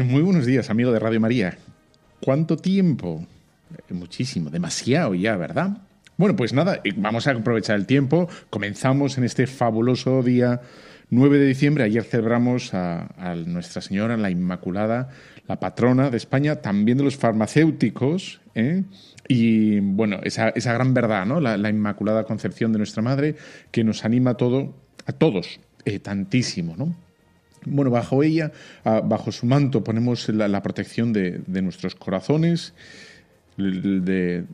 Pues 0.00 0.08
muy 0.10 0.22
buenos 0.22 0.46
días, 0.46 0.70
amigo 0.70 0.92
de 0.92 0.98
Radio 0.98 1.20
María. 1.20 1.58
¿Cuánto 2.22 2.56
tiempo? 2.56 3.26
Eh, 3.90 3.92
Muchísimo, 3.92 4.48
demasiado 4.48 5.14
ya, 5.14 5.36
¿verdad? 5.36 5.76
Bueno, 6.16 6.36
pues 6.36 6.54
nada, 6.54 6.80
eh, 6.84 6.94
vamos 6.96 7.26
a 7.26 7.32
aprovechar 7.32 7.76
el 7.76 7.84
tiempo. 7.84 8.26
Comenzamos 8.48 9.18
en 9.18 9.24
este 9.24 9.46
fabuloso 9.46 10.22
día 10.22 10.62
9 11.10 11.38
de 11.38 11.44
diciembre. 11.44 11.84
Ayer 11.84 12.02
celebramos 12.02 12.72
a, 12.72 13.34
Nuestra 13.44 13.82
Señora, 13.82 14.16
la 14.16 14.30
Inmaculada, 14.30 15.10
la 15.46 15.60
patrona 15.60 16.08
de 16.08 16.16
España, 16.16 16.62
también 16.62 16.96
de 16.96 17.04
los 17.04 17.18
farmacéuticos. 17.18 18.40
¿eh? 18.54 18.84
Y 19.28 19.80
bueno, 19.80 20.20
esa, 20.22 20.50
gran 20.54 20.94
verdad, 20.94 21.26
¿no? 21.26 21.40
La, 21.40 21.58
la, 21.58 21.68
Inmaculada 21.68 22.24
Concepción 22.24 22.72
de 22.72 22.78
nuestra 22.78 23.02
Madre, 23.02 23.36
que 23.70 23.84
nos 23.84 24.06
anima 24.06 24.30
a, 24.30 24.36
todo, 24.38 24.72
a 25.04 25.12
todos 25.12 25.60
tantísimo, 26.02 26.74
¿no? 26.74 26.96
Bueno, 27.66 27.90
bajo 27.90 28.22
ella, 28.22 28.52
bajo 28.84 29.32
su 29.32 29.46
manto, 29.46 29.84
ponemos 29.84 30.28
la, 30.28 30.62
protección 30.62 31.12
de, 31.12 31.42
nuestros 31.46 31.94
corazones, 31.94 32.74
de, 33.56 34.44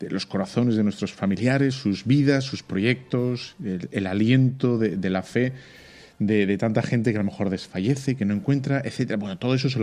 los 0.00 0.26
corazones 0.26 0.76
de 0.76 0.84
nuestros 0.84 1.12
familiares, 1.12 1.74
sus 1.74 2.04
vidas, 2.04 2.44
sus 2.44 2.62
proyectos, 2.62 3.56
el, 3.90 4.06
aliento 4.06 4.78
de, 4.78 5.10
la 5.10 5.22
fe 5.22 5.52
de, 6.18 6.56
tanta 6.56 6.82
gente 6.82 7.10
que 7.10 7.18
a 7.18 7.22
lo 7.22 7.30
mejor 7.30 7.50
desfallece, 7.50 8.14
que 8.14 8.24
no 8.24 8.34
encuentra, 8.34 8.80
etc. 8.84 9.16
Bueno, 9.18 9.38
todo 9.38 9.54
eso 9.54 9.68
se 9.68 9.78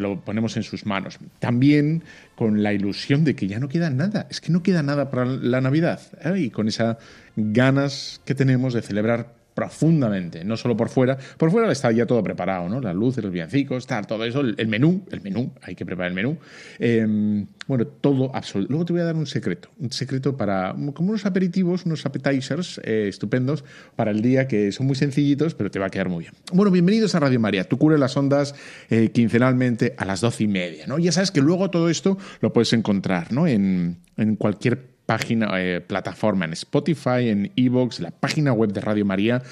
lo, 0.00 0.20
ponemos 0.20 0.56
en 0.56 0.62
sus 0.62 0.86
manos. 0.86 1.18
También 1.38 2.02
con 2.34 2.62
la 2.62 2.72
ilusión 2.72 3.24
de 3.24 3.36
que 3.36 3.46
ya 3.46 3.60
no 3.60 3.68
queda 3.68 3.90
nada, 3.90 4.26
es 4.30 4.40
que 4.40 4.52
no 4.52 4.62
queda 4.62 4.82
nada 4.82 5.10
para 5.10 5.24
la 5.24 5.60
Navidad. 5.60 6.00
Y 6.36 6.50
con 6.50 6.68
esas 6.68 6.96
ganas 7.36 8.20
que 8.24 8.34
tenemos 8.34 8.74
de 8.74 8.82
celebrar 8.82 9.41
profundamente, 9.54 10.44
no 10.44 10.56
solo 10.56 10.76
por 10.76 10.88
fuera. 10.88 11.18
Por 11.36 11.50
fuera 11.50 11.70
está 11.70 11.90
ya 11.92 12.06
todo 12.06 12.22
preparado, 12.22 12.68
¿no? 12.68 12.80
Las 12.80 12.94
luces, 12.94 13.22
los 13.22 13.32
villancicos, 13.32 13.84
está 13.84 14.02
todo 14.02 14.24
eso, 14.24 14.40
el, 14.40 14.68
menú, 14.68 15.04
el 15.10 15.20
menú, 15.20 15.52
hay 15.62 15.74
que 15.74 15.84
preparar 15.84 16.10
el 16.10 16.14
menú. 16.14 16.38
Eh, 16.78 17.44
bueno, 17.66 17.86
todo 17.86 18.34
absoluto. 18.34 18.70
Luego 18.70 18.84
te 18.84 18.92
voy 18.92 19.02
a 19.02 19.04
dar 19.04 19.16
un 19.16 19.26
secreto, 19.26 19.68
un 19.78 19.92
secreto 19.92 20.36
para, 20.36 20.74
como 20.94 21.10
unos 21.10 21.26
aperitivos, 21.26 21.86
unos 21.86 22.04
appetizers 22.06 22.80
eh, 22.84 23.06
estupendos 23.08 23.64
para 23.96 24.10
el 24.10 24.22
día 24.22 24.48
que 24.48 24.72
son 24.72 24.86
muy 24.86 24.96
sencillitos, 24.96 25.54
pero 25.54 25.70
te 25.70 25.78
va 25.78 25.86
a 25.86 25.90
quedar 25.90 26.08
muy 26.08 26.24
bien. 26.24 26.34
Bueno, 26.52 26.70
bienvenidos 26.70 27.14
a 27.14 27.20
Radio 27.20 27.40
María. 27.40 27.64
Tú 27.64 27.78
cura 27.78 27.96
las 27.98 28.16
ondas 28.16 28.54
eh, 28.90 29.10
quincenalmente 29.10 29.94
a 29.96 30.04
las 30.04 30.20
doce 30.20 30.44
y 30.44 30.48
media, 30.48 30.86
¿no? 30.86 30.98
Ya 30.98 31.12
sabes 31.12 31.30
que 31.30 31.40
luego 31.40 31.70
todo 31.70 31.88
esto 31.88 32.18
lo 32.40 32.52
puedes 32.52 32.72
encontrar, 32.72 33.32
¿no? 33.32 33.46
En, 33.46 33.98
en 34.16 34.36
cualquier 34.36 34.91
página, 35.06 35.50
eh, 35.60 35.80
plataforma, 35.80 36.44
en 36.44 36.52
Spotify, 36.52 37.28
en 37.28 37.52
Evox, 37.56 38.00
la 38.00 38.10
página 38.10 38.52
web 38.52 38.72
de 38.72 38.80
Radio 38.80 39.04
María, 39.04 39.42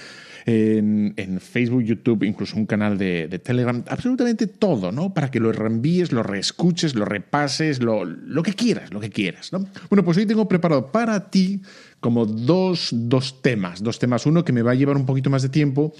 en, 0.46 1.14
en 1.16 1.40
Facebook, 1.40 1.82
YouTube, 1.82 2.24
incluso 2.24 2.56
un 2.56 2.66
canal 2.66 2.98
de, 2.98 3.28
Telegram, 3.44 3.82
absolutamente 3.88 4.46
todo, 4.46 4.92
¿no? 4.92 5.12
Para 5.12 5.30
que 5.30 5.40
lo 5.40 5.52
reenvíes, 5.52 6.12
lo 6.12 6.22
reescuches, 6.22 6.94
lo 6.94 7.04
repases, 7.04 7.82
lo, 7.82 8.04
lo 8.04 8.42
que 8.42 8.54
quieras, 8.54 8.92
lo 8.92 9.00
que 9.00 9.10
quieras, 9.10 9.52
¿no? 9.52 9.66
Bueno, 9.88 10.04
pues 10.04 10.16
hoy 10.16 10.26
tengo 10.26 10.48
preparado 10.48 10.90
para 10.92 11.30
ti 11.30 11.60
como 12.00 12.26
dos, 12.26 12.90
dos 12.92 13.42
temas, 13.42 13.82
dos 13.82 13.98
temas. 13.98 14.26
Uno 14.26 14.44
que 14.44 14.52
me 14.52 14.62
va 14.62 14.72
a 14.72 14.74
llevar 14.74 14.96
un 14.96 15.06
poquito 15.06 15.30
más 15.30 15.42
de 15.42 15.50
tiempo 15.50 15.92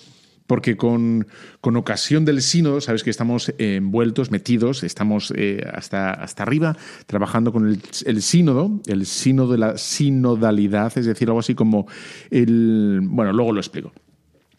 porque 0.51 0.77
con, 0.77 1.29
con, 1.61 1.77
ocasión 1.77 2.25
del 2.25 2.43
sínodo, 2.43 2.81
sabes 2.81 3.05
que 3.05 3.11
estamos 3.11 3.55
envueltos, 3.59 4.33
metidos, 4.33 4.83
estamos 4.83 5.33
eh, 5.37 5.65
hasta, 5.73 6.11
hasta 6.11 6.43
arriba 6.43 6.77
trabajando 7.07 7.53
con 7.53 7.69
el, 7.69 7.81
el, 8.05 8.21
sínodo, 8.21 8.81
el 8.89 9.07
sínodo 9.07 9.53
de 9.53 9.59
la 9.59 9.79
sinodalidad, 9.79 10.99
es 10.99 11.07
decir, 11.07 11.29
algo 11.29 11.39
así 11.39 11.55
como 11.55 11.87
el... 12.33 12.99
Bueno, 13.05 13.33
luego 13.33 13.53
lo 13.53 13.61
explico. 13.61 13.93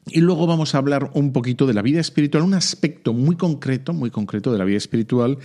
Y 0.08 0.22
luego 0.22 0.48
vamos 0.48 0.76
a 0.76 0.78
hablar 0.78 1.12
un 1.14 1.34
poquito 1.34 1.68
de 1.68 1.74
la 1.74 1.82
vida 1.82 2.00
espiritual, 2.00 2.44
un 2.44 2.54
aspecto 2.54 3.12
muy 3.12 3.36
concreto, 3.36 3.92
muy 3.92 4.12
concreto 4.12 4.54
de 4.54 4.60
la 4.60 4.64
vida 4.64 4.78
espiritual 4.78 5.40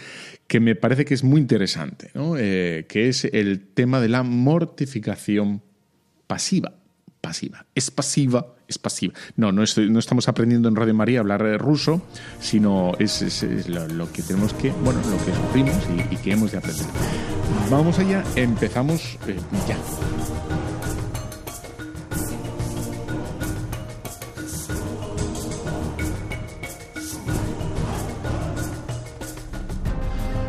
que 0.47 0.61
me 0.61 0.77
parece 0.77 1.05
que 1.05 1.15
es 1.15 1.25
muy 1.25 1.41
interesante, 1.41 2.13
¿no? 2.15 2.37
eh, 2.39 2.87
que 2.89 3.09
es 3.09 3.25
el 3.25 3.67
tema 3.67 4.01
de 4.01 4.11
la 4.11 4.23
mortificación 4.23 5.61
pasiva 6.29 6.73
pasiva. 7.27 7.67
Es 7.75 7.91
pasiva, 7.91 8.55
es 8.69 8.79
pasiva. 8.79 9.15
No, 9.37 9.53
no, 9.53 9.63
no, 9.63 9.99
estamos 9.99 10.29
aprendiendo 10.29 10.69
en 10.69 10.77
Radio 10.77 10.95
María 10.95 11.19
a 11.19 11.23
hablar 11.23 11.43
ruso, 11.59 12.03
sino 12.41 12.93
es, 12.99 13.23
es, 13.23 13.69
lo, 13.69 14.11
que 14.13 14.23
tenemos 14.23 14.53
que, 14.55 14.71
bueno, 14.71 15.01
lo 15.11 15.25
que 15.25 15.35
sufrimos 15.35 15.77
y, 16.11 16.15
y, 16.15 16.17
que 16.19 16.33
hemos 16.33 16.53
de 16.53 16.59
aprender. 16.59 16.87
Vamos 17.71 17.99
allá, 17.99 18.25
empezamos 18.37 19.19
eh, 19.27 19.37
ya. 19.69 19.77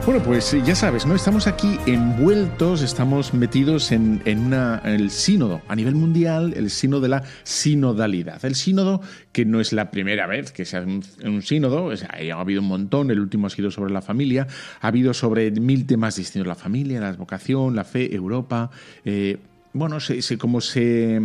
Bueno, 0.07 0.23
pues 0.23 0.56
ya 0.66 0.73
sabes, 0.73 1.06
¿no? 1.06 1.16
Estamos 1.16 1.47
aquí 1.47 1.78
envueltos, 1.85 2.81
estamos 2.81 3.34
metidos 3.34 3.91
en, 3.91 4.22
en, 4.23 4.40
una, 4.40 4.81
en, 4.85 4.94
el 4.94 5.12
sínodo 5.12 5.62
a 5.68 5.75
nivel 5.75 5.95
mundial, 5.95 6.53
el 6.56 6.69
sínodo 6.69 7.01
de 7.01 7.09
la 7.09 7.23
sinodalidad. 7.44 8.46
El 8.46 8.56
sínodo 8.56 9.01
que 9.34 9.44
no 9.44 9.59
es 9.59 9.73
la 9.73 9.91
primera 9.91 10.25
vez 10.25 10.53
que 10.53 10.63
se 10.63 10.78
hace 10.78 10.88
un, 10.88 11.03
un 11.25 11.41
sínodo, 11.41 11.91
ha 11.91 12.40
habido 12.40 12.62
un 12.62 12.69
montón, 12.69 13.12
el 13.12 13.19
último 13.19 13.47
ha 13.47 13.50
sido 13.50 13.69
sobre 13.69 13.91
la 13.91 14.01
familia, 14.01 14.47
ha 14.79 14.88
habido 14.88 15.13
sobre 15.13 15.51
mil 15.51 15.85
temas 15.85 16.16
distintos, 16.16 16.47
la 16.47 16.56
familia, 16.56 17.01
la 17.01 17.12
vocación, 17.12 17.75
la 17.75 17.84
fe, 17.84 18.16
Europa, 18.16 18.72
eh, 19.03 19.35
bueno, 19.73 20.00
se, 20.00 20.22
se, 20.22 20.38
como 20.38 20.62
se 20.62 21.19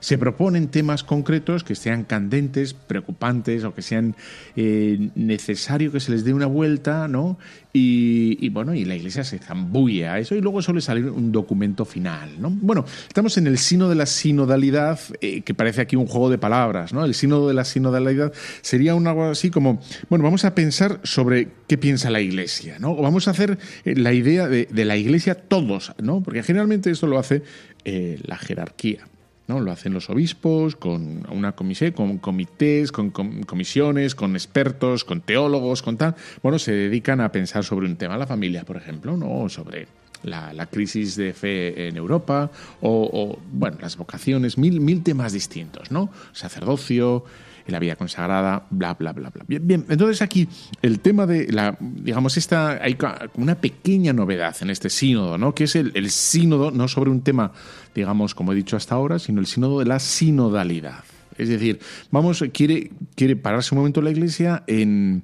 se 0.00 0.18
proponen 0.18 0.68
temas 0.68 1.04
concretos 1.04 1.64
que 1.64 1.74
sean 1.74 2.04
candentes, 2.04 2.74
preocupantes 2.74 3.64
o 3.64 3.74
que 3.74 3.82
sean 3.82 4.16
eh, 4.56 5.10
necesario 5.14 5.92
que 5.92 6.00
se 6.00 6.12
les 6.12 6.24
dé 6.24 6.32
una 6.32 6.46
vuelta, 6.46 7.08
¿no? 7.08 7.38
Y, 7.80 8.48
bueno, 8.48 8.74
y 8.74 8.84
la 8.84 8.96
Iglesia 8.96 9.22
se 9.22 9.38
zambulle 9.38 10.08
a 10.08 10.18
eso 10.18 10.34
y 10.34 10.40
luego 10.40 10.60
suele 10.62 10.80
salir 10.80 11.04
un 11.04 11.30
documento 11.30 11.84
final, 11.84 12.40
¿no? 12.40 12.50
Bueno, 12.50 12.84
estamos 13.06 13.38
en 13.38 13.46
el 13.46 13.56
sino 13.56 13.88
de 13.88 13.94
la 13.94 14.06
sinodalidad, 14.06 14.98
eh, 15.20 15.42
que 15.42 15.54
parece 15.54 15.82
aquí 15.82 15.94
un 15.94 16.08
juego 16.08 16.28
de 16.28 16.38
palabras, 16.38 16.92
¿no? 16.92 17.04
El 17.04 17.14
sino 17.14 17.46
de 17.46 17.54
la 17.54 17.64
sinodalidad 17.64 18.32
sería 18.62 18.96
un 18.96 19.06
algo 19.06 19.26
así 19.26 19.50
como, 19.50 19.80
bueno, 20.08 20.24
vamos 20.24 20.44
a 20.44 20.56
pensar 20.56 20.98
sobre 21.04 21.50
qué 21.68 21.78
piensa 21.78 22.10
la 22.10 22.20
Iglesia, 22.20 22.78
¿no? 22.80 22.92
O 22.92 23.02
vamos 23.02 23.28
a 23.28 23.30
hacer 23.30 23.58
eh, 23.84 23.94
la 23.94 24.12
idea 24.12 24.48
de, 24.48 24.66
de 24.68 24.84
la 24.84 24.96
Iglesia 24.96 25.36
todos, 25.36 25.92
¿no? 26.02 26.20
Porque 26.20 26.42
generalmente 26.42 26.90
esto 26.90 27.06
lo 27.06 27.18
hace 27.18 27.42
eh, 27.84 28.18
la 28.26 28.36
jerarquía. 28.36 29.06
¿No? 29.48 29.60
Lo 29.60 29.72
hacen 29.72 29.92
los 29.92 30.08
obispos 30.10 30.76
con 30.76 31.26
una 31.30 31.52
con 31.52 32.18
comités, 32.18 32.92
con 32.92 33.10
comisiones, 33.10 34.14
con 34.14 34.36
expertos, 34.36 35.04
con 35.04 35.22
teólogos, 35.22 35.82
con 35.82 35.96
tal. 35.96 36.14
Bueno, 36.42 36.58
se 36.58 36.72
dedican 36.72 37.20
a 37.20 37.32
pensar 37.32 37.64
sobre 37.64 37.86
un 37.86 37.96
tema, 37.96 38.16
la 38.16 38.26
familia, 38.26 38.64
por 38.64 38.76
ejemplo, 38.76 39.16
¿no? 39.16 39.48
sobre 39.48 39.88
la, 40.22 40.52
la 40.52 40.66
crisis 40.66 41.16
de 41.16 41.32
fe 41.32 41.88
en 41.88 41.96
Europa 41.96 42.50
o, 42.80 43.08
o, 43.12 43.38
bueno, 43.52 43.78
las 43.80 43.96
vocaciones, 43.96 44.58
mil, 44.58 44.80
mil 44.80 45.02
temas 45.02 45.32
distintos, 45.32 45.90
¿no? 45.90 46.10
Sacerdocio, 46.32 47.24
la 47.72 47.78
vida 47.78 47.96
consagrada, 47.96 48.66
bla, 48.70 48.94
bla, 48.94 49.12
bla, 49.12 49.30
bla. 49.30 49.44
Bien, 49.46 49.66
bien, 49.66 49.84
entonces 49.88 50.22
aquí 50.22 50.48
el 50.82 51.00
tema 51.00 51.26
de 51.26 51.52
la, 51.52 51.76
digamos, 51.80 52.36
esta, 52.36 52.82
hay 52.82 52.96
una 53.34 53.54
pequeña 53.56 54.12
novedad 54.12 54.56
en 54.60 54.70
este 54.70 54.90
sínodo, 54.90 55.38
¿no? 55.38 55.54
Que 55.54 55.64
es 55.64 55.76
el, 55.76 55.92
el 55.94 56.10
sínodo, 56.10 56.70
no 56.70 56.88
sobre 56.88 57.10
un 57.10 57.22
tema, 57.22 57.52
digamos, 57.94 58.34
como 58.34 58.52
he 58.52 58.56
dicho 58.56 58.76
hasta 58.76 58.94
ahora, 58.94 59.18
sino 59.18 59.40
el 59.40 59.46
sínodo 59.46 59.78
de 59.78 59.86
la 59.86 59.98
sinodalidad. 59.98 61.04
Es 61.36 61.48
decir, 61.48 61.78
vamos, 62.10 62.44
quiere, 62.52 62.90
quiere 63.14 63.36
pararse 63.36 63.74
un 63.74 63.78
momento 63.78 64.02
la 64.02 64.10
Iglesia 64.10 64.64
en, 64.66 65.22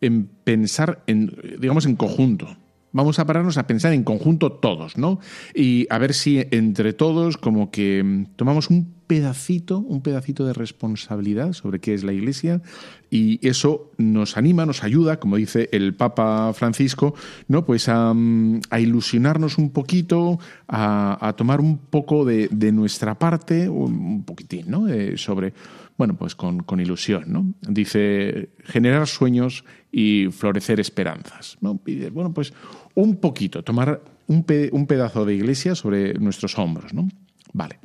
en 0.00 0.26
pensar, 0.44 1.02
en, 1.06 1.36
digamos, 1.60 1.84
en 1.86 1.96
conjunto. 1.96 2.56
Vamos 2.92 3.18
a 3.18 3.26
pararnos 3.26 3.56
a 3.56 3.66
pensar 3.66 3.92
en 3.92 4.02
conjunto 4.02 4.52
todos, 4.52 4.96
¿no? 4.96 5.20
Y 5.54 5.86
a 5.90 5.98
ver 5.98 6.12
si 6.14 6.44
entre 6.50 6.92
todos 6.92 7.36
como 7.36 7.70
que 7.70 8.26
tomamos 8.36 8.68
un 8.68 8.99
pedacito, 9.10 9.80
un 9.80 10.02
pedacito 10.02 10.46
de 10.46 10.52
responsabilidad 10.52 11.52
sobre 11.52 11.80
qué 11.80 11.94
es 11.94 12.04
la 12.04 12.12
Iglesia 12.12 12.62
y 13.10 13.44
eso 13.44 13.90
nos 13.98 14.36
anima, 14.36 14.66
nos 14.66 14.84
ayuda, 14.84 15.18
como 15.18 15.34
dice 15.34 15.68
el 15.72 15.94
Papa 15.94 16.52
Francisco, 16.54 17.16
¿no? 17.48 17.64
Pues 17.64 17.88
a, 17.88 18.14
ilusionarnos 18.78 19.58
un 19.58 19.70
poquito, 19.70 20.38
a, 20.68 21.34
tomar 21.36 21.60
un 21.60 21.78
poco 21.78 22.24
de, 22.24 22.70
nuestra 22.70 23.18
parte, 23.18 23.68
un 23.68 24.22
poquitín, 24.22 24.66
¿no? 24.70 24.86
Sobre, 25.16 25.54
bueno, 25.98 26.14
pues 26.16 26.36
con, 26.36 26.62
ilusión, 26.78 27.24
¿no? 27.26 27.52
Dice, 27.62 28.50
generar 28.62 29.08
sueños 29.08 29.64
y 29.90 30.28
florecer 30.30 30.78
esperanzas, 30.78 31.58
¿no? 31.60 31.80
bueno, 32.12 32.32
pues 32.32 32.52
un 32.94 33.16
poquito, 33.16 33.64
tomar 33.64 34.04
un, 34.28 34.46
un 34.70 34.86
pedazo 34.86 35.24
de 35.24 35.34
iglesia 35.34 35.74
sobre 35.74 36.14
nuestros 36.14 36.56
hombros, 36.60 36.94
¿no? 36.94 37.08
Vale. 37.52 37.80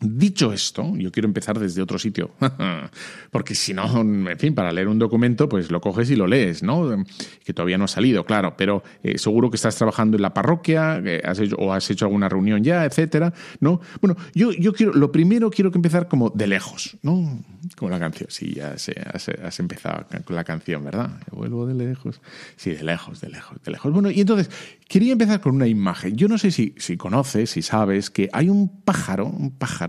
Dicho 0.00 0.52
esto, 0.52 0.96
yo 0.96 1.10
quiero 1.10 1.26
empezar 1.26 1.58
desde 1.58 1.82
otro 1.82 1.98
sitio, 1.98 2.30
porque 3.32 3.56
si 3.56 3.74
no, 3.74 4.00
en 4.00 4.38
fin, 4.38 4.54
para 4.54 4.70
leer 4.70 4.86
un 4.86 4.98
documento, 4.98 5.48
pues 5.48 5.72
lo 5.72 5.80
coges 5.80 6.08
y 6.10 6.16
lo 6.16 6.28
lees, 6.28 6.62
¿no? 6.62 7.04
Que 7.44 7.52
todavía 7.52 7.78
no 7.78 7.84
ha 7.84 7.88
salido, 7.88 8.24
claro, 8.24 8.54
pero 8.56 8.84
eh, 9.02 9.18
seguro 9.18 9.50
que 9.50 9.56
estás 9.56 9.74
trabajando 9.74 10.16
en 10.16 10.22
la 10.22 10.32
parroquia, 10.32 11.02
has 11.24 11.40
hecho, 11.40 11.56
o 11.56 11.72
has 11.72 11.90
hecho 11.90 12.04
alguna 12.04 12.28
reunión 12.28 12.62
ya, 12.62 12.84
etcétera, 12.84 13.34
¿no? 13.58 13.80
Bueno, 14.00 14.16
yo, 14.34 14.52
quiero, 14.72 14.92
lo 14.92 15.10
primero 15.10 15.50
quiero 15.50 15.72
empezar 15.74 16.06
como 16.06 16.30
de 16.30 16.46
lejos, 16.46 16.96
¿no? 17.02 17.42
Como 17.76 17.90
la 17.90 17.98
canción, 17.98 18.30
sí, 18.30 18.54
ya 18.54 18.78
sé, 18.78 18.94
has, 19.12 19.58
empezado 19.58 20.06
con 20.24 20.36
la 20.36 20.44
canción, 20.44 20.84
¿verdad? 20.84 21.10
Vuelvo 21.32 21.66
de 21.66 21.74
lejos, 21.74 22.20
sí, 22.56 22.70
de 22.70 22.84
lejos, 22.84 23.20
de 23.20 23.30
lejos, 23.30 23.60
de 23.64 23.72
lejos. 23.72 23.92
Bueno, 23.92 24.12
y 24.12 24.20
entonces, 24.20 24.48
quería 24.86 25.12
empezar 25.12 25.40
con 25.40 25.56
una 25.56 25.66
imagen. 25.66 26.16
Yo 26.16 26.28
no 26.28 26.38
sé 26.38 26.52
si 26.52 26.96
conoces, 26.96 27.50
si 27.50 27.62
sabes, 27.62 28.10
que 28.10 28.28
hay 28.32 28.48
un 28.48 28.82
pájaro, 28.82 29.26
un 29.26 29.50
pájaro, 29.50 29.87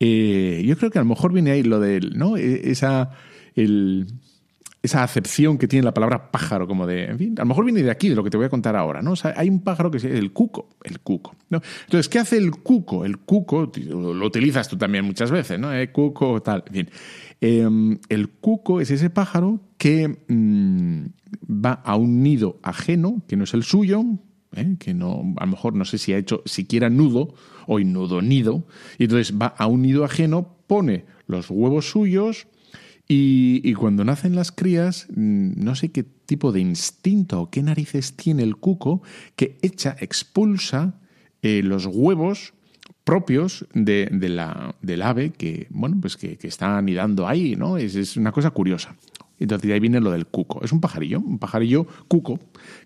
eh, 0.00 0.62
yo 0.64 0.76
creo 0.76 0.90
que 0.90 0.98
a 0.98 1.02
lo 1.02 1.08
mejor 1.08 1.32
viene 1.32 1.50
ahí 1.50 1.62
lo 1.62 1.80
de, 1.80 2.00
¿no? 2.00 2.36
E, 2.36 2.70
esa, 2.70 3.10
esa 4.82 5.02
acepción 5.02 5.58
que 5.58 5.66
tiene 5.66 5.84
la 5.84 5.94
palabra 5.94 6.30
pájaro, 6.30 6.66
como 6.66 6.86
de, 6.86 7.04
en 7.04 7.18
fin, 7.18 7.34
a 7.38 7.42
lo 7.42 7.46
mejor 7.46 7.64
viene 7.64 7.82
de 7.82 7.90
aquí, 7.90 8.08
de 8.08 8.14
lo 8.14 8.22
que 8.22 8.30
te 8.30 8.36
voy 8.36 8.46
a 8.46 8.50
contar 8.50 8.76
ahora, 8.76 9.02
¿no? 9.02 9.14
hay 9.36 9.48
un 9.48 9.60
pájaro 9.60 9.90
que 9.90 9.98
es 9.98 10.04
el 10.04 10.32
cuco, 10.32 10.68
el 10.84 11.00
cuco. 11.00 11.34
Entonces, 11.50 12.08
¿qué 12.08 12.18
hace 12.20 12.36
el 12.36 12.52
cuco? 12.52 13.04
El 13.04 13.18
cuco, 13.18 13.70
lo 13.84 14.26
utilizas 14.26 14.68
tú 14.68 14.76
también 14.76 15.04
muchas 15.04 15.30
veces, 15.30 15.58
¿no? 15.58 15.74
Eh, 15.74 15.90
cuco, 15.90 16.40
tal, 16.42 16.64
en. 16.72 16.88
Em, 17.40 17.98
el 18.08 18.30
cuco 18.30 18.80
es 18.80 18.90
ese 18.90 19.10
pájaro 19.10 19.60
que 19.76 20.08
mm, 20.26 21.06
va 21.48 21.72
a 21.84 21.94
un 21.94 22.22
nido 22.22 22.58
ajeno, 22.62 23.22
que 23.28 23.36
no 23.36 23.44
es 23.44 23.54
el 23.54 23.62
suyo, 23.62 24.02
¿eh? 24.56 24.76
que 24.78 24.94
no, 24.94 25.34
a 25.36 25.44
lo 25.44 25.52
mejor 25.52 25.74
no 25.74 25.84
sé 25.84 25.98
si 25.98 26.12
ha 26.12 26.18
hecho 26.18 26.42
siquiera 26.46 26.90
nudo 26.90 27.34
o 27.68 27.78
nudo 27.78 28.22
nido, 28.22 28.66
y 28.98 29.04
entonces 29.04 29.36
va 29.40 29.46
a 29.46 29.66
un 29.66 29.82
nido 29.82 30.04
ajeno, 30.04 30.56
pone 30.66 31.04
los 31.26 31.50
huevos 31.50 31.90
suyos 31.90 32.48
y, 33.10 33.72
cuando 33.74 34.04
nacen 34.04 34.34
las 34.34 34.52
crías, 34.52 35.06
mm, 35.14 35.52
no 35.62 35.74
sé 35.74 35.90
qué 35.90 36.02
tipo 36.02 36.52
de 36.52 36.60
instinto 36.60 37.40
o 37.40 37.50
qué 37.50 37.62
narices 37.62 38.16
tiene 38.16 38.42
el 38.42 38.56
cuco 38.56 39.02
que 39.36 39.56
echa, 39.62 39.96
expulsa 40.00 41.00
eh, 41.42 41.62
los 41.62 41.86
huevos 41.86 42.52
propios 43.04 43.66
de, 43.72 44.10
la, 44.28 44.74
del 44.82 45.00
ave 45.00 45.30
que, 45.30 45.66
bueno, 45.70 45.96
pues 46.00 46.18
que, 46.18 46.36
que, 46.36 46.48
está 46.48 46.76
anidando 46.76 47.26
ahí, 47.26 47.56
¿no? 47.56 47.78
Es, 47.78 47.94
es 47.94 48.18
una 48.18 48.32
cosa 48.32 48.50
curiosa. 48.50 48.94
Entonces 49.38 49.68
de 49.68 49.74
ahí 49.74 49.80
viene 49.80 50.00
lo 50.00 50.10
del 50.10 50.26
cuco. 50.26 50.62
Es 50.62 50.72
un 50.72 50.80
pajarillo, 50.80 51.20
un 51.20 51.38
pajarillo 51.38 51.86
cuco, 52.08 52.38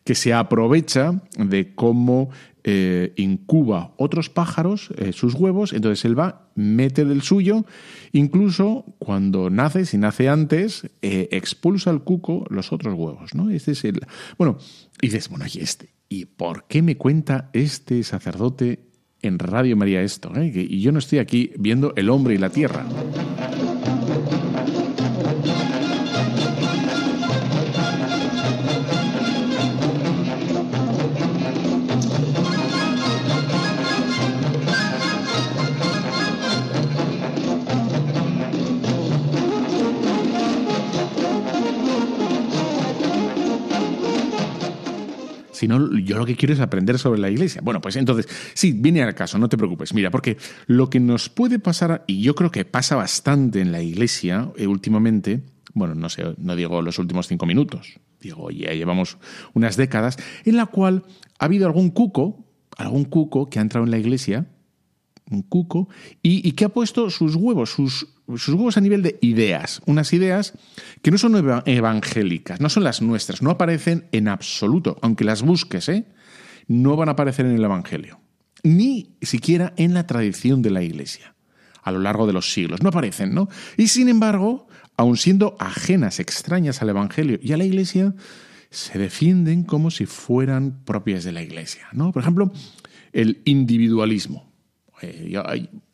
que 0.05 0.15
se 0.15 0.33
aprovecha 0.33 1.21
de 1.37 1.75
cómo 1.75 2.31
eh, 2.65 3.13
incuba 3.17 3.93
otros 3.97 4.31
pájaros 4.31 4.91
eh, 4.97 5.13
sus 5.13 5.35
huevos, 5.35 5.73
entonces 5.73 6.05
él 6.05 6.19
va, 6.19 6.49
mete 6.55 7.05
del 7.05 7.23
suyo, 7.23 7.65
incluso 8.13 8.85
cuando 8.99 9.51
nace, 9.51 9.85
si 9.85 9.99
nace 9.99 10.29
antes, 10.29 10.89
eh, 11.03 11.29
expulsa 11.33 11.91
al 11.91 12.05
cuco 12.05 12.45
los 12.51 12.73
otros 12.73 12.95
huevos, 12.95 13.35
¿no? 13.35 13.51
Este 13.51 13.73
es 13.73 13.85
el... 13.85 14.01
Bueno, 14.39 14.59
y 15.01 15.09
dices, 15.09 15.29
bueno, 15.29 15.45
y 15.53 15.59
este, 15.59 15.93
¿y 16.09 16.27
por 16.27 16.67
qué 16.69 16.83
me 16.83 16.97
cuenta 16.97 17.51
este 17.53 18.03
sacerdote 18.05 18.87
en 19.23 19.41
Radio 19.41 19.77
María 19.77 20.03
esto? 20.03 20.33
Y 20.41 20.81
yo 20.81 20.93
no 20.93 21.01
estoy 21.01 21.19
aquí 21.19 21.51
viendo 21.59 21.93
el 21.97 22.11
hombre 22.11 22.35
y 22.35 22.39
la 22.39 22.51
tierra. 22.51 22.87
Sino 45.63 45.97
yo 45.97 46.19
lo 46.19 46.27
que 46.27 46.35
quiero 46.35 46.55
es 46.55 46.59
aprender 46.59 46.99
sobre 46.99 47.21
la 47.21 47.31
iglesia. 47.31 47.61
Bueno, 47.63 47.81
pues 47.81 47.95
entonces, 47.95 48.27
sí, 48.53 48.73
viene 48.73 49.01
al 49.01 49.15
caso, 49.15 49.39
no 49.39 49.49
te 49.49 49.57
preocupes. 49.57 49.95
Mira, 49.95 50.11
porque 50.11 50.37
lo 50.67 50.91
que 50.91 50.99
nos 50.99 51.29
puede 51.29 51.61
pasar, 51.61 52.03
y 52.09 52.21
yo 52.21 52.35
creo 52.35 52.51
que 52.51 52.65
pasa 52.65 52.97
bastante 52.97 53.61
en 53.61 53.71
la 53.71 53.81
iglesia 53.81 54.51
eh, 54.57 54.67
últimamente, 54.67 55.45
bueno, 55.73 55.95
no 55.95 56.09
sé, 56.09 56.35
no 56.37 56.57
digo 56.57 56.83
los 56.83 56.99
últimos 56.99 57.29
cinco 57.29 57.47
minutos, 57.47 58.01
digo, 58.21 58.51
ya 58.51 58.73
llevamos 58.73 59.19
unas 59.55 59.77
décadas, 59.77 60.17
en 60.45 60.57
la 60.57 60.67
cual 60.67 61.05
ha 61.39 61.45
habido 61.45 61.67
algún 61.67 61.91
cuco, 61.91 62.45
algún 62.77 63.05
cuco 63.05 63.49
que 63.49 63.61
ha 63.61 63.63
entrado 63.63 63.85
en 63.85 63.93
la 63.93 63.99
iglesia, 63.99 64.49
un 65.31 65.43
cuco, 65.43 65.89
y, 66.25 66.45
y 66.45 66.53
que 66.55 66.65
ha 66.65 66.71
puesto 66.71 67.09
sus 67.09 67.37
huevos, 67.37 67.71
sus 67.71 68.09
sus 68.29 68.55
huevos 68.55 68.77
a 68.77 68.81
nivel 68.81 69.03
de 69.03 69.19
ideas, 69.21 69.83
unas 69.87 70.13
ideas 70.13 70.55
que 71.03 71.11
no 71.11 71.19
son 71.19 71.63
evangélicas, 71.67 72.61
no 72.61 72.69
son 72.69 72.85
las 72.85 73.03
nuestras, 73.03 73.43
no 73.43 73.51
aparecen 73.51 74.09
en 74.13 74.29
absoluto, 74.29 74.99
aunque 75.03 75.25
las 75.25 75.43
busques, 75.43 75.89
¿eh? 75.89 76.07
no 76.69 76.97
van 76.97 77.09
a 77.09 77.13
aparecer 77.13 77.47
en 77.47 77.57
el 77.57 77.65
Evangelio, 77.65 78.21
ni 78.63 79.17
siquiera 79.21 79.73
en 79.77 79.95
la 79.95 80.07
tradición 80.07 80.63
de 80.63 80.71
la 80.71 80.83
Iglesia, 80.83 81.35
a 81.83 81.91
lo 81.91 81.99
largo 81.99 82.27
de 82.27 82.33
los 82.33 82.53
siglos, 82.53 82.83
no 82.83 82.89
aparecen, 82.89 83.35
¿no? 83.35 83.49
Y 83.77 83.89
sin 83.89 84.09
embargo, 84.09 84.69
aun 84.97 85.17
siendo 85.17 85.57
ajenas, 85.59 86.21
extrañas 86.21 86.83
al 86.83 86.91
Evangelio 86.91 87.39
y 87.43 87.53
a 87.53 87.57
la 87.57 87.65
Iglesia, 87.65 88.15
se 88.71 88.99
defienden 88.99 89.65
como 89.65 89.91
si 89.91 90.07
fueran 90.07 90.85
propias 90.85 91.25
de 91.25 91.33
la 91.33 91.43
Iglesia, 91.43 91.89
¿no? 91.93 92.13
Por 92.13 92.23
ejemplo, 92.23 92.53
el 93.13 93.43
individualismo. 93.45 94.52
Eh, 95.03 95.29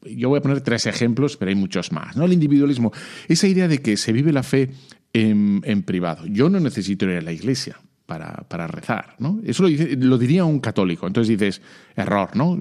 yo, 0.05 0.29
voy 0.29 0.39
a 0.39 0.43
poner 0.43 0.61
tres 0.61 0.87
ejemplos, 0.87 1.37
pero 1.37 1.49
hay 1.49 1.55
muchos 1.55 1.93
más. 1.93 2.17
¿no? 2.17 2.25
El 2.25 2.33
individualismo, 2.33 2.93
esa 3.27 3.47
idea 3.49 3.67
de 3.67 3.81
que 3.81 3.97
se 3.97 4.13
vive 4.13 4.33
la 4.33 4.43
fe 4.43 4.71
en, 5.13 5.83
privado. 5.83 6.27
Yo 6.27 6.49
no 6.49 6.61
necesito 6.61 7.07
ir 7.07 7.17
a 7.17 7.23
la 7.23 7.33
iglesia 7.33 7.81
para, 8.07 8.67
rezar. 8.67 9.17
¿no? 9.19 9.41
Eso 9.45 9.67
lo, 9.67 9.69
lo, 9.69 10.19
diría 10.19 10.45
un 10.45 10.61
católico. 10.61 11.07
Entonces 11.07 11.39
dices, 11.39 11.63
error, 11.97 12.37
¿no? 12.37 12.59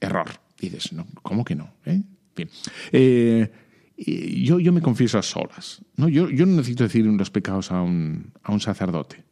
error. 0.00 0.28
dices, 0.58 0.92
no, 0.92 1.06
¿cómo 1.22 1.44
que 1.44 1.54
no? 1.54 1.74
¿Eh? 1.84 2.00
Bien. 2.36 2.48
Eh, 2.92 3.50
yo, 3.96 4.60
yo 4.60 4.72
me 4.72 4.80
confieso 4.80 5.18
a 5.18 5.22
solas. 5.22 5.82
¿no? 5.96 6.08
Yo, 6.08 6.30
yo 6.30 6.46
no 6.46 6.56
necesito 6.56 6.84
decir 6.84 7.04
los 7.04 7.30
pecados 7.30 7.72
a 7.72 7.82
un, 7.82 8.32
a 8.42 8.52
un 8.52 8.60
sacerdote. 8.60 9.24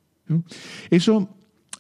Eso 0.91 1.37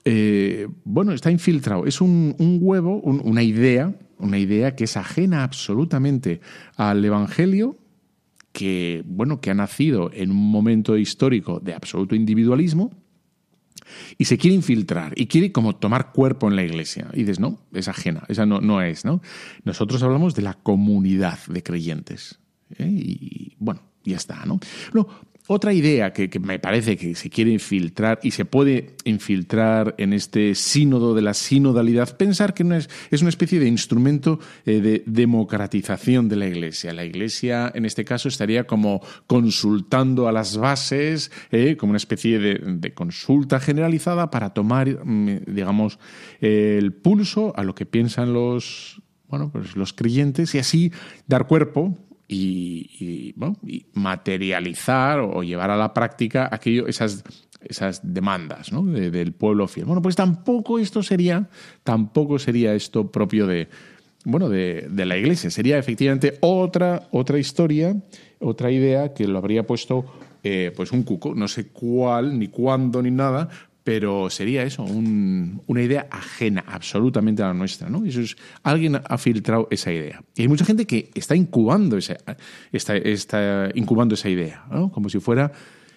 eh, 0.08 0.68
bueno, 0.84 1.10
está 1.10 1.32
infiltrado. 1.32 1.84
Es 1.84 2.00
un, 2.00 2.36
huevo, 2.62 3.00
una 3.00 3.42
idea, 3.42 3.92
una 4.18 4.38
idea 4.38 4.76
que 4.76 4.84
es 4.84 4.96
ajena 4.96 5.42
absolutamente 5.42 6.40
al 6.76 7.04
Evangelio, 7.04 7.76
que, 8.52 9.02
bueno, 9.04 9.40
que 9.40 9.50
ha 9.50 9.54
nacido 9.54 10.12
en 10.14 10.30
un 10.30 10.48
momento 10.48 10.96
histórico 10.96 11.58
de 11.58 11.74
absoluto 11.74 12.14
individualismo, 12.14 12.92
y 14.16 14.26
se 14.26 14.38
quiere 14.38 14.54
infiltrar 14.54 15.12
y 15.16 15.26
quiere 15.26 15.50
como 15.50 15.74
tomar 15.74 16.12
cuerpo 16.12 16.48
en 16.48 16.54
la 16.54 16.62
iglesia. 16.62 17.08
Y 17.12 17.20
dices, 17.20 17.40
no, 17.40 17.58
es 17.72 17.88
ajena, 17.88 18.22
esa 18.28 18.46
no, 18.46 18.60
no 18.60 18.82
es, 18.82 19.04
¿no? 19.04 19.20
Nosotros 19.64 20.04
hablamos 20.04 20.36
de 20.36 20.42
la 20.42 20.54
comunidad 20.54 21.38
de 21.48 21.64
creyentes. 21.64 22.38
¿eh? 22.78 22.88
Y 22.88 23.56
bueno, 23.58 23.82
ya 24.04 24.16
está, 24.16 24.46
¿no? 24.46 24.60
no 24.94 25.08
otra 25.48 25.72
idea 25.72 26.12
que, 26.12 26.28
me 26.40 26.58
parece 26.58 26.96
que 26.96 27.14
se 27.14 27.30
quiere 27.30 27.52
infiltrar 27.52 28.18
y 28.22 28.32
se 28.32 28.44
puede 28.44 28.96
infiltrar 29.04 29.94
en 29.98 30.12
este 30.12 30.54
sínodo 30.54 31.14
de 31.14 31.22
la 31.22 31.34
sinodalidad, 31.34 32.16
pensar 32.16 32.52
que 32.52 32.64
no 32.64 32.74
es, 32.74 32.88
una 33.20 33.28
especie 33.28 33.60
de 33.60 33.68
instrumento 33.68 34.40
eh, 34.64 34.80
de 34.80 35.04
democratización 35.06 36.28
de 36.28 36.36
la 36.36 36.46
Iglesia. 36.46 36.92
La 36.92 37.04
Iglesia, 37.04 37.70
en 37.74 37.84
este 37.84 38.04
caso, 38.04 38.28
estaría 38.28 38.66
como 38.66 39.00
consultando 39.26 40.26
a 40.26 40.32
las 40.32 40.56
bases, 40.56 41.30
eh, 41.52 41.76
como 41.76 41.90
una 41.90 41.98
especie 41.98 42.38
de, 42.38 42.94
consulta 42.94 43.60
generalizada 43.60 44.30
para 44.30 44.50
tomar, 44.50 44.88
mm, 45.04 45.44
digamos, 45.46 45.98
el 46.40 46.92
pulso 46.92 47.52
a 47.56 47.62
lo 47.62 47.74
que 47.74 47.86
piensan 47.86 48.32
los, 48.32 49.02
bueno, 49.28 49.50
pues 49.50 49.76
los 49.76 49.92
creyentes 49.92 50.54
y 50.54 50.58
así 50.58 50.92
dar 51.26 51.46
cuerpo 51.46 51.98
y, 52.28 53.34
materializar 53.94 55.20
o 55.20 55.42
llevar 55.42 55.70
a 55.70 55.76
la 55.76 55.94
práctica 55.94 56.48
aquello, 56.50 56.86
esas, 56.86 57.24
esas 57.60 58.00
demandas 58.02 58.70
del 58.70 59.32
pueblo 59.32 59.68
fiel. 59.68 59.86
Bueno, 59.86 60.02
pues 60.02 60.16
tampoco 60.16 60.78
esto 60.78 61.02
sería, 61.02 61.48
tampoco 61.82 62.38
sería 62.38 62.74
esto 62.74 63.10
propio 63.10 63.46
de, 63.46 63.68
bueno, 64.24 64.48
de, 64.48 64.86
de, 64.90 65.06
la 65.06 65.16
Iglesia. 65.16 65.50
Sería 65.50 65.78
efectivamente 65.78 66.38
otra, 66.40 67.08
otra 67.10 67.38
historia, 67.38 67.96
otra 68.40 68.70
idea 68.70 69.14
que 69.14 69.28
lo 69.28 69.38
habría 69.38 69.66
puesto 69.66 70.04
eh, 70.48 70.72
pues 70.76 70.92
un 70.92 71.02
cuco, 71.02 71.34
no 71.34 71.48
sé 71.48 71.66
cuál, 71.70 72.38
ni 72.38 72.46
cuándo, 72.46 73.02
ni 73.02 73.10
nada, 73.10 73.48
pero 73.86 74.30
sería 74.30 74.64
eso, 74.64 74.82
una 74.82 75.80
idea 75.80 76.08
ajena 76.10 76.64
absolutamente 76.66 77.44
a 77.44 77.46
la 77.46 77.54
nuestra, 77.54 77.88
¿no? 77.88 78.04
Eso 78.04 78.20
es, 78.20 78.36
alguien 78.64 79.00
ha 79.00 79.16
filtrado 79.16 79.68
esa 79.70 79.92
idea. 79.92 80.24
Y 80.34 80.42
hay 80.42 80.48
mucha 80.48 80.64
gente 80.64 80.88
que 80.88 81.12
está 81.14 81.36
incubando 81.36 81.96
esa, 81.96 82.16
está, 82.72 82.96
está 82.96 83.70
incubando 83.76 84.16
esa 84.16 84.28
idea, 84.28 84.64
¿no? 84.72 84.90
Como 84.90 85.08
si 85.08 85.20
fuera 85.20 85.52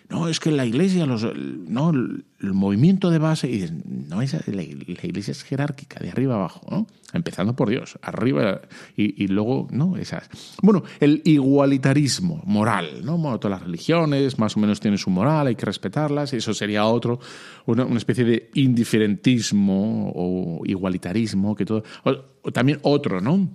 no, 0.09 0.27
es 0.27 0.39
que 0.39 0.49
la 0.49 0.65
iglesia, 0.65 1.05
los, 1.05 1.23
no, 1.35 1.91
el, 1.91 2.53
movimiento 2.53 3.11
de 3.11 3.19
base, 3.19 3.47
y 3.47 3.69
no, 3.85 4.23
es, 4.23 4.35
la, 4.47 4.63
iglesia 4.63 5.31
es 5.31 5.43
jerárquica, 5.43 5.99
de 5.99 6.09
arriba 6.09 6.33
abajo, 6.33 6.61
¿no? 6.71 6.87
Empezando 7.13 7.55
por 7.55 7.69
Dios, 7.69 7.99
arriba 8.01 8.61
y, 8.95 9.27
luego, 9.27 9.67
¿no? 9.71 9.97
Esas. 9.97 10.27
Bueno, 10.63 10.83
el 10.99 11.21
igualitarismo 11.25 12.41
moral, 12.45 13.05
¿no? 13.05 13.19
Bueno, 13.19 13.39
todas 13.39 13.59
las 13.59 13.67
religiones 13.67 14.39
más 14.39 14.57
o 14.57 14.59
menos 14.59 14.79
tienen 14.79 14.97
su 14.97 15.11
moral, 15.11 15.45
hay 15.45 15.55
que 15.55 15.67
respetarlas, 15.67 16.33
eso 16.33 16.55
sería 16.55 16.85
otro, 16.85 17.19
una, 17.67 17.85
especie 17.95 18.25
de 18.25 18.49
indiferentismo 18.55 20.11
o 20.15 20.65
igualitarismo, 20.65 21.55
que 21.55 21.65
todo. 21.65 21.83
o 22.03 22.51
también 22.51 22.79
otro, 22.81 23.21
¿no? 23.21 23.47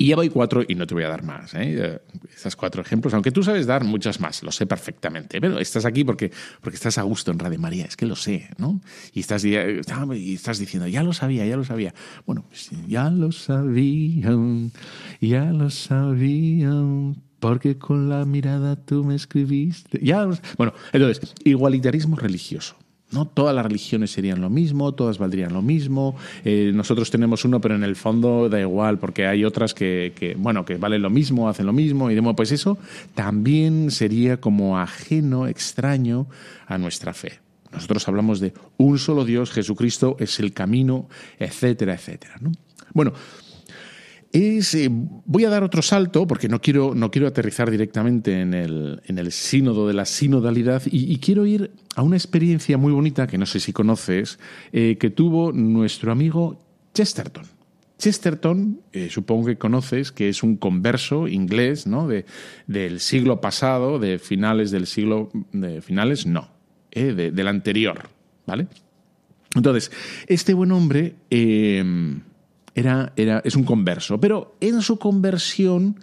Y 0.00 0.06
ya 0.06 0.16
voy 0.16 0.28
cuatro 0.28 0.62
y 0.66 0.76
no 0.76 0.86
te 0.86 0.94
voy 0.94 1.02
a 1.02 1.08
dar 1.08 1.24
más. 1.24 1.54
¿eh? 1.54 2.00
Estos 2.32 2.54
cuatro 2.54 2.80
ejemplos, 2.80 3.12
aunque 3.14 3.32
tú 3.32 3.42
sabes 3.42 3.66
dar 3.66 3.82
muchas 3.82 4.20
más, 4.20 4.44
lo 4.44 4.52
sé 4.52 4.64
perfectamente. 4.64 5.40
Pero 5.40 5.58
estás 5.58 5.84
aquí 5.84 6.04
porque, 6.04 6.30
porque 6.60 6.76
estás 6.76 6.98
a 6.98 7.02
gusto 7.02 7.32
en 7.32 7.40
Radio 7.40 7.58
María, 7.58 7.84
es 7.84 7.96
que 7.96 8.06
lo 8.06 8.14
sé, 8.14 8.48
¿no? 8.58 8.80
Y 9.12 9.20
estás, 9.20 9.44
y 9.44 9.56
estás 9.56 10.60
diciendo, 10.60 10.86
ya 10.86 11.02
lo 11.02 11.12
sabía, 11.12 11.44
ya 11.46 11.56
lo 11.56 11.64
sabía. 11.64 11.92
Bueno, 12.26 12.44
pues, 12.48 12.70
ya 12.86 13.10
lo 13.10 13.32
sabían, 13.32 14.70
ya 15.20 15.46
lo 15.46 15.68
sabían, 15.68 17.20
porque 17.40 17.76
con 17.76 18.08
la 18.08 18.24
mirada 18.24 18.76
tú 18.76 19.02
me 19.02 19.16
escribiste. 19.16 19.98
Ya, 20.00 20.28
bueno, 20.56 20.74
entonces, 20.92 21.34
igualitarismo 21.42 22.14
religioso. 22.14 22.76
¿No? 23.10 23.26
Todas 23.26 23.54
las 23.54 23.64
religiones 23.64 24.10
serían 24.10 24.40
lo 24.40 24.50
mismo, 24.50 24.92
todas 24.92 25.18
valdrían 25.18 25.52
lo 25.52 25.62
mismo. 25.62 26.16
Eh, 26.44 26.72
nosotros 26.74 27.10
tenemos 27.10 27.44
uno, 27.44 27.60
pero 27.60 27.74
en 27.74 27.84
el 27.84 27.96
fondo 27.96 28.48
da 28.48 28.60
igual, 28.60 28.98
porque 28.98 29.26
hay 29.26 29.44
otras 29.44 29.74
que, 29.74 30.36
bueno, 30.38 30.64
que 30.64 30.76
valen 30.76 31.02
lo 31.02 31.10
mismo, 31.10 31.48
hacen 31.48 31.66
lo 31.66 31.72
mismo, 31.72 32.10
y 32.10 32.14
demás. 32.14 32.34
Pues 32.36 32.52
eso 32.52 32.78
también 33.14 33.90
sería 33.90 34.38
como 34.38 34.78
ajeno, 34.78 35.46
extraño 35.46 36.26
a 36.66 36.78
nuestra 36.78 37.14
fe. 37.14 37.40
Nosotros 37.72 38.06
hablamos 38.08 38.40
de 38.40 38.54
un 38.78 38.98
solo 38.98 39.24
Dios, 39.24 39.50
Jesucristo 39.50 40.16
es 40.18 40.40
el 40.40 40.52
camino, 40.52 41.08
etcétera, 41.38 41.94
etcétera. 41.94 42.34
Bueno, 42.94 43.12
es, 44.32 44.74
eh, 44.74 44.88
voy 44.90 45.44
a 45.44 45.50
dar 45.50 45.62
otro 45.62 45.82
salto, 45.82 46.26
porque 46.26 46.48
no 46.48 46.60
quiero, 46.60 46.94
no 46.94 47.10
quiero 47.10 47.26
aterrizar 47.26 47.70
directamente 47.70 48.40
en 48.40 48.54
el, 48.54 49.00
en 49.06 49.18
el 49.18 49.32
sínodo 49.32 49.86
de 49.86 49.94
la 49.94 50.04
sinodalidad, 50.04 50.82
y, 50.86 51.16
quiero 51.18 51.46
ir 51.46 51.72
a 51.96 52.02
una 52.02 52.16
experiencia 52.16 52.76
muy 52.78 52.92
bonita, 52.92 53.26
que 53.26 53.38
no 53.38 53.46
sé 53.46 53.60
si 53.60 53.72
conoces, 53.72 54.38
eh, 54.72 54.96
que 54.98 55.10
tuvo 55.10 55.52
nuestro 55.52 56.12
amigo 56.12 56.58
Chesterton. 56.94 57.44
Chesterton, 57.98 58.80
eh, 58.92 59.08
supongo 59.10 59.46
que 59.46 59.56
conoces, 59.56 60.12
que 60.12 60.28
es 60.28 60.42
un 60.42 60.56
converso 60.56 61.26
inglés 61.26 61.86
¿no? 61.86 62.06
de, 62.06 62.26
del 62.68 63.00
siglo 63.00 63.40
pasado, 63.40 63.98
de 63.98 64.18
finales 64.18 64.70
del 64.70 64.86
siglo... 64.86 65.30
De 65.52 65.82
finales, 65.82 66.24
no, 66.26 66.48
del 66.92 67.48
anterior, 67.48 68.08
¿vale? 68.46 68.66
Entonces, 69.54 69.90
este 70.26 70.54
buen 70.54 70.72
hombre 70.72 71.14
era, 72.78 73.12
era, 73.16 73.40
es 73.44 73.56
un 73.56 73.64
converso, 73.64 74.20
pero 74.20 74.56
en 74.60 74.82
su 74.82 74.98
conversión 74.98 75.96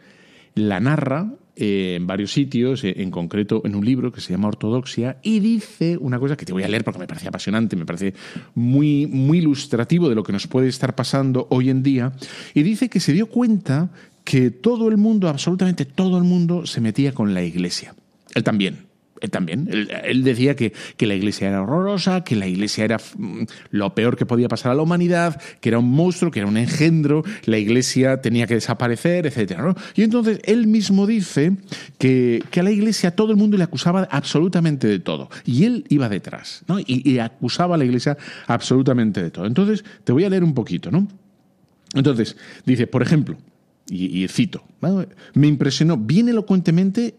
la 0.56 0.80
narra 0.80 1.34
eh, 1.56 1.96
en 1.96 2.06
varios 2.06 2.34
sitios, 2.34 2.84
eh, 2.84 2.96
en 2.98 3.12
concreto 3.12 3.62
en 3.64 3.76
un 3.76 3.86
libro 3.86 4.12
que 4.12 4.20
se 4.20 4.34
llama 4.34 4.50
Ortodoxia, 4.50 5.20
y 5.24 5.40
dice 5.40 5.98
una 5.98 6.20
cosa 6.20 6.36
que 6.36 6.46
te 6.46 6.52
voy 6.52 6.64
a 6.64 6.68
leer 6.68 6.84
porque 6.84 7.00
me 7.00 7.08
parece 7.08 7.30
apasionante, 7.30 7.78
me 7.78 7.86
parece 7.86 8.14
muy, 8.56 9.08
muy 9.08 9.38
ilustrativo 9.38 10.10
de 10.10 10.16
lo 10.16 10.24
que 10.24 10.34
nos 10.34 10.48
puede 10.48 10.68
estar 10.68 10.96
pasando 10.96 11.48
hoy 11.50 11.70
en 11.70 11.82
día, 11.82 12.12
y 12.54 12.64
dice 12.64 12.90
que 12.90 13.00
se 13.00 13.14
dio 13.14 13.28
cuenta 13.28 13.90
que 14.26 14.52
todo 14.52 14.90
el 14.90 14.98
mundo, 14.98 15.30
absolutamente 15.30 15.86
todo 15.86 16.18
el 16.18 16.26
mundo, 16.26 16.66
se 16.66 16.82
metía 16.82 17.14
con 17.14 17.34
la 17.34 17.44
iglesia. 17.44 17.96
Él 18.34 18.44
también 18.44 18.85
él 19.22 19.30
también. 19.30 19.70
Él, 20.04 20.24
decía 20.24 20.56
que, 20.56 20.74
que, 20.98 21.06
la 21.06 21.16
iglesia 21.16 21.48
era 21.48 21.62
horrorosa, 21.62 22.24
que 22.24 22.36
la 22.36 22.48
iglesia 22.48 22.84
era 22.84 22.98
mm, 22.98 23.44
lo 23.72 23.94
peor 23.96 24.18
que 24.18 24.26
podía 24.26 24.48
pasar 24.48 24.72
a 24.72 24.76
la 24.76 24.82
humanidad, 24.82 25.42
que 25.62 25.70
era 25.70 25.80
un 25.80 25.90
monstruo, 25.90 26.32
que 26.32 26.40
era 26.40 26.48
un 26.48 26.58
engendro, 26.58 27.24
la 27.46 27.58
iglesia 27.58 28.22
tenía 28.22 28.48
que 28.48 28.56
desaparecer, 28.56 29.26
etc. 29.26 29.76
Y 29.96 30.04
entonces 30.04 30.40
él 30.44 30.68
mismo 30.68 31.08
dice 31.08 31.54
que, 31.98 32.44
que, 32.52 32.60
a 32.60 32.64
la 32.64 32.72
iglesia 32.72 33.12
todo 33.12 33.32
el 33.32 33.38
mundo 33.38 33.58
le 33.58 33.64
acusaba 33.64 34.08
absolutamente 34.12 34.88
de 34.88 35.00
todo. 35.00 35.30
Y 35.46 35.64
él 35.66 35.86
iba 35.90 36.10
detrás, 36.10 36.64
¿no? 36.68 36.78
Y, 36.80 37.16
acusaba 37.20 37.76
a 37.76 37.78
la 37.78 37.86
iglesia 37.86 38.18
absolutamente 38.48 39.24
de 39.24 39.32
todo. 39.32 39.46
Entonces, 39.46 39.86
te 40.04 40.12
voy 40.12 40.26
a 40.26 40.30
leer 40.30 40.44
un 40.44 40.54
poquito, 40.54 40.92
¿no? 40.92 41.08
Entonces, 41.94 42.36
dice, 42.66 42.88
por 42.88 43.02
ejemplo, 43.02 43.38
y 43.88 44.28
cito, 44.28 44.66
me 45.34 45.48
impresionó 45.48 45.96
bien 45.96 46.28
elocuentemente 46.28 47.16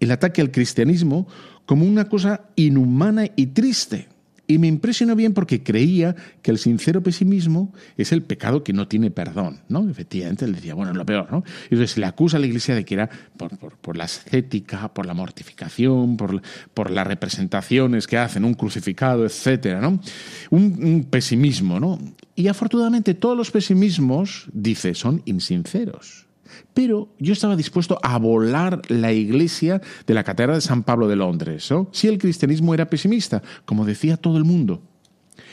el 0.00 0.10
ataque 0.10 0.40
al 0.40 0.50
cristianismo 0.50 1.26
como 1.66 1.84
una 1.84 2.08
cosa 2.08 2.42
inhumana 2.56 3.26
y 3.36 3.48
triste. 3.48 4.08
Y 4.50 4.56
me 4.56 4.66
impresionó 4.66 5.14
bien 5.14 5.34
porque 5.34 5.62
creía 5.62 6.16
que 6.40 6.50
el 6.50 6.56
sincero 6.56 7.02
pesimismo 7.02 7.74
es 7.98 8.12
el 8.12 8.22
pecado 8.22 8.64
que 8.64 8.72
no 8.72 8.88
tiene 8.88 9.10
perdón, 9.10 9.60
¿no? 9.68 9.86
Efectivamente, 9.90 10.46
él 10.46 10.54
decía, 10.54 10.72
bueno, 10.72 10.92
es 10.92 10.96
lo 10.96 11.04
peor, 11.04 11.30
¿no? 11.30 11.44
Y 11.70 11.74
entonces 11.74 11.98
le 11.98 12.06
acusa 12.06 12.38
a 12.38 12.40
la 12.40 12.46
iglesia 12.46 12.74
de 12.74 12.86
que 12.86 12.94
era 12.94 13.10
por, 13.36 13.98
la 13.98 14.04
ascética, 14.04 14.88
por 14.94 15.04
la 15.04 15.12
mortificación, 15.12 16.16
por, 16.16 16.40
por, 16.72 16.90
las 16.90 17.06
representaciones 17.06 18.06
que 18.06 18.16
hacen, 18.16 18.46
un 18.46 18.54
crucificado, 18.54 19.26
etcétera, 19.26 19.82
¿no? 19.82 20.00
Un, 20.48 20.78
un 20.82 21.04
pesimismo, 21.04 21.78
¿no? 21.78 21.98
Y 22.34 22.48
afortunadamente 22.48 23.12
todos 23.12 23.36
los 23.36 23.50
pesimismos, 23.50 24.46
dice, 24.54 24.94
son 24.94 25.20
insinceros. 25.26 26.27
Pero 26.74 27.08
yo 27.18 27.32
estaba 27.32 27.56
dispuesto 27.56 27.98
a 28.02 28.18
volar 28.18 28.82
la 28.88 29.12
iglesia 29.12 29.80
de 30.06 30.14
la 30.14 30.24
Catedral 30.24 30.56
de 30.56 30.60
San 30.62 30.82
Pablo 30.82 31.08
de 31.08 31.16
Londres, 31.16 31.72
si 31.92 32.08
el 32.08 32.18
cristianismo 32.18 32.74
era 32.74 32.90
pesimista, 32.90 33.42
como 33.64 33.84
decía 33.84 34.16
todo 34.16 34.36
el 34.38 34.44
mundo. 34.44 34.82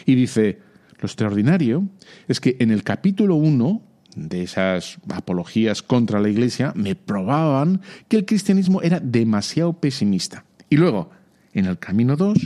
Y 0.05 0.15
dice, 0.15 0.59
lo 0.99 1.05
extraordinario 1.05 1.87
es 2.27 2.39
que 2.39 2.57
en 2.59 2.71
el 2.71 2.83
capítulo 2.83 3.35
1 3.35 3.81
de 4.15 4.43
esas 4.43 4.97
apologías 5.09 5.81
contra 5.81 6.19
la 6.19 6.29
iglesia 6.29 6.71
me 6.75 6.95
probaban 6.95 7.81
que 8.07 8.17
el 8.17 8.25
cristianismo 8.25 8.81
era 8.81 8.99
demasiado 8.99 9.73
pesimista. 9.73 10.45
Y 10.69 10.77
luego, 10.77 11.09
en 11.53 11.65
el 11.65 11.77
camino 11.77 12.15
2, 12.15 12.37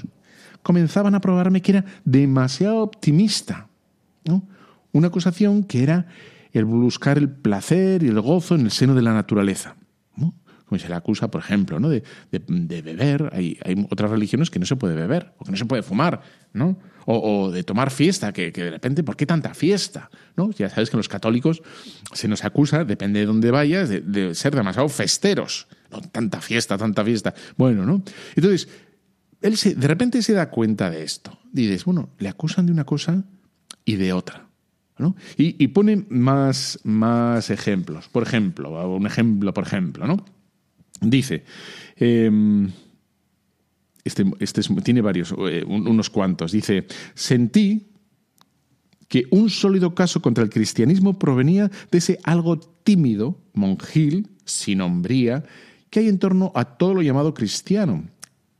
comenzaban 0.63 1.15
a 1.15 1.22
probarme 1.22 1.62
que 1.62 1.74
era 1.74 1.86
demasiado 2.06 2.79
optimista. 2.79 3.68
Una 4.91 5.08
acusación 5.08 5.63
que 5.63 5.84
era 5.84 6.08
el 6.51 6.65
buscar 6.65 7.18
el 7.18 7.29
placer 7.29 8.03
y 8.03 8.08
el 8.08 8.20
gozo 8.22 8.56
en 8.56 8.62
el 8.62 8.72
seno 8.72 8.96
de 8.96 9.01
la 9.01 9.13
naturaleza. 9.13 9.75
Como 10.70 10.77
se 10.77 10.88
le 10.88 10.94
acusa, 10.94 11.32
por 11.32 11.41
ejemplo, 11.41 11.79
¿no? 11.79 11.89
de, 11.89 12.03
beber. 12.29 13.32
Hay, 13.34 13.58
otras 13.89 14.12
religiones 14.12 14.51
que 14.51 14.60
no 14.60 14.68
se 14.68 14.75
puede 14.75 14.94
beber 14.94 15.34
o 15.39 15.44
que 15.46 15.50
no 15.50 15.58
se 15.58 15.65
puede 15.65 15.82
fumar, 15.82 16.22
¿no? 16.53 16.77
O, 17.08 17.50
de 17.50 17.63
tomar 17.63 17.89
fiesta, 17.89 18.32
que, 18.32 18.51
de 18.51 18.70
repente, 18.70 19.03
¿por 19.03 19.18
qué 19.18 19.25
tanta 19.25 19.56
fiesta? 19.56 20.12
¿no? 20.38 20.51
Ya 20.51 20.70
sabes 20.70 20.91
que 20.91 20.98
los 20.98 21.10
católicos 21.10 21.63
se 22.13 22.27
nos 22.27 22.46
acusa, 22.46 22.86
depende 22.86 23.22
de 23.22 23.25
dónde 23.25 23.50
vayas, 23.50 23.89
de, 23.89 24.36
ser 24.36 24.56
demasiado 24.56 24.88
festeros. 24.89 25.68
¿no? 25.89 26.01
Tanta 26.01 26.39
fiesta, 26.39 26.77
tanta 26.77 27.03
fiesta. 27.03 27.34
Bueno, 27.58 27.84
¿no? 27.84 28.03
Entonces, 28.36 28.70
él 29.41 29.58
se, 29.58 29.74
de 29.74 29.88
repente 29.88 30.22
se 30.22 30.34
da 30.34 30.51
cuenta 30.51 30.91
de 30.91 31.01
esto. 31.01 31.39
Dices, 31.51 31.84
bueno, 31.84 32.10
le 32.20 32.29
acusan 32.29 32.68
de 32.68 32.74
una 32.74 32.84
cosa 32.84 33.24
y 33.86 33.96
de 33.96 34.13
otra. 34.13 34.49
Y, 35.38 35.68
pone 35.70 36.06
más, 36.10 36.79
más 36.84 37.50
ejemplos. 37.50 38.08
Por 38.10 38.24
ejemplo, 38.24 38.70
un 38.96 39.06
ejemplo, 39.06 39.53
por 39.53 39.65
ejemplo, 39.65 40.06
¿no? 40.06 40.25
Dice, 41.01 41.44
em, 41.96 42.70
este, 44.03 44.25
este 44.39 44.62
tiene 44.84 45.01
varios, 45.01 45.34
eh, 45.38 45.63
unos 45.65 46.10
cuantos. 46.10 46.51
Dice, 46.51 46.86
sentí 47.13 47.88
que 49.08 49.25
un 49.32 49.50
sólido 49.50 49.96
caso 49.96 50.22
contra 50.22 50.44
el 50.44 50.50
cristianismo 50.50 51.18
provenía 51.18 51.72
de 51.91 51.98
ese 51.98 52.20
algo 52.24 52.60
tímido, 52.60 53.39
monjil, 53.53 54.27
sin 54.46 54.82
hombría, 54.82 55.44
que 55.89 56.01
hay 56.01 56.08
en 56.08 56.20
torno 56.20 56.51
a 56.56 56.77
todo 56.77 56.94
lo 56.94 57.01
llamado 57.01 57.34
cristiano, 57.34 58.03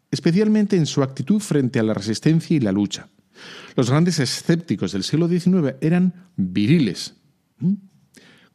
especialmente 0.10 0.75
en 0.75 0.86
su 0.86 1.03
actitud 1.03 1.39
frente 1.39 1.79
a 1.79 1.84
la 1.84 1.93
resistencia 1.93 2.58
y 2.58 2.60
la 2.60 2.72
lucha. 2.72 3.08
Los 3.75 3.89
grandes 3.89 4.19
escépticos 4.19 4.91
del 4.91 5.03
siglo 5.03 5.27
XIX 5.27 5.75
eran 5.81 6.27
viriles. 6.36 7.15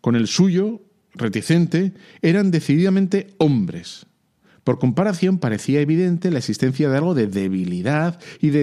Con 0.00 0.16
el 0.16 0.26
suyo, 0.26 0.82
reticente, 1.14 1.94
eran 2.20 2.50
decididamente 2.50 3.34
hombres. 3.38 4.06
Por 4.64 4.78
comparación, 4.78 5.38
parecía 5.38 5.80
evidente 5.80 6.30
la 6.30 6.38
existencia 6.38 6.88
de 6.88 6.96
algo 6.96 7.14
de 7.14 7.26
debilidad 7.26 8.18
y 8.40 8.48
de, 8.48 8.62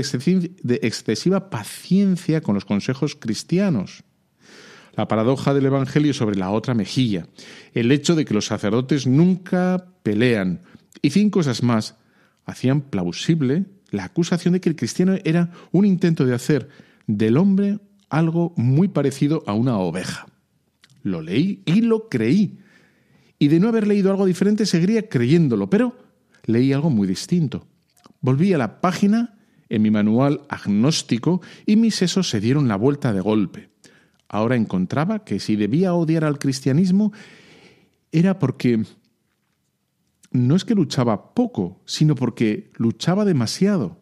excesiva 0.82 1.50
paciencia 1.50 2.42
con 2.42 2.56
los 2.56 2.66
consejos 2.66 3.16
cristianos. 3.16 4.04
la 4.96 5.08
paradoja 5.08 5.54
del 5.54 5.68
Evangelio 5.68 6.14
sobre 6.14 6.36
la 6.36 6.50
otra 6.50 6.74
mejilla, 6.74 7.26
el 7.74 7.94
hecho 7.94 8.14
de 8.14 8.26
que 8.26 8.34
los 8.34 8.48
sacerdotes 8.48 9.08
nunca 9.08 9.86
pelean 10.04 10.60
y 11.02 11.12
cinco 11.12 11.40
cosas 11.40 11.64
más 11.64 11.96
hacían 12.46 12.82
plausible 12.82 13.66
la 13.92 14.06
acusación 14.06 14.54
de 14.54 14.62
que 14.62 14.70
el 14.70 14.76
cristiano 14.76 15.16
era 15.24 15.52
un 15.72 15.86
intento 15.86 16.26
de 16.26 16.34
hacer 16.34 16.70
del 17.06 17.38
hombre 17.38 17.80
algo 18.10 18.54
muy 18.58 18.88
parecido 18.88 19.44
a 19.46 19.54
una 19.54 19.78
oveja. 19.78 20.26
Lo 21.04 21.22
leí 21.22 21.62
y 21.66 21.82
lo 21.82 22.10
creí. 22.10 22.60
Y 23.38 23.48
de 23.48 23.60
no 23.60 23.68
haber 23.68 23.88
leído 23.88 24.12
algo 24.12 24.26
diferente 24.26 24.66
seguiría 24.66 25.08
creyéndolo, 25.08 25.70
pero 25.70 25.98
leí 26.46 26.74
algo 26.74 26.90
muy 26.90 27.08
distinto. 27.08 27.68
Volví 28.22 28.54
a 28.54 28.58
la 28.58 28.82
página 28.82 29.38
en 29.70 29.82
mi 29.82 29.92
manual 29.92 30.42
agnóstico 30.50 31.42
y 31.66 31.76
mis 31.76 31.96
sesos 31.96 32.30
se 32.30 32.40
dieron 32.40 32.68
la 32.68 32.76
vuelta 32.76 33.14
de 33.14 33.22
golpe. 33.22 33.70
Ahora 34.28 34.56
encontraba 34.56 35.24
que 35.24 35.40
si 35.40 35.56
debía 35.56 35.94
odiar 35.94 36.24
al 36.24 36.40
cristianismo 36.40 37.12
era 38.12 38.40
porque 38.40 38.84
no 40.32 40.56
es 40.56 40.66
que 40.66 40.76
luchaba 40.76 41.34
poco, 41.34 41.82
sino 41.86 42.16
porque 42.16 42.72
luchaba 42.76 43.26
demasiado. 43.26 44.02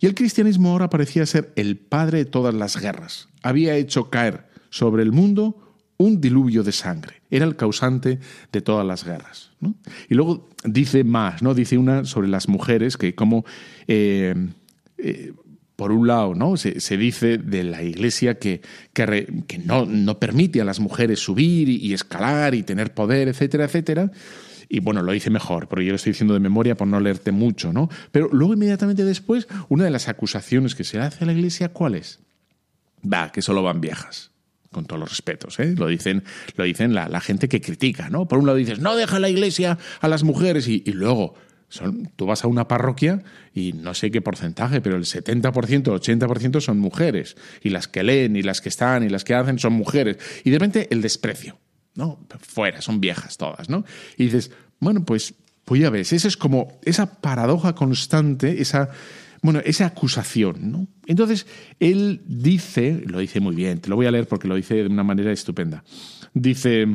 Y 0.00 0.06
el 0.06 0.14
cristianismo 0.14 0.70
ahora 0.70 0.90
parecía 0.90 1.24
ser 1.26 1.52
el 1.56 1.76
padre 1.76 2.18
de 2.18 2.24
todas 2.24 2.54
las 2.54 2.80
guerras. 2.80 3.28
Había 3.42 3.76
hecho 3.76 4.10
caer 4.10 4.48
sobre 4.70 5.02
el 5.02 5.12
mundo 5.12 5.64
un 5.96 6.20
diluvio 6.20 6.62
de 6.62 6.72
sangre. 6.72 7.22
Era 7.30 7.44
el 7.44 7.56
causante 7.56 8.18
de 8.52 8.60
todas 8.60 8.86
las 8.86 9.04
guerras. 9.04 9.52
Y 10.08 10.14
luego 10.14 10.50
dice 10.64 11.04
más, 11.04 11.42
¿no? 11.42 11.54
Dice 11.54 11.78
una 11.78 12.04
sobre 12.04 12.28
las 12.28 12.48
mujeres, 12.48 12.96
que 12.96 13.14
como, 13.14 13.44
eh, 13.86 14.34
eh, 14.98 15.32
por 15.76 15.92
un 15.92 16.06
lado, 16.06 16.34
¿no? 16.34 16.56
Se, 16.56 16.96
dice 16.96 17.38
de 17.38 17.64
la 17.64 17.82
Iglesia 17.82 18.38
que, 18.38 18.60
que, 18.92 19.60
no, 19.64 19.86
no, 19.86 20.18
permite 20.18 20.60
a 20.60 20.64
las 20.64 20.80
mujeres 20.80 21.20
subir 21.20 21.68
y, 21.68 21.92
escalar 21.92 22.54
y 22.54 22.62
tener 22.62 22.94
poder, 22.94 23.28
etcétera, 23.28 23.64
etcétera. 23.64 24.10
Y 24.68 24.80
bueno, 24.80 25.02
lo 25.02 25.12
dice 25.12 25.30
mejor, 25.30 25.68
porque 25.68 25.84
yo 25.84 25.90
lo 25.90 25.96
estoy 25.96 26.12
diciendo 26.12 26.34
de 26.34 26.40
memoria 26.40 26.76
por 26.76 26.86
no 26.88 27.00
leerte 27.00 27.32
mucho, 27.32 27.72
¿no? 27.72 27.88
Pero 28.12 28.28
luego, 28.32 28.54
inmediatamente 28.54 29.04
después, 29.04 29.48
una 29.68 29.84
de 29.84 29.90
las 29.90 30.08
acusaciones 30.08 30.74
que 30.74 30.84
se 30.84 30.98
hace 30.98 31.24
a 31.24 31.26
la 31.26 31.32
Iglesia, 31.32 31.70
¿cuál 31.70 31.94
es? 31.94 32.20
Va, 33.04 33.30
que 33.32 33.42
solo 33.42 33.62
van 33.62 33.80
viejas 33.80 34.34
con 34.74 34.84
todos 34.84 35.00
los 35.00 35.08
respetos, 35.08 35.58
¿eh? 35.60 35.74
lo 35.78 35.86
dicen, 35.86 36.24
lo 36.56 36.64
dicen 36.64 36.92
la, 36.92 37.20
gente 37.20 37.48
que 37.48 37.62
critica, 37.62 38.10
¿no? 38.10 38.26
Por 38.28 38.40
un 38.40 38.46
lado 38.46 38.58
dices, 38.58 38.80
no 38.80 38.96
deja 38.96 39.18
la 39.20 39.30
iglesia 39.30 39.78
a 40.00 40.08
las 40.08 40.24
mujeres 40.24 40.68
y, 40.68 40.82
luego 40.92 41.34
son, 41.68 42.10
tú 42.16 42.26
vas 42.26 42.44
a 42.44 42.48
una 42.48 42.68
parroquia 42.68 43.22
y 43.54 43.72
no 43.72 43.94
sé 43.94 44.10
qué 44.10 44.20
porcentaje, 44.20 44.80
pero 44.80 44.96
el 44.96 45.04
70%, 45.04 45.52
80% 45.52 46.60
son 46.60 46.78
mujeres. 46.78 47.36
Y 47.62 47.70
las 47.70 47.88
que 47.88 48.02
leen, 48.02 48.36
y 48.36 48.42
las 48.42 48.60
que 48.60 48.68
están, 48.68 49.04
y 49.04 49.08
las 49.08 49.24
que 49.24 49.34
hacen 49.34 49.58
son 49.58 49.72
mujeres. 49.72 50.18
Y 50.42 50.50
de 50.50 50.58
repente 50.58 50.88
el 50.90 51.00
desprecio, 51.00 51.56
¿no? 51.94 52.18
Fuera, 52.40 52.80
son 52.80 53.00
viejas 53.00 53.36
todas, 53.36 53.68
¿no? 53.68 53.84
Y 54.16 54.24
dices, 54.24 54.50
bueno, 54.80 55.04
pues, 55.04 55.34
pues 55.64 55.80
ya 55.80 55.90
ves, 55.90 56.12
esa 56.12 56.28
es 56.28 56.36
como 56.36 56.78
esa 56.84 57.20
paradoja 57.20 57.74
constante, 57.74 58.60
esa 58.60 58.90
bueno, 59.44 59.60
esa 59.62 59.84
acusación, 59.84 60.72
¿no? 60.72 60.88
Entonces, 61.06 61.46
él 61.78 62.22
dice, 62.24 63.02
lo 63.04 63.18
dice 63.18 63.40
muy 63.40 63.54
bien, 63.54 63.78
te 63.78 63.90
lo 63.90 63.96
voy 63.96 64.06
a 64.06 64.10
leer 64.10 64.26
porque 64.26 64.48
lo 64.48 64.54
dice 64.54 64.74
de 64.76 64.86
una 64.86 65.04
manera 65.04 65.30
estupenda. 65.32 65.84
Dice, 66.32 66.88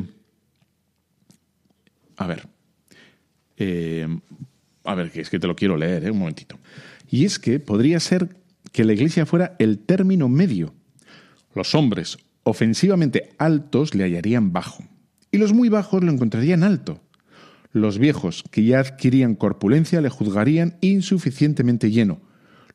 a 2.18 2.26
ver, 2.26 2.48
eh, 3.56 4.08
a 4.84 4.96
ver, 4.96 5.12
que 5.12 5.22
es 5.22 5.30
que 5.30 5.38
te 5.38 5.46
lo 5.46 5.56
quiero 5.56 5.78
leer, 5.78 6.06
¿eh? 6.06 6.10
un 6.10 6.18
momentito. 6.18 6.58
Y 7.08 7.26
es 7.26 7.38
que 7.38 7.60
podría 7.60 8.00
ser 8.00 8.36
que 8.72 8.84
la 8.84 8.94
iglesia 8.94 9.28
fuera 9.28 9.56
el 9.60 9.78
término 9.78 10.28
medio. 10.28 10.74
Los 11.54 11.76
hombres 11.76 12.18
ofensivamente 12.50 13.30
altos 13.38 13.96
le 13.96 14.04
hallarían 14.04 14.52
bajo 14.52 14.84
y 15.32 15.38
los 15.38 15.54
muy 15.54 15.70
bajos 15.70 16.04
lo 16.04 16.12
encontrarían 16.12 16.64
alto. 16.64 17.02
Los 17.72 18.00
viejos 18.00 18.44
que 18.52 18.64
ya 18.64 18.80
adquirían 18.80 19.36
corpulencia 19.36 20.02
le 20.02 20.10
juzgarían 20.10 20.78
insuficientemente 20.82 21.92
lleno 21.92 22.22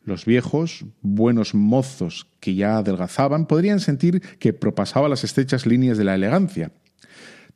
los 0.05 0.27
viejos, 0.27 0.85
buenos 1.01 1.55
mozos 1.55 2.27
que 2.41 2.55
ya 2.55 2.79
adelgazaban, 2.79 3.47
podrían 3.47 3.81
sentir 3.81 4.21
que 4.39 4.53
propasaba 4.53 5.09
las 5.09 5.25
estrechas 5.25 5.67
líneas 5.67 5.99
de 5.99 6.05
la 6.05 6.15
elegancia. 6.15 6.73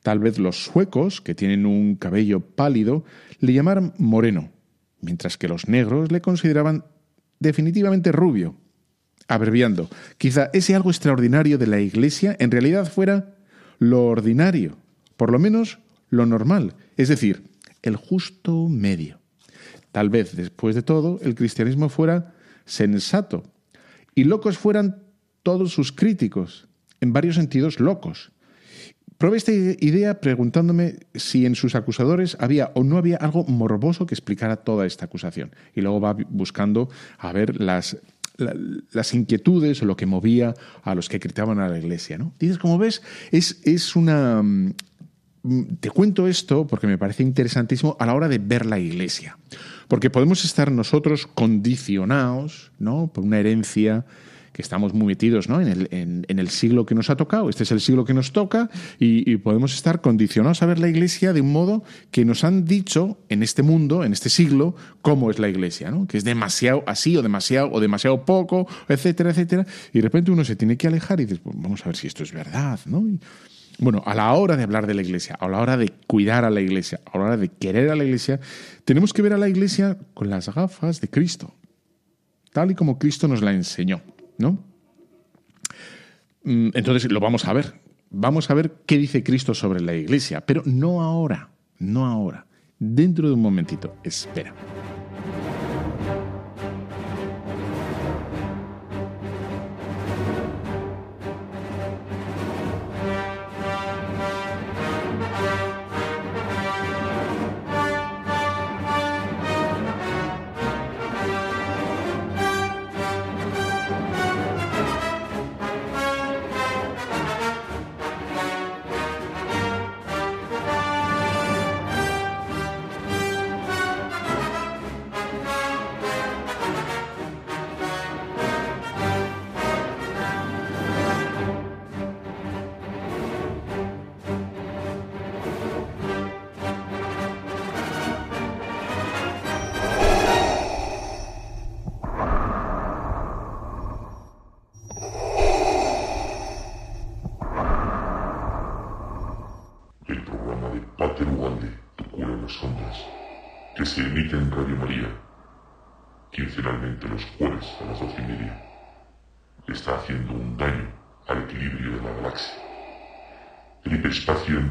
Tal 0.01 0.19
vez 0.19 0.39
los 0.39 0.63
suecos, 0.63 1.21
que 1.21 1.35
tienen 1.35 1.65
un 1.65 1.95
cabello 1.95 2.39
pálido, 2.39 3.03
le 3.39 3.53
llamaran 3.53 3.93
moreno, 3.97 4.49
mientras 5.01 5.37
que 5.37 5.47
los 5.47 5.67
negros 5.67 6.11
le 6.11 6.21
consideraban 6.21 6.85
definitivamente 7.39 8.11
rubio. 8.11 8.55
Abreviando, 9.29 9.89
quizá 10.17 10.49
ese 10.53 10.73
algo 10.73 10.89
extraordinario 10.89 11.59
de 11.59 11.67
la 11.67 11.79
Iglesia 11.79 12.35
en 12.39 12.49
realidad 12.49 12.91
fuera 12.91 13.35
lo 13.77 14.07
ordinario, 14.07 14.75
por 15.17 15.31
lo 15.31 15.37
menos 15.37 15.77
lo 16.09 16.25
normal, 16.25 16.73
es 16.97 17.09
decir, 17.09 17.43
el 17.83 17.95
justo 17.95 18.67
medio. 18.67 19.19
Tal 19.91 20.09
vez, 20.09 20.35
después 20.35 20.73
de 20.73 20.81
todo, 20.81 21.19
el 21.21 21.35
cristianismo 21.35 21.89
fuera 21.89 22.33
sensato. 22.65 23.43
Y 24.15 24.23
locos 24.23 24.57
fueran 24.57 25.03
todos 25.43 25.73
sus 25.73 25.91
críticos, 25.91 26.67
en 26.99 27.13
varios 27.13 27.35
sentidos 27.35 27.79
locos. 27.79 28.31
Probé 29.19 29.37
esta 29.37 29.51
idea 29.51 30.21
preguntándome 30.21 31.01
si 31.13 31.45
en 31.45 31.53
sus 31.53 31.75
acusadores 31.75 32.35
había 32.39 32.71
o 32.73 32.83
no 32.83 32.97
había 32.97 33.17
algo 33.17 33.43
morboso 33.43 34.07
que 34.07 34.15
explicara 34.15 34.55
toda 34.55 34.87
esta 34.87 35.05
acusación. 35.05 35.51
Y 35.75 35.81
luego 35.81 35.99
va 35.99 36.17
buscando 36.29 36.89
a 37.19 37.31
ver 37.31 37.59
las, 37.61 37.97
las 38.91 39.13
inquietudes 39.13 39.81
o 39.81 39.85
lo 39.85 39.95
que 39.95 40.05
movía 40.05 40.53
a 40.83 40.95
los 40.95 41.09
que 41.09 41.19
criticaban 41.19 41.59
a 41.59 41.69
la 41.69 41.77
iglesia. 41.77 42.17
¿no? 42.17 42.33
Dices, 42.39 42.57
como 42.57 42.77
ves, 42.77 43.01
es, 43.31 43.61
es 43.63 43.95
una... 43.95 44.41
Mm, 44.41 45.75
te 45.79 45.89
cuento 45.89 46.27
esto 46.27 46.67
porque 46.67 46.87
me 46.87 46.97
parece 46.97 47.23
interesantísimo 47.23 47.95
a 47.99 48.05
la 48.05 48.13
hora 48.13 48.27
de 48.27 48.39
ver 48.39 48.65
la 48.65 48.79
iglesia. 48.79 49.37
Porque 49.87 50.09
podemos 50.09 50.43
estar 50.45 50.71
nosotros 50.71 51.27
condicionados 51.27 52.71
¿no? 52.77 53.11
por 53.13 53.23
una 53.23 53.39
herencia 53.39 54.05
que 54.53 54.61
estamos 54.61 54.93
muy 54.93 55.07
metidos 55.07 55.47
en, 55.49 56.25
el, 56.27 56.49
siglo 56.49 56.85
que 56.85 56.95
nos 56.95 57.09
ha 57.09 57.15
tocado. 57.15 57.49
Este 57.49 57.63
es 57.63 57.71
el 57.71 57.81
siglo 57.81 58.05
que 58.05 58.13
nos 58.13 58.31
toca 58.31 58.69
y, 58.99 59.37
podemos 59.37 59.73
estar 59.73 60.01
condicionados 60.01 60.61
a 60.61 60.65
ver 60.65 60.79
la 60.79 60.89
Iglesia 60.89 61.33
de 61.33 61.41
un 61.41 61.51
modo 61.51 61.83
que 62.11 62.25
nos 62.25 62.43
han 62.43 62.65
dicho 62.65 63.17
en 63.29 63.43
este 63.43 63.63
mundo, 63.63 64.03
en 64.03 64.13
este 64.13 64.29
siglo, 64.29 64.75
cómo 65.01 65.31
es 65.31 65.39
la 65.39 65.49
Iglesia, 65.49 65.91
¿no? 65.91 66.07
que 66.07 66.17
es 66.17 66.23
demasiado 66.23 66.83
así 66.87 67.15
o 67.15 67.21
demasiado 67.21 67.71
o 67.71 67.79
demasiado 67.79 68.25
poco, 68.25 68.67
etcétera, 68.87 69.31
etcétera. 69.31 69.65
Y 69.93 69.99
de 69.99 70.01
repente 70.03 70.31
uno 70.31 70.43
se 70.43 70.55
tiene 70.55 70.77
que 70.77 70.87
alejar 70.87 71.19
y 71.21 71.25
dice, 71.25 71.41
pues 71.41 71.55
vamos 71.57 71.81
a 71.83 71.85
ver 71.85 71.95
si 71.95 72.07
esto 72.07 72.23
es 72.23 72.33
verdad. 72.33 72.79
¿no? 72.85 73.03
Bueno, 73.79 74.03
a 74.05 74.13
la 74.13 74.33
hora 74.33 74.57
de 74.57 74.63
hablar 74.63 74.87
de 74.87 74.93
la 74.93 75.01
iglesia, 75.01 75.37
a 75.39 75.47
la 75.47 75.59
hora 75.59 75.77
de 75.77 75.93
cuidar 76.05 76.43
a 76.43 76.49
la 76.49 76.59
iglesia, 76.59 76.99
a 77.05 77.17
la 77.17 77.23
hora 77.23 77.37
de 77.37 77.47
querer 77.47 77.89
a 77.89 77.95
la 77.95 78.03
iglesia, 78.03 78.41
tenemos 78.83 79.13
que 79.13 79.21
ver 79.21 79.31
a 79.31 79.37
la 79.37 79.47
iglesia 79.47 79.97
con 80.13 80.29
las 80.29 80.53
gafas 80.53 80.99
de 80.99 81.09
Cristo, 81.09 81.53
tal 82.51 82.71
y 82.71 82.75
como 82.75 82.99
Cristo 82.99 83.29
nos 83.29 83.41
la 83.41 83.53
enseñó, 83.53 84.01
¿no? 84.39 84.57
Mm, 86.43 86.69
entonces 86.73 87.11
lo 87.11 87.19
vamos 87.19 87.45
a 87.45 87.53
ver. 87.53 87.79
Vamos 88.09 88.49
a 88.49 88.55
ver 88.55 88.73
qué 88.87 88.97
dice 88.97 89.23
Cristo 89.23 89.53
sobre 89.53 89.81
la 89.81 89.93
iglesia, 89.93 90.41
pero 90.41 90.63
no 90.65 91.03
ahora, 91.03 91.51
no 91.77 92.07
ahora. 92.07 92.47
Dentro 92.79 93.27
de 93.27 93.35
un 93.35 93.41
momentito, 93.41 93.95
espera. 94.03 94.55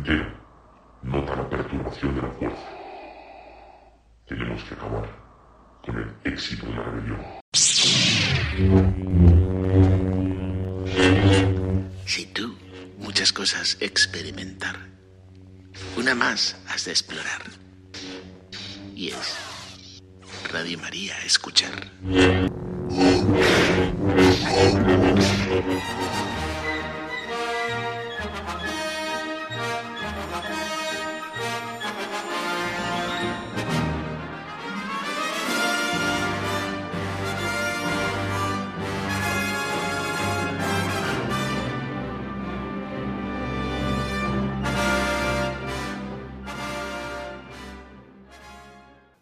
Entero 0.08 0.26
nota 1.02 1.36
la 1.36 1.48
perturbación 1.48 2.14
de 2.14 2.22
la 2.22 2.30
fuerza. 2.30 2.68
Tenemos 4.26 4.64
que 4.64 4.74
acabar 4.74 5.08
con 5.84 5.96
el 5.98 6.32
éxito 6.32 6.66
de 6.66 6.72
la 6.72 6.82
rebelión. 6.82 7.20
Si 12.06 12.26
tú, 12.26 12.56
muchas 12.98 13.32
cosas 13.32 13.76
experimentar. 13.80 14.76
Una 15.96 16.14
más 16.14 16.56
has 16.68 16.84
de 16.86 16.90
explorar. 16.90 17.42
Y 18.94 19.08
es 19.08 20.00
Radio 20.52 20.78
María 20.78 21.14
escuchar. 21.24 21.90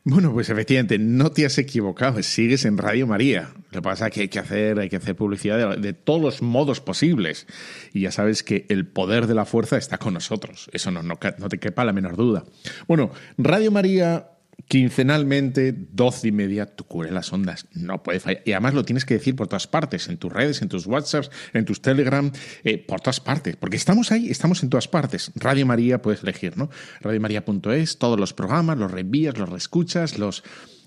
Bueno, 0.09 0.33
pues 0.33 0.51
efectivamente, 0.51 1.01
no 1.01 1.33
te 1.33 1.45
has 1.45 1.59
equivocado, 1.59 2.23
sigues 2.23 2.64
en 2.64 2.79
Radio 2.79 3.09
María. 3.09 3.51
Lo 3.73 3.81
que 3.81 3.83
pasa 3.83 4.07
es 4.07 4.12
que 4.12 4.21
hay 4.21 4.29
que 4.29 4.38
hacer, 4.38 4.79
hay 4.79 4.88
que 4.88 4.95
hacer 4.95 5.16
publicidad 5.16 5.77
de, 5.77 5.92
todos 5.95 6.23
los 6.23 6.42
modos 6.42 6.81
posibles. 6.81 7.49
Y 7.92 8.03
ya 8.03 8.12
sabes 8.12 8.45
que 8.45 8.66
el 8.69 8.87
poder 8.87 9.27
de 9.27 9.35
la 9.35 9.45
fuerza 9.45 9.77
está 9.77 9.99
con 9.99 10.14
nosotros. 10.14 10.71
Eso 10.73 10.92
no 10.92 11.49
te 11.49 11.59
quepa 11.59 11.85
la 11.85 11.92
menor 11.92 12.14
duda. 12.14 12.45
Bueno, 12.87 13.11
Radio 13.37 13.73
María 13.73 14.29
quincenalmente, 14.68 15.74
doce 15.92 16.29
y 16.29 16.33
media, 16.33 16.66
tu 16.66 16.85
cubre 16.85 17.11
las 17.11 17.33
ondas. 17.33 17.66
No 17.72 18.02
puede 18.02 18.20
fallar. 18.20 18.42
Y 18.44 18.52
además 18.52 18.74
lo 18.74 18.85
tienes 18.85 19.05
que 19.05 19.14
decir 19.14 19.37
por 19.37 19.48
todas 19.48 19.66
partes, 19.66 20.09
en 20.09 20.18
tus 20.18 20.33
redes, 20.33 20.62
en 20.62 20.68
tus 20.68 20.87
WhatsApps, 20.87 21.31
en 21.52 21.64
tus 21.64 21.81
Telegram, 21.81 22.31
eh, 22.64 22.79
por 22.79 23.00
todas 23.00 23.20
partes. 23.20 23.57
Porque 23.57 23.76
estamos 23.76 24.12
ahí, 24.12 24.29
estamos 24.31 24.62
en 24.62 24.70
todas 24.70 24.88
partes. 24.88 25.31
Radio 25.37 25.66
María 25.66 26.02
puedes 26.02 26.22
elegir, 26.22 26.57
¿no? 26.57 26.70
Radiomaria.es, 27.00 27.98
todos 27.98 28.18
los 28.18 28.35
programas, 28.35 28.79
los 28.79 28.90
reenvías, 28.90 29.38
los 29.38 29.48
reescuchas, 29.48 30.18
los 30.18 30.42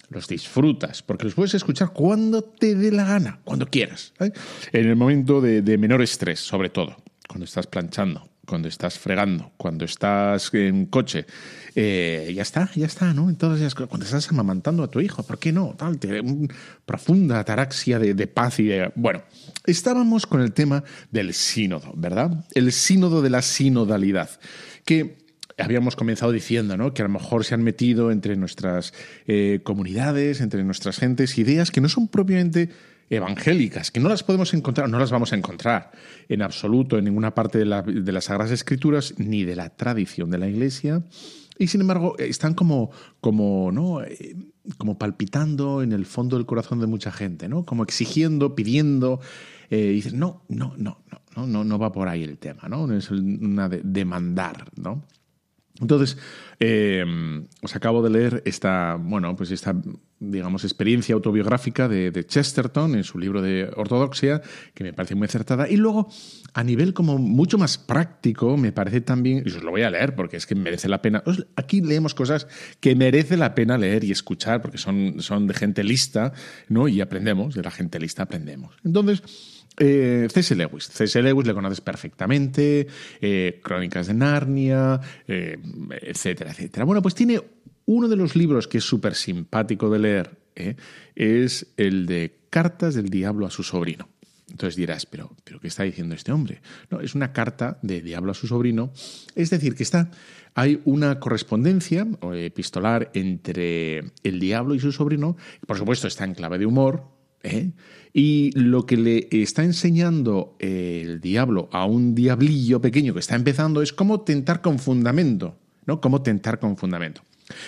los 0.10 0.28
disfrutas, 0.28 1.04
porque 1.04 1.26
los 1.26 1.36
puedes 1.36 1.54
escuchar 1.54 1.94
cuando 1.94 2.44
te 2.44 2.74
dé 2.74 2.92
la 2.92 3.06
gana, 3.06 3.42
cuando 3.44 3.68
quieras. 3.68 4.12
¿eh? 4.20 4.32
En 4.72 4.88
el 4.88 4.96
momento 4.96 5.40
de, 5.40 5.62
de 5.62 5.78
menor 5.78 6.02
estrés, 6.02 6.40
sobre 6.40 6.72
todo, 6.72 6.98
cuando 7.28 7.46
estás 7.46 7.68
planchando, 7.68 8.28
cuando 8.50 8.68
estás 8.68 8.98
fregando, 8.98 9.52
cuando 9.58 9.86
estás 9.86 10.50
en 10.54 10.88
coche, 10.88 11.26
eh, 11.76 12.32
ya 12.36 12.42
está, 12.42 12.70
ya 12.76 12.88
está, 12.88 13.14
¿no? 13.14 13.30
Entonces, 13.30 13.76
cuando 13.76 14.06
estás 14.06 14.30
amamantando 14.32 14.84
a 14.84 14.90
tu 14.90 15.00
hijo, 15.00 15.22
¿por 15.24 15.38
qué 15.38 15.52
no? 15.52 15.76
Tal, 15.78 16.00
una 16.24 16.54
profunda 16.86 17.40
ataraxia 17.40 18.00
de, 18.00 18.16
de 18.16 18.28
paz 18.28 18.60
y 18.60 18.66
de... 18.66 18.92
Bueno, 18.96 19.22
estábamos 19.66 20.26
con 20.26 20.42
el 20.42 20.52
tema 20.52 20.84
del 21.12 21.34
sínodo, 21.34 21.94
¿verdad? 21.96 22.44
El 22.56 22.72
sínodo 22.72 23.22
de 23.22 23.30
la 23.30 23.44
sinodalidad, 23.44 24.32
que 24.84 25.20
habíamos 25.60 25.96
comenzado 25.96 26.32
diciendo, 26.32 26.76
¿no? 26.76 26.94
Que 26.94 27.04
a 27.04 27.06
lo 27.06 27.14
mejor 27.14 27.46
se 27.46 27.54
han 27.54 27.64
metido 27.64 28.12
entre 28.12 28.36
nuestras 28.36 28.94
eh, 29.28 29.60
comunidades, 29.64 30.42
entre 30.42 30.64
nuestras 30.64 30.98
gentes, 30.98 31.38
ideas 31.38 31.70
que 31.72 31.82
no 31.82 31.90
son 31.90 32.08
propiamente 32.08 32.70
evangélicas, 33.10 33.92
que 33.92 34.00
no 34.00 34.10
las 34.10 34.24
podemos 34.24 34.54
encontrar, 34.54 34.90
no 34.90 35.00
las 35.00 35.12
vamos 35.12 35.34
a 35.34 35.36
encontrar 35.36 35.92
en 36.28 36.42
absoluto 36.42 36.98
en 36.98 37.06
ninguna 37.06 37.34
parte 37.34 37.58
de, 37.58 37.82
de 37.82 38.12
las 38.12 38.26
Sagradas 38.26 38.52
Escrituras 38.52 39.16
ni 39.18 39.44
de 39.44 39.56
la 39.56 39.70
tradición 39.70 40.30
de 40.30 40.38
la 40.38 40.48
Iglesia, 40.48 41.04
y 41.58 41.68
sin 41.68 41.82
embargo 41.82 42.18
están 42.18 42.54
como, 42.54 42.90
como, 43.20 43.72
¿no? 43.72 44.02
como 44.78 44.98
palpitando 44.98 45.84
en 45.84 45.92
el 45.92 46.06
fondo 46.06 46.38
del 46.38 46.46
corazón 46.46 46.80
de 46.80 46.88
mucha 46.88 47.12
gente, 47.12 47.50
¿no? 47.50 47.66
como 47.66 47.84
exigiendo, 47.84 48.56
pidiendo, 48.56 49.20
eh, 49.70 49.90
y 49.92 49.96
dices, 49.96 50.14
no, 50.14 50.44
no, 50.48 50.74
no, 50.78 51.00
no, 51.36 51.48
no, 51.48 51.64
no 51.64 51.80
va 51.80 51.92
por 51.92 52.08
ahí 52.08 52.24
el 52.24 52.38
tema, 52.38 52.70
¿no? 52.70 52.92
es 52.94 53.12
una 53.12 53.68
de 53.68 53.82
demandar, 53.84 54.72
¿no? 54.76 55.04
Entonces, 55.82 56.18
eh, 56.60 57.06
os 57.62 57.76
acabo 57.76 58.02
de 58.02 58.10
leer 58.10 58.44
esta, 58.46 58.96
bueno, 59.00 59.36
pues 59.36 59.52
esta, 59.52 59.74
digamos, 60.20 60.64
experiencia 60.66 61.16
autobiográfica 61.16 61.88
de, 61.88 62.12
de, 62.12 62.26
Chesterton 62.26 62.96
en 62.96 63.04
su 63.04 63.18
libro 63.18 63.42
de 63.42 63.72
Ortodoxia, 63.76 64.42
que 64.74 64.84
me 64.84 64.94
parece 64.94 65.16
muy 65.16 65.26
acertada. 65.26 65.70
Y 65.70 65.78
luego, 65.78 66.10
a 66.54 66.64
nivel 66.64 66.94
como 66.94 67.18
mucho 67.18 67.58
más 67.58 67.78
práctico, 67.78 68.58
me 68.58 68.72
parece 68.72 69.02
también, 69.02 69.44
y 69.46 69.50
os 69.50 69.64
lo 69.64 69.72
voy 69.72 69.84
a 69.84 69.90
leer 69.90 70.16
porque 70.16 70.38
es 70.38 70.46
que 70.46 70.56
merece 70.56 70.90
la 70.90 71.02
pena. 71.02 71.24
Aquí 71.56 71.82
leemos 71.82 72.14
cosas 72.14 72.48
que 72.80 72.96
merece 72.96 73.38
la 73.38 73.56
pena 73.56 73.78
leer 73.78 74.04
y 74.04 74.12
escuchar 74.12 74.62
porque 74.62 74.78
son, 74.78 75.22
son 75.22 75.48
de 75.48 75.54
gente 75.54 75.84
lista, 75.84 76.34
¿no? 76.68 76.88
Y 76.88 77.02
aprendemos, 77.02 77.56
de 77.56 77.64
la 77.64 77.72
gente 77.72 78.00
lista 78.00 78.24
aprendemos. 78.24 78.76
Entonces, 78.84 79.24
eh, 79.80 80.28
C.S. 80.32 80.56
Lewis. 80.56 80.90
C.S. 80.90 81.22
Lewis 81.22 81.48
le 81.48 81.54
conoces 81.54 81.82
perfectamente, 81.82 82.88
eh, 83.22 83.60
Crónicas 83.64 84.08
de 84.08 84.14
Narnia, 84.14 85.00
eh, 85.28 85.58
etcétera, 86.02 86.52
etcétera. 86.52 86.86
Bueno, 86.86 87.02
pues 87.02 87.16
tiene 87.16 87.42
uno 87.86 88.08
de 88.08 88.16
los 88.16 88.36
libros 88.36 88.68
que 88.68 88.80
es 88.80 88.84
súper 88.84 89.16
simpático 89.16 89.90
de 89.90 90.00
leer, 90.00 90.38
¿eh? 90.56 90.76
es 91.16 91.68
el 91.78 92.06
de 92.06 92.40
Cartas 92.50 92.96
del 92.96 93.10
Diablo 93.10 93.48
a 93.48 93.52
su 93.52 93.64
sobrino. 93.64 94.10
Entonces 94.52 94.76
dirás, 94.76 95.06
pero, 95.06 95.36
pero 95.44 95.60
¿qué 95.60 95.68
está 95.68 95.84
diciendo 95.84 96.16
este 96.16 96.32
hombre? 96.32 96.62
No, 96.90 97.02
es 97.02 97.14
una 97.14 97.32
carta 97.34 97.78
de 97.84 98.02
Diablo 98.02 98.32
a 98.32 98.36
su 98.36 98.48
sobrino. 98.48 98.92
Es 99.36 99.52
decir, 99.52 99.76
que 99.76 99.84
está, 99.84 100.10
hay 100.56 100.82
una 100.86 101.20
correspondencia 101.20 102.08
epistolar 102.34 103.12
entre 103.14 104.12
el 104.24 104.40
diablo 104.40 104.74
y 104.74 104.80
su 104.80 104.92
sobrino. 104.92 105.38
Por 105.68 105.78
supuesto, 105.78 106.08
está 106.08 106.26
en 106.26 106.34
clave 106.34 106.58
de 106.58 106.66
humor, 106.66 107.19
¿Eh? 107.44 107.72
Y 108.14 108.52
lo 108.54 108.86
que 108.86 108.98
le 108.98 109.28
está 109.32 109.64
enseñando 109.64 110.56
el 110.60 111.22
diablo 111.22 111.70
a 111.72 111.86
un 111.86 112.16
diablillo 112.16 112.82
pequeño 112.82 113.14
que 113.14 113.20
está 113.20 113.36
empezando 113.36 113.82
es 113.82 113.94
cómo 113.94 114.22
tentar 114.22 114.62
con 114.62 114.80
fundamento, 114.80 115.58
¿no? 115.86 116.02
Cómo 116.02 116.22
tentar 116.22 116.60
con 116.60 116.76
fundamento. 116.76 117.22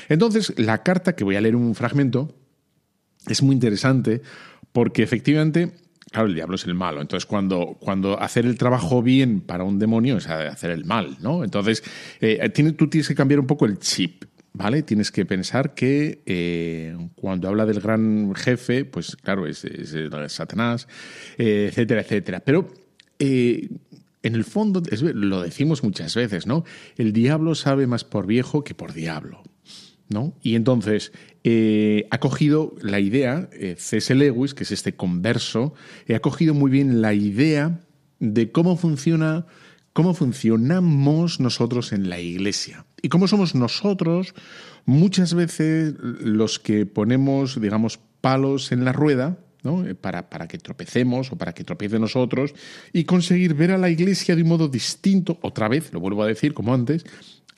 Entonces, 0.10 0.54
la 0.58 0.84
carta, 0.84 1.16
que 1.16 1.24
voy 1.24 1.36
a 1.36 1.42
leer 1.42 1.56
un 1.56 1.76
fragmento, 1.76 2.36
es 3.28 3.42
muy 3.42 3.54
interesante 3.54 4.22
porque 4.72 5.04
efectivamente, 5.04 5.72
claro, 6.12 6.28
el 6.28 6.36
diablo 6.36 6.56
es 6.56 6.66
el 6.66 6.74
malo. 6.74 7.02
Entonces, 7.02 7.26
cuando, 7.26 7.78
cuando 7.80 8.20
hacer 8.20 8.46
el 8.46 8.58
trabajo 8.58 9.02
bien 9.02 9.42
para 9.42 9.64
un 9.64 9.80
demonio 9.80 10.18
es 10.18 10.28
hacer 10.28 10.72
el 10.72 10.86
mal, 10.86 11.18
¿no? 11.22 11.44
Entonces, 11.44 11.84
eh, 12.20 12.50
tiene, 12.50 12.74
tú 12.74 12.90
tienes 12.90 13.08
que 13.08 13.16
cambiar 13.16 13.40
un 13.40 13.48
poco 13.48 13.66
el 13.66 13.80
chip. 13.80 14.26
¿Vale? 14.54 14.84
Tienes 14.84 15.12
que 15.12 15.26
pensar 15.26 15.74
que 15.74 16.22
eh, 16.26 16.98
cuando 17.16 17.48
habla 17.48 17.66
del 17.66 17.80
gran 17.80 18.36
jefe, 18.36 18.84
pues 18.84 19.16
claro, 19.16 19.48
es, 19.48 19.66
Satanás, 20.28 20.88
eh, 21.38 21.68
etcétera, 21.70 22.02
etcétera. 22.02 22.42
Pero 22.42 22.68
eh, 23.18 23.70
en 24.24 24.36
el 24.36 24.44
fondo, 24.44 24.84
es, 24.92 25.02
lo 25.02 25.42
decimos 25.42 25.84
muchas 25.84 26.14
veces, 26.16 26.48
¿no? 26.48 26.66
El 26.98 27.14
diablo 27.14 27.56
sabe 27.56 27.88
más 27.88 28.04
por 28.04 28.28
viejo 28.28 28.64
que 28.64 28.76
por 28.76 28.94
diablo. 28.94 29.42
¿No? 30.10 30.34
Y 30.44 30.56
entonces 30.56 31.14
ha 32.10 32.18
cogido 32.18 32.76
la 32.82 33.00
idea, 33.00 33.48
eh, 33.54 33.76
C.S. 33.78 34.14
Lewis, 34.14 34.54
que 34.54 34.64
es 34.64 34.72
este 34.74 34.94
converso, 34.94 35.74
ha 36.14 36.20
cogido 36.20 36.54
muy 36.54 36.70
bien 36.70 37.02
la 37.02 37.14
idea 37.14 37.80
de 38.20 38.52
cómo 38.52 38.76
funciona 38.76 39.46
cómo 39.94 40.14
funcionamos 40.14 41.40
nosotros 41.40 41.92
en 41.92 42.10
la 42.10 42.20
iglesia 42.20 42.86
y 43.02 43.10
cómo 43.10 43.28
somos 43.28 43.56
nosotros 43.56 44.34
muchas 44.86 45.34
veces 45.34 45.96
los 46.00 46.60
que 46.60 46.86
ponemos, 46.86 47.60
digamos, 47.60 48.00
palos 48.22 48.72
en 48.72 48.86
la 48.86 48.94
rueda 48.94 49.38
¿no? 49.64 49.84
para, 50.00 50.30
para 50.30 50.48
que 50.48 50.58
tropecemos 50.58 51.32
o 51.32 51.38
para 51.38 51.54
que 51.54 51.64
tropiece 51.64 52.00
nosotros 52.00 52.54
y 52.94 53.04
conseguir 53.04 53.54
ver 53.54 53.72
a 53.72 53.78
la 53.78 53.90
iglesia 53.90 54.36
de 54.36 54.44
un 54.44 54.50
modo 54.50 54.68
distinto, 54.68 55.38
otra 55.42 55.68
vez, 55.68 55.92
lo 55.94 56.00
vuelvo 56.00 56.24
a 56.24 56.28
decir 56.28 56.54
como 56.54 56.74
antes, 56.74 57.06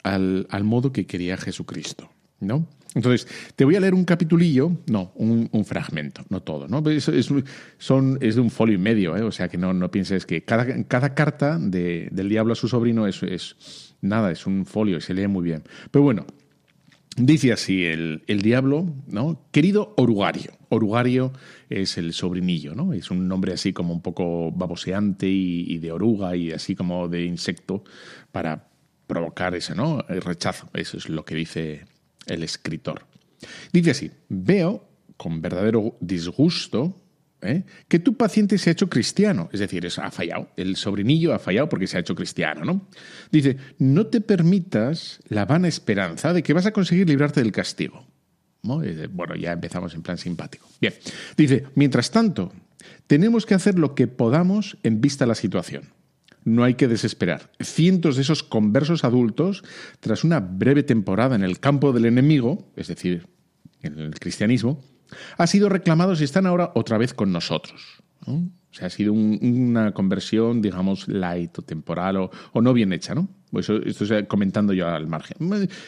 al, 0.04 0.48
al 0.50 0.64
modo 0.64 0.92
que 0.92 1.06
quería 1.06 1.38
Jesucristo. 1.38 2.10
¿no? 2.40 2.68
Entonces, 2.96 3.28
te 3.56 3.66
voy 3.66 3.76
a 3.76 3.80
leer 3.80 3.94
un 3.94 4.06
capitulillo, 4.06 4.72
no, 4.88 5.12
un, 5.16 5.66
fragmento, 5.66 6.24
no 6.30 6.42
todo, 6.42 6.68
¿no? 6.68 6.88
Es, 6.90 7.08
es, 7.08 7.30
son, 7.78 8.18
es 8.22 8.36
de 8.36 8.42
un 8.42 8.52
folio 8.52 8.76
y 8.76 8.78
medio, 8.78 9.18
¿eh? 9.18 9.24
o 9.24 9.32
sea 9.32 9.48
que 9.48 9.58
no, 9.58 9.90
pienses 9.90 10.26
que 10.26 10.44
cada, 10.44 11.14
carta 11.16 11.58
de, 11.60 12.10
del 12.12 12.30
diablo 12.30 12.54
a 12.54 12.56
su 12.56 12.68
sobrino 12.68 13.08
es, 13.08 13.24
es, 13.24 13.96
nada, 14.02 14.32
es 14.32 14.46
un 14.46 14.66
folio 14.66 14.98
y 14.98 15.02
se 15.02 15.14
lee 15.14 15.28
muy 15.28 15.44
bien. 15.44 15.64
Pero 15.90 16.04
bueno, 16.04 16.28
dice 17.18 17.52
así 17.52 17.84
el, 17.86 18.24
el 18.28 18.42
diablo, 18.42 18.94
¿no? 19.08 19.42
Querido 19.52 19.96
orugario, 19.98 20.52
orugario 20.70 21.34
es 21.70 21.98
el 21.98 22.14
sobrinillo, 22.14 22.76
¿no? 22.76 22.94
Es 22.94 23.10
un 23.10 23.28
nombre 23.28 23.54
así 23.54 23.74
como 23.74 23.94
un 23.94 24.02
poco 24.02 24.52
baboseante 24.52 25.28
y, 25.28 25.66
y 25.68 25.80
de 25.80 25.92
oruga 25.92 26.36
y 26.36 26.52
así 26.52 26.76
como 26.76 27.08
de 27.08 27.26
insecto 27.26 27.84
para 28.32 28.68
provocar 29.08 29.56
ese, 29.56 29.74
¿no? 29.74 30.06
El 30.10 30.22
rechazo, 30.22 30.70
eso 30.74 30.98
es 30.98 31.10
lo 31.10 31.26
que 31.26 31.36
dice 31.36 31.93
el 32.26 32.44
escritor. 32.44 33.06
Dice 33.72 33.92
así, 33.92 34.12
veo 34.30 34.88
con 35.18 35.42
verdadero 35.42 35.98
disgusto 36.00 36.96
¿eh? 37.42 37.64
que 37.88 38.00
tu 38.00 38.16
paciente 38.16 38.58
se 38.58 38.70
ha 38.70 38.74
hecho 38.74 38.90
cristiano, 38.90 39.50
es 39.52 39.60
decir, 39.60 39.88
ha 39.98 40.12
fallado, 40.12 40.50
el 40.58 40.76
sobrinillo 40.76 41.34
ha 41.34 41.40
fallado 41.40 41.70
porque 41.70 41.88
se 41.88 41.98
ha 41.98 42.00
hecho 42.00 42.16
cristiano, 42.16 42.66
¿no? 42.66 42.88
Dice, 43.32 43.58
no 43.80 44.08
te 44.08 44.22
permitas 44.22 45.20
la 45.28 45.46
vana 45.46 45.68
esperanza 45.68 46.34
de 46.34 46.44
que 46.44 46.54
vas 46.54 46.66
a 46.66 46.72
conseguir 46.72 47.08
librarte 47.08 47.42
del 47.42 47.52
castigo. 47.52 48.06
Bueno, 48.64 49.36
ya 49.36 49.52
empezamos 49.52 49.94
en 49.94 50.02
plan 50.02 50.18
simpático. 50.18 50.68
Bien, 50.80 50.94
dice, 51.36 51.66
mientras 51.76 52.12
tanto, 52.12 52.54
tenemos 53.08 53.46
que 53.46 53.56
hacer 53.56 53.78
lo 53.78 53.94
que 53.94 54.08
podamos 54.08 54.78
en 54.84 55.02
vista 55.02 55.26
de 55.26 55.30
la 55.30 55.36
situación. 55.36 55.90
No 56.46 56.64
hay 56.64 56.76
que 56.76 56.88
desesperar. 56.88 57.52
Cientos 57.60 58.16
de 58.16 58.24
esos 58.24 58.44
conversos 58.44 59.04
adultos, 59.04 59.64
tras 60.00 60.24
una 60.24 60.40
breve 60.40 60.84
temporada 60.84 61.36
en 61.36 61.44
el 61.44 61.60
campo 61.60 61.94
del 61.94 62.06
enemigo, 62.06 62.72
es 62.76 62.88
decir, 62.88 63.28
en 63.82 64.00
el 64.00 64.20
cristianismo, 64.20 64.84
han 65.38 65.48
sido 65.48 65.70
reclamados 65.70 66.22
y 66.22 66.24
están 66.24 66.46
ahora 66.46 66.72
otra 66.76 66.98
vez 66.98 67.14
con 67.14 67.32
nosotros. 67.32 68.04
O 68.26 68.76
sea, 68.76 68.88
ha 68.88 68.90
sido 68.90 69.14
una 69.14 69.94
conversión, 69.94 70.62
digamos, 70.62 71.08
light 71.08 71.60
o 71.60 71.62
temporal 71.62 72.18
o, 72.18 72.62
no 72.62 72.74
bien 72.74 72.94
hecha, 72.94 73.14
¿no? 73.14 73.28
Pues 73.52 73.70
esto 73.70 74.04
estoy 74.04 74.26
comentando 74.26 74.74
yo 74.74 74.88
al 74.88 75.08
margen. 75.08 75.38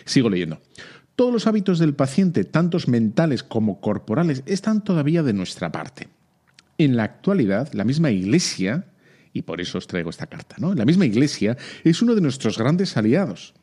Sigo 0.06 0.30
leyendo. 0.30 0.60
Todos 1.16 1.32
los 1.32 1.48
hábitos 1.48 1.80
del 1.80 1.96
paciente, 1.96 2.44
tantos 2.44 2.88
mentales 2.88 3.42
como 3.42 3.80
corporales, 3.80 4.44
están 4.46 4.84
todavía 4.84 5.24
de 5.24 5.34
nuestra 5.34 5.72
parte. 5.72 6.10
En 6.78 6.98
la 6.98 7.06
actualidad, 7.06 7.72
la 7.74 7.86
misma 7.86 8.12
Iglesia, 8.12 8.86
y 9.36 9.44
por 9.44 9.62
eso 9.62 9.78
os 9.78 9.86
traigo 9.86 10.10
esta 10.10 10.28
carta, 10.28 10.56
¿no? 10.58 10.74
La 10.74 10.86
misma 10.86 11.06
Iglesia 11.06 11.58
es 11.84 12.02
uno 12.02 12.16
de 12.16 12.22
nuestros 12.22 12.58
grandes 12.58 12.98
aliados. 12.98 13.54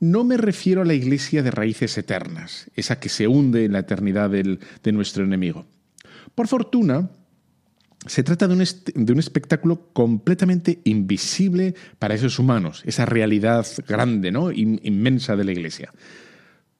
No 0.00 0.24
me 0.24 0.36
refiero 0.36 0.82
a 0.82 0.84
la 0.84 0.94
iglesia 0.94 1.44
de 1.44 1.52
raíces 1.52 1.96
eternas, 1.96 2.68
esa 2.74 2.98
que 2.98 3.08
se 3.08 3.28
hunde 3.28 3.66
en 3.66 3.72
la 3.72 3.80
eternidad 3.80 4.30
de 4.30 4.92
nuestro 4.92 5.22
enemigo. 5.22 5.64
Por 6.34 6.48
fortuna, 6.48 7.10
se 8.06 8.24
trata 8.24 8.48
de 8.48 8.54
un, 8.54 9.18
espectáculo 9.18 9.92
completamente 9.92 10.80
invisible 10.84 11.74
para 11.98 12.14
esos 12.14 12.38
humanos, 12.38 12.82
esa 12.84 13.06
realidad 13.06 13.66
grande, 13.86 14.32
¿no? 14.32 14.50
inmensa 14.50 15.36
de 15.36 15.44
la 15.44 15.52
iglesia. 15.52 15.92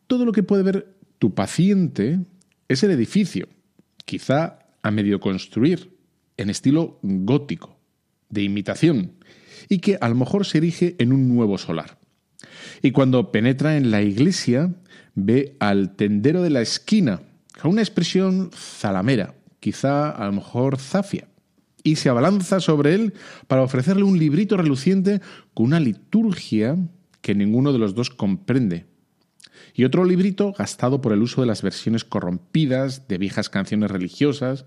Todo 0.09 0.25
lo 0.25 0.33
que 0.33 0.43
puede 0.43 0.65
ver 0.65 0.97
tu 1.19 1.33
paciente 1.35 2.19
es 2.67 2.83
el 2.83 2.91
edificio, 2.91 3.49
quizá 4.05 4.59
a 4.83 4.91
medio 4.91 5.21
construir, 5.21 5.97
en 6.37 6.51
estilo 6.51 6.99
gótico, 7.03 7.79
de 8.33 8.43
imitación, 8.43 9.13
y 9.69 9.79
que 9.79 9.99
a 10.01 10.09
lo 10.09 10.17
mejor 10.17 10.45
se 10.45 10.59
erige 10.59 10.97
en 10.99 11.13
un 11.13 11.29
nuevo 11.29 11.59
solar. 11.59 11.99
Y 12.83 12.91
cuando 12.91 13.31
penetra 13.31 13.77
en 13.77 13.93
la 13.93 14.03
iglesia, 14.03 14.75
ve 15.15 15.57
al 15.61 15.95
tendero 15.95 16.43
de 16.43 16.51
la 16.51 16.63
esquina, 16.63 17.23
con 17.61 17.71
una 17.71 17.83
expresión 17.83 18.51
zalamera, 18.53 19.35
quizá 19.61 20.11
a 20.11 20.27
lo 20.27 20.33
mejor 20.33 20.79
zafia, 20.79 21.29
y 21.85 21.97
se 21.97 22.09
abalanza 22.09 22.61
sobre 22.61 22.95
él 22.95 23.15
para 23.47 23.63
ofrecerle 23.63 24.05
un 24.05 24.19
librito 24.19 24.57
reluciente 24.57 25.21
con 25.55 25.67
una 25.67 25.81
liturgia 25.81 26.77
que 27.21 27.35
ninguno 27.35 27.73
de 27.73 27.79
los 27.79 27.95
dos 27.95 28.11
comprende. 28.11 28.87
Y 29.75 29.85
otro 29.85 30.05
librito 30.05 30.53
gastado 30.53 31.01
por 31.01 31.13
el 31.13 31.23
uso 31.23 31.41
de 31.41 31.47
las 31.47 31.63
versiones 31.63 32.05
corrompidas 32.05 33.09
de 33.09 33.19
viejas 33.19 33.49
canciones 33.49 33.91
religiosas, 33.91 34.67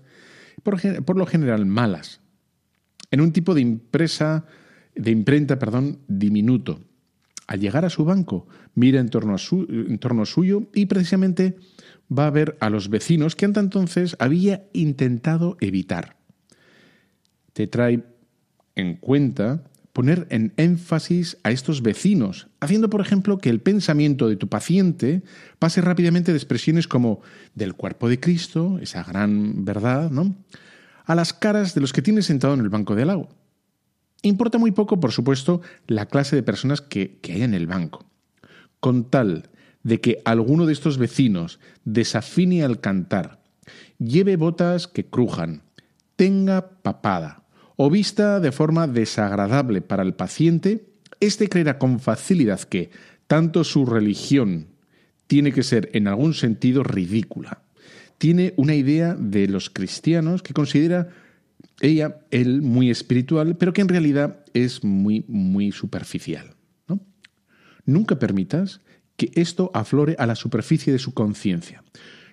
por, 0.62 0.80
por 1.04 1.16
lo 1.16 1.26
general 1.26 1.66
malas, 1.66 2.20
en 3.10 3.20
un 3.20 3.32
tipo 3.32 3.54
de 3.54 3.60
impresa, 3.60 4.44
de 4.94 5.10
imprenta, 5.10 5.58
perdón, 5.58 6.00
diminuto, 6.08 6.80
al 7.46 7.60
llegar 7.60 7.84
a 7.84 7.90
su 7.90 8.04
banco, 8.04 8.46
mira 8.74 9.00
en 9.00 9.08
torno, 9.08 9.34
a 9.34 9.38
su, 9.38 9.66
en 9.68 9.98
torno 9.98 10.26
suyo 10.26 10.64
y 10.74 10.86
precisamente 10.86 11.56
va 12.10 12.26
a 12.26 12.30
ver 12.30 12.56
a 12.60 12.70
los 12.70 12.88
vecinos 12.88 13.36
que 13.36 13.46
hasta 13.46 13.60
entonces 13.60 14.16
había 14.18 14.64
intentado 14.72 15.56
evitar. 15.60 16.16
Te 17.52 17.66
trae 17.66 18.04
en 18.74 18.96
cuenta 18.96 19.62
poner 19.92 20.26
en 20.28 20.52
énfasis 20.58 21.38
a 21.42 21.50
estos 21.50 21.80
vecinos, 21.80 22.48
haciendo 22.60 22.90
por 22.90 23.00
ejemplo 23.00 23.38
que 23.38 23.48
el 23.48 23.60
pensamiento 23.60 24.28
de 24.28 24.36
tu 24.36 24.46
paciente 24.46 25.22
pase 25.58 25.80
rápidamente 25.80 26.32
de 26.32 26.38
expresiones 26.38 26.86
como 26.86 27.22
del 27.54 27.72
cuerpo 27.72 28.08
de 28.08 28.20
Cristo, 28.20 28.78
esa 28.82 29.02
gran 29.04 29.64
verdad, 29.64 30.10
¿no? 30.10 30.34
A 31.06 31.14
las 31.14 31.32
caras 31.32 31.74
de 31.74 31.80
los 31.80 31.92
que 31.92 32.02
tienes 32.02 32.26
sentado 32.26 32.54
en 32.54 32.60
el 32.60 32.68
banco 32.68 32.94
de 32.94 33.02
al 33.02 33.08
lado. 33.08 33.28
Importa 34.22 34.58
muy 34.58 34.72
poco, 34.72 35.00
por 35.00 35.12
supuesto, 35.12 35.62
la 35.86 36.06
clase 36.06 36.36
de 36.36 36.42
personas 36.42 36.80
que, 36.80 37.18
que 37.20 37.32
hay 37.32 37.42
en 37.42 37.54
el 37.54 37.66
banco. 37.66 38.04
Con 38.80 39.08
tal 39.08 39.50
de 39.82 40.00
que 40.00 40.20
alguno 40.24 40.66
de 40.66 40.72
estos 40.72 40.98
vecinos 40.98 41.60
desafine 41.84 42.64
al 42.64 42.80
cantar, 42.80 43.40
lleve 43.98 44.36
botas 44.36 44.88
que 44.88 45.06
crujan, 45.06 45.62
tenga 46.16 46.80
papada 46.82 47.44
o 47.76 47.88
vista 47.88 48.40
de 48.40 48.52
forma 48.52 48.88
desagradable 48.88 49.82
para 49.82 50.02
el 50.02 50.14
paciente, 50.14 50.86
éste 51.20 51.48
creerá 51.48 51.78
con 51.78 52.00
facilidad 52.00 52.60
que 52.62 52.90
tanto 53.26 53.64
su 53.64 53.86
religión 53.86 54.68
tiene 55.26 55.52
que 55.52 55.62
ser 55.62 55.90
en 55.92 56.08
algún 56.08 56.34
sentido 56.34 56.82
ridícula. 56.82 57.62
Tiene 58.18 58.54
una 58.56 58.74
idea 58.74 59.14
de 59.14 59.48
los 59.48 59.70
cristianos 59.70 60.42
que 60.42 60.54
considera 60.54 61.08
ella, 61.80 62.20
él, 62.30 62.62
muy 62.62 62.90
espiritual, 62.90 63.56
pero 63.56 63.72
que 63.72 63.82
en 63.82 63.88
realidad 63.88 64.44
es 64.54 64.82
muy, 64.82 65.24
muy 65.28 65.72
superficial. 65.72 66.54
¿no? 66.88 67.00
Nunca 67.84 68.18
permitas 68.18 68.80
que 69.16 69.30
esto 69.34 69.70
aflore 69.74 70.16
a 70.18 70.26
la 70.26 70.34
superficie 70.34 70.92
de 70.92 70.98
su 70.98 71.14
conciencia. 71.14 71.82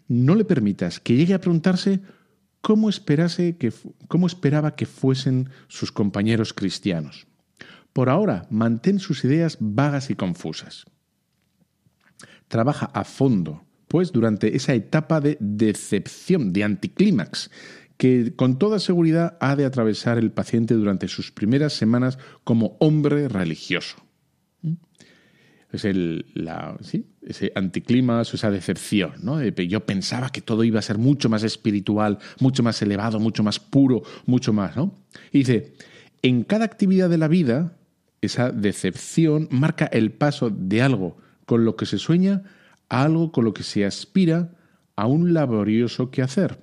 No 0.07 0.35
le 0.35 0.45
permitas 0.45 0.99
que 0.99 1.15
llegue 1.15 1.33
a 1.33 1.41
preguntarse 1.41 2.01
cómo, 2.61 2.89
esperase 2.89 3.57
que, 3.57 3.73
cómo 4.07 4.27
esperaba 4.27 4.75
que 4.75 4.85
fuesen 4.85 5.49
sus 5.67 5.91
compañeros 5.91 6.53
cristianos. 6.53 7.27
Por 7.93 8.09
ahora, 8.09 8.47
mantén 8.49 8.99
sus 8.99 9.23
ideas 9.23 9.57
vagas 9.59 10.09
y 10.09 10.15
confusas. 10.15 10.85
Trabaja 12.47 12.87
a 12.87 13.03
fondo, 13.03 13.63
pues, 13.93 14.11
durante 14.11 14.55
esa 14.55 14.73
etapa 14.73 15.21
de 15.21 15.37
decepción, 15.39 16.51
de 16.51 16.63
anticlímax, 16.63 17.51
que 17.95 18.33
con 18.35 18.57
toda 18.57 18.79
seguridad 18.79 19.37
ha 19.39 19.55
de 19.55 19.65
atravesar 19.65 20.17
el 20.17 20.31
paciente 20.31 20.73
durante 20.73 21.07
sus 21.07 21.31
primeras 21.31 21.73
semanas 21.73 22.17
como 22.43 22.75
hombre 22.79 23.27
religioso. 23.27 23.97
¿Mm? 24.63 24.73
Es 25.73 25.85
el, 25.85 26.25
la, 26.33 26.75
¿sí? 26.81 27.05
ese 27.21 27.51
anticlimax, 27.53 28.33
esa 28.33 28.49
decepción. 28.49 29.11
¿no? 29.21 29.43
Yo 29.43 29.85
pensaba 29.85 30.31
que 30.31 30.41
todo 30.41 30.63
iba 30.63 30.79
a 30.79 30.81
ser 30.81 30.97
mucho 30.97 31.29
más 31.29 31.43
espiritual, 31.43 32.17
mucho 32.39 32.63
más 32.63 32.81
elevado, 32.81 33.19
mucho 33.19 33.43
más 33.43 33.59
puro, 33.59 34.01
mucho 34.25 34.53
más. 34.53 34.75
¿no? 34.75 35.03
Y 35.31 35.37
dice, 35.37 35.75
en 36.23 36.45
cada 36.45 36.65
actividad 36.65 37.11
de 37.11 37.19
la 37.19 37.27
vida, 37.27 37.77
esa 38.21 38.51
decepción 38.51 39.47
marca 39.51 39.85
el 39.85 40.11
paso 40.11 40.49
de 40.49 40.81
algo 40.81 41.17
con 41.45 41.63
lo 41.63 41.75
que 41.75 41.85
se 41.85 41.99
sueña 41.99 42.41
algo 42.89 43.31
con 43.31 43.45
lo 43.45 43.53
que 43.53 43.63
se 43.63 43.85
aspira 43.85 44.55
a 44.95 45.07
un 45.07 45.33
laborioso 45.33 46.11
quehacer. 46.11 46.59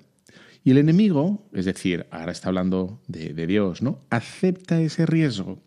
Y 0.63 0.73
el 0.73 0.79
enemigo, 0.79 1.49
es 1.53 1.65
decir, 1.65 2.07
ahora 2.11 2.33
está 2.33 2.49
hablando 2.49 3.01
de, 3.09 3.47
Dios, 3.47 3.83
¿no? 3.83 4.05
Acepta 4.11 4.81
ese 4.81 5.07
riesgo. 5.07 5.63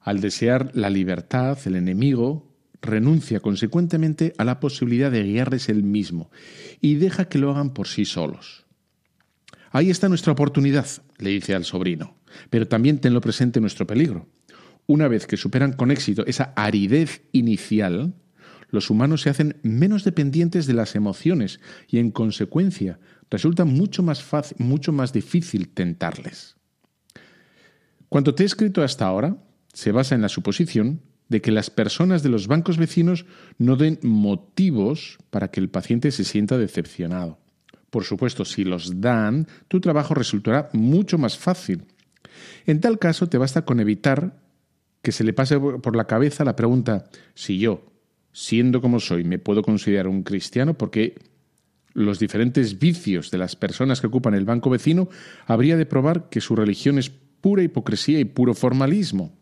Al 0.00 0.20
desear 0.20 0.70
la 0.74 0.90
libertad, 0.90 1.58
el 1.64 1.76
enemigo 1.76 2.48
renuncia 2.80 3.40
consecuentemente 3.40 4.34
a 4.38 4.44
la 4.44 4.60
posibilidad 4.60 5.10
de 5.10 5.24
guiarles 5.24 5.68
él 5.68 5.82
mismo 5.82 6.30
y 6.80 6.94
deja 6.94 7.28
que 7.28 7.38
lo 7.38 7.50
hagan 7.50 7.74
por 7.74 7.88
sí 7.88 8.04
solos. 8.04 8.66
Ahí 9.70 9.90
está 9.90 10.08
nuestra 10.08 10.32
oportunidad, 10.32 10.86
le 11.18 11.30
dice 11.30 11.54
al 11.54 11.64
sobrino, 11.64 12.16
pero 12.50 12.66
también 12.66 12.98
tenlo 12.98 13.20
presente 13.20 13.60
nuestro 13.60 13.86
peligro. 13.86 14.28
Una 14.86 15.08
vez 15.08 15.26
que 15.26 15.36
superan 15.36 15.74
con 15.74 15.90
éxito 15.90 16.24
esa 16.26 16.54
aridez 16.56 17.22
inicial, 17.32 18.14
los 18.70 18.90
humanos 18.90 19.22
se 19.22 19.30
hacen 19.30 19.56
menos 19.62 20.04
dependientes 20.04 20.66
de 20.66 20.74
las 20.74 20.94
emociones 20.94 21.60
y 21.88 21.98
en 21.98 22.10
consecuencia 22.10 22.98
resulta 23.30 23.64
mucho 23.64 24.02
más, 24.02 24.22
fácil, 24.22 24.56
mucho 24.60 24.92
más 24.92 25.12
difícil 25.12 25.68
tentarles. 25.68 26.56
Cuanto 28.08 28.34
te 28.34 28.42
he 28.42 28.46
escrito 28.46 28.82
hasta 28.82 29.06
ahora 29.06 29.36
se 29.72 29.92
basa 29.92 30.14
en 30.14 30.22
la 30.22 30.28
suposición 30.28 31.02
de 31.28 31.42
que 31.42 31.52
las 31.52 31.70
personas 31.70 32.22
de 32.22 32.30
los 32.30 32.46
bancos 32.46 32.78
vecinos 32.78 33.26
no 33.58 33.76
den 33.76 33.98
motivos 34.02 35.18
para 35.30 35.50
que 35.50 35.60
el 35.60 35.68
paciente 35.68 36.10
se 36.10 36.24
sienta 36.24 36.56
decepcionado. 36.56 37.38
Por 37.90 38.04
supuesto, 38.04 38.44
si 38.44 38.64
los 38.64 39.00
dan, 39.00 39.46
tu 39.68 39.80
trabajo 39.80 40.14
resultará 40.14 40.70
mucho 40.72 41.18
más 41.18 41.38
fácil. 41.38 41.84
En 42.66 42.80
tal 42.80 42.98
caso, 42.98 43.28
te 43.28 43.38
basta 43.38 43.64
con 43.64 43.80
evitar 43.80 44.40
que 45.02 45.12
se 45.12 45.24
le 45.24 45.32
pase 45.32 45.58
por 45.58 45.96
la 45.96 46.06
cabeza 46.06 46.44
la 46.44 46.56
pregunta 46.56 47.08
si 47.34 47.58
yo, 47.58 47.88
siendo 48.38 48.80
como 48.80 49.00
soy, 49.00 49.24
me 49.24 49.40
puedo 49.40 49.62
considerar 49.62 50.06
un 50.06 50.22
cristiano 50.22 50.74
porque 50.74 51.16
los 51.92 52.20
diferentes 52.20 52.78
vicios 52.78 53.32
de 53.32 53.38
las 53.38 53.56
personas 53.56 54.00
que 54.00 54.06
ocupan 54.06 54.34
el 54.34 54.44
banco 54.44 54.70
vecino, 54.70 55.08
habría 55.46 55.76
de 55.76 55.86
probar 55.86 56.28
que 56.28 56.40
su 56.40 56.54
religión 56.54 56.98
es 56.98 57.10
pura 57.10 57.64
hipocresía 57.64 58.20
y 58.20 58.24
puro 58.24 58.54
formalismo. 58.54 59.36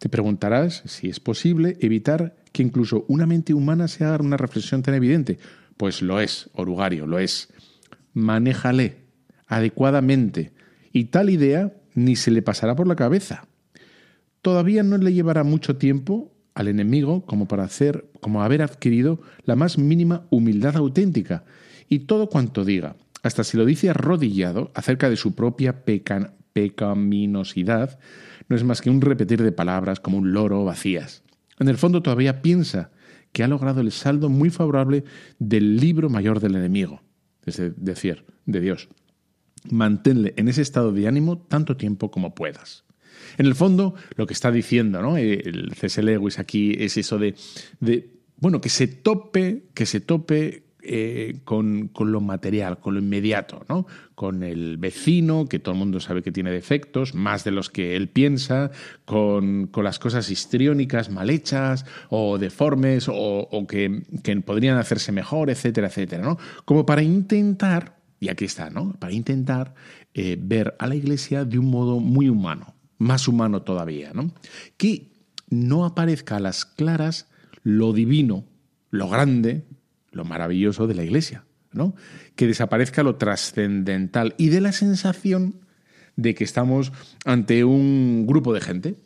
Te 0.00 0.08
preguntarás 0.08 0.82
si 0.86 1.08
es 1.08 1.20
posible 1.20 1.76
evitar 1.80 2.34
que 2.50 2.64
incluso 2.64 3.04
una 3.06 3.24
mente 3.24 3.54
humana 3.54 3.86
se 3.86 4.04
haga 4.04 4.18
una 4.20 4.36
reflexión 4.36 4.82
tan 4.82 4.94
evidente. 4.94 5.38
Pues 5.76 6.02
lo 6.02 6.20
es, 6.20 6.50
Orugario, 6.54 7.06
lo 7.06 7.20
es. 7.20 7.52
Manéjale, 8.12 8.96
adecuadamente, 9.46 10.52
y 10.92 11.04
tal 11.04 11.30
idea 11.30 11.72
ni 11.94 12.16
se 12.16 12.32
le 12.32 12.42
pasará 12.42 12.74
por 12.74 12.88
la 12.88 12.96
cabeza. 12.96 13.46
Todavía 14.42 14.82
no 14.82 14.98
le 14.98 15.12
llevará 15.12 15.44
mucho 15.44 15.76
tiempo 15.76 16.32
al 16.56 16.68
enemigo 16.68 17.24
como 17.26 17.46
para 17.46 17.64
hacer, 17.64 18.10
como 18.20 18.42
haber 18.42 18.62
adquirido 18.62 19.20
la 19.44 19.54
más 19.54 19.78
mínima 19.78 20.26
humildad 20.30 20.76
auténtica, 20.76 21.44
y 21.88 22.00
todo 22.00 22.28
cuanto 22.28 22.64
diga, 22.64 22.96
hasta 23.22 23.44
si 23.44 23.56
lo 23.56 23.64
dice 23.64 23.90
arrodillado 23.90 24.72
acerca 24.74 25.08
de 25.10 25.16
su 25.16 25.34
propia 25.34 25.84
pecaminosidad, 25.84 27.98
no 28.48 28.56
es 28.56 28.64
más 28.64 28.80
que 28.80 28.88
un 28.88 29.02
repetir 29.02 29.42
de 29.42 29.52
palabras 29.52 30.00
como 30.00 30.18
un 30.18 30.32
loro 30.32 30.64
vacías. 30.64 31.22
En 31.58 31.68
el 31.68 31.76
fondo 31.76 32.02
todavía 32.02 32.40
piensa 32.40 32.90
que 33.32 33.44
ha 33.44 33.48
logrado 33.48 33.82
el 33.82 33.92
saldo 33.92 34.30
muy 34.30 34.48
favorable 34.48 35.04
del 35.38 35.76
libro 35.76 36.08
mayor 36.08 36.40
del 36.40 36.56
enemigo, 36.56 37.02
es 37.44 37.60
decir, 37.76 38.24
de 38.46 38.60
Dios. 38.60 38.88
Manténle 39.70 40.32
en 40.38 40.48
ese 40.48 40.62
estado 40.62 40.92
de 40.92 41.06
ánimo 41.06 41.36
tanto 41.36 41.76
tiempo 41.76 42.10
como 42.10 42.34
puedas. 42.34 42.85
En 43.38 43.46
el 43.46 43.54
fondo, 43.54 43.94
lo 44.16 44.26
que 44.26 44.34
está 44.34 44.50
diciendo 44.50 45.02
¿no? 45.02 45.16
el 45.16 45.72
C.S. 45.74 46.02
Lewis 46.02 46.38
aquí 46.38 46.74
es 46.78 46.96
eso 46.96 47.18
de, 47.18 47.34
de, 47.80 48.10
bueno, 48.38 48.60
que 48.60 48.68
se 48.68 48.86
tope, 48.86 49.64
que 49.74 49.86
se 49.86 50.00
tope 50.00 50.66
eh, 50.88 51.40
con, 51.44 51.90
lo 51.98 52.20
material, 52.20 52.78
con 52.78 52.94
lo 52.94 53.00
inmediato, 53.00 53.64
¿no? 53.68 53.88
Con 54.14 54.44
el 54.44 54.76
vecino, 54.76 55.46
que 55.46 55.58
todo 55.58 55.72
el 55.72 55.80
mundo 55.80 55.98
sabe 55.98 56.22
que 56.22 56.30
tiene 56.30 56.52
defectos, 56.52 57.12
más 57.12 57.42
de 57.42 57.50
los 57.50 57.70
que 57.70 57.96
él 57.96 58.08
piensa, 58.08 58.70
con, 59.04 59.68
las 59.82 59.98
cosas 59.98 60.30
histriónicas 60.30 61.10
mal 61.10 61.30
hechas 61.30 61.86
o 62.08 62.38
deformes 62.38 63.08
o, 63.08 63.66
que, 63.68 64.02
podrían 64.44 64.78
hacerse 64.78 65.10
mejor, 65.10 65.50
etcétera, 65.50 65.88
etcétera, 65.88 66.22
¿no? 66.22 66.38
Como 66.64 66.86
para 66.86 67.02
intentar, 67.02 67.96
y 68.20 68.28
aquí 68.28 68.44
está, 68.44 68.70
¿no? 68.70 68.92
Para 69.00 69.12
intentar 69.12 69.74
eh, 70.14 70.36
ver 70.40 70.76
a 70.78 70.86
la 70.86 70.94
iglesia 70.94 71.44
de 71.44 71.58
un 71.58 71.66
modo 71.66 71.98
muy 71.98 72.28
humano, 72.28 72.75
más 72.98 73.28
humano 73.28 73.62
todavía, 73.62 74.12
¿no? 74.12 74.32
Que 74.76 75.12
no 75.48 75.84
aparezca 75.84 76.36
a 76.36 76.40
las 76.40 76.64
claras 76.64 77.28
lo 77.62 77.92
divino, 77.92 78.44
lo 78.90 79.08
grande, 79.08 79.64
lo 80.10 80.24
maravilloso 80.24 80.86
de 80.86 80.94
la 80.94 81.04
Iglesia, 81.04 81.44
¿no? 81.72 81.94
Que 82.34 82.46
desaparezca 82.46 83.02
lo 83.02 83.16
trascendental 83.16 84.34
y 84.38 84.48
de 84.48 84.60
la 84.60 84.72
sensación 84.72 85.60
de 86.16 86.34
que 86.34 86.44
estamos 86.44 86.92
ante 87.24 87.64
un 87.64 88.26
grupo 88.26 88.52
de 88.52 88.60
gente. 88.60 88.96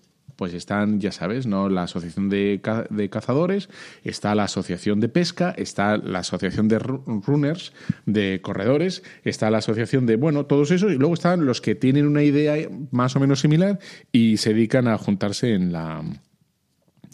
Pues 0.41 0.55
están, 0.55 1.01
ya 1.01 1.13
sabes, 1.13 1.47
¿no? 1.47 1.69
La 1.69 1.83
asociación 1.83 2.31
de, 2.31 2.63
cazadores, 3.11 3.69
está 4.05 4.35
la 4.35 4.45
asociación 4.45 4.99
de 4.99 5.11
pesca, 5.11 5.51
está 5.51 5.99
la 5.99 6.21
asociación 6.21 6.67
de 6.67 6.79
runners, 6.79 7.75
de 8.07 8.41
corredores, 8.41 9.03
está 9.23 9.51
la 9.51 9.59
asociación 9.59 10.07
de, 10.07 10.17
bueno, 10.17 10.47
todos 10.47 10.71
esos, 10.71 10.93
y 10.93 10.95
luego 10.95 11.13
están 11.13 11.45
los 11.45 11.61
que 11.61 11.75
tienen 11.75 12.07
una 12.07 12.23
idea 12.23 12.57
más 12.91 13.15
o 13.17 13.21
menos 13.21 13.41
similar 13.41 13.81
y 14.13 14.39
se 14.39 14.55
dedican 14.55 14.89
a 14.89 14.97
juntarse 14.97 15.53
en 15.53 15.73
la, 15.73 16.03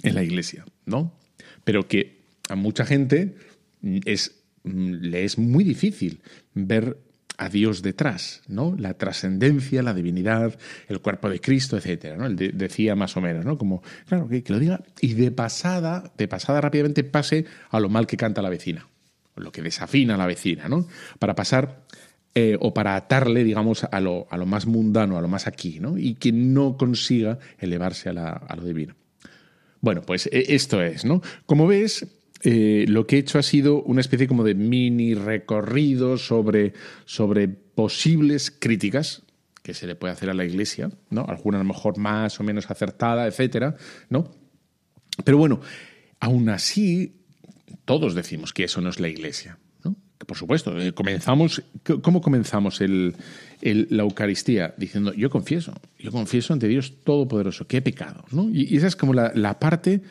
en 0.05 0.15
la 0.15 0.23
iglesia, 0.23 0.65
¿no? 0.85 1.13
Pero 1.65 1.89
que 1.89 2.21
a 2.49 2.55
mucha 2.55 2.87
gente 2.87 3.35
es, 3.83 4.41
le 4.63 5.25
es 5.25 5.37
muy 5.37 5.65
difícil 5.65 6.21
ver 6.55 6.97
a 7.39 7.49
Dios 7.49 7.83
detrás, 7.83 8.43
¿no? 8.49 8.75
La 8.79 8.95
trascendencia, 8.95 9.83
la 9.83 9.95
divinidad, 9.95 10.59
el 10.89 11.01
cuerpo 11.01 11.29
de 11.29 11.41
Cristo, 11.41 11.77
etcétera, 11.77 12.17
¿no? 12.17 12.27
Él 12.27 12.37
decía 12.55 12.95
más 12.95 13.17
o 13.17 13.21
menos, 13.21 13.45
¿no? 13.45 13.59
Como, 13.59 13.83
claro, 14.07 14.29
que, 14.29 14.43
lo 14.49 14.59
diga 14.59 14.81
y 15.01 15.15
de 15.15 15.31
pasada, 15.31 16.13
de 16.17 16.29
pasada 16.29 16.61
rápidamente 16.61 17.05
pase 17.05 17.45
a 17.71 17.81
lo 17.81 17.89
mal 17.89 18.07
que 18.07 18.17
canta 18.17 18.43
la 18.43 18.49
vecina, 18.49 18.87
lo 19.37 19.53
que 19.53 19.63
desafina 19.63 20.17
la 20.17 20.27
vecina, 20.27 20.69
¿no? 20.69 20.87
Para 21.19 21.35
pasar 21.35 21.85
eh, 22.35 22.57
o 22.61 22.75
para 22.75 22.97
atarle, 22.97 23.45
digamos, 23.45 23.85
a 23.85 24.01
lo, 24.01 24.27
a 24.31 24.37
lo, 24.37 24.47
más 24.47 24.67
mundano, 24.67 25.19
a 25.19 25.21
lo 25.21 25.29
más 25.29 25.47
aquí, 25.47 25.81
¿no? 25.81 25.99
Y 25.99 26.15
que 26.15 26.33
no 26.33 26.77
consiga 26.77 27.39
elevarse 27.59 28.11
a, 28.11 28.33
a 28.33 28.57
lo 28.57 28.65
divino. 28.65 28.95
Bueno, 29.81 30.03
pues 30.03 30.27
e, 30.33 30.55
esto 30.55 30.83
es, 30.83 31.05
¿no? 31.05 31.23
Como 31.47 31.67
ves, 31.67 32.07
eh, 32.43 32.85
lo 32.89 33.07
que 33.07 33.17
he 33.17 33.19
hecho 33.21 33.39
ha 33.39 33.43
sido 33.43 33.83
una 33.83 34.01
especie 34.01 34.29
como 34.29 34.45
de 34.45 34.55
mini 34.55 35.15
recorrido 35.15 36.19
sobre, 36.19 36.75
sobre 37.05 37.49
posibles 37.49 38.51
críticas 38.51 39.23
que 39.63 39.75
se 39.75 39.87
le 39.87 39.97
puede 39.97 40.13
hacer 40.13 40.31
a 40.31 40.35
la 40.35 40.45
Iglesia, 40.45 40.91
¿no? 41.11 41.25
Alguna 41.29 41.59
a 41.59 41.63
lo 41.63 41.69
mejor 41.69 41.99
más 41.99 42.39
o 42.39 42.45
menos 42.45 42.71
acertada, 42.71 43.27
etcétera, 43.27 43.77
¿no? 44.11 44.31
Pero 45.25 45.39
bueno, 45.39 45.61
aún 46.21 46.49
así, 46.51 47.17
todos 47.85 48.15
decimos 48.15 48.53
que 48.53 48.65
eso 48.65 48.81
no 48.81 48.91
es 48.91 49.01
la 49.01 49.09
Iglesia, 49.09 49.59
¿no? 49.83 49.97
por 50.25 50.37
supuesto, 50.37 50.79
eh, 50.81 50.93
comenzamos, 50.93 51.63
¿cómo 52.03 52.21
comenzamos 52.21 52.81
el, 52.81 53.17
la 53.61 54.03
Eucaristía? 54.03 54.75
Diciendo, 54.77 55.13
yo 55.15 55.31
confieso, 55.31 55.75
yo 55.99 56.13
confieso 56.13 56.53
ante 56.53 56.69
Dios 56.69 57.03
Todopoderoso 57.03 57.67
que 57.67 57.79
he 57.79 57.83
pecado, 57.83 58.25
¿no? 58.31 58.49
Y, 58.51 58.77
esa 58.77 58.87
es 58.87 58.95
como 58.95 59.15
la 59.15 59.59
parte 59.59 60.03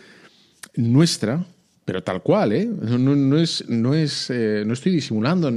nuestra, 0.76 1.46
pero 1.86 2.04
tal 2.04 2.24
cual, 2.24 2.52
¿eh? 2.52 2.66
No, 2.66 3.38
es, 3.38 3.64
no, 3.70 3.94
es, 3.94 4.30
eh, 4.32 4.64
no 4.66 4.74
estoy 4.74 4.92
disimulando, 4.92 5.54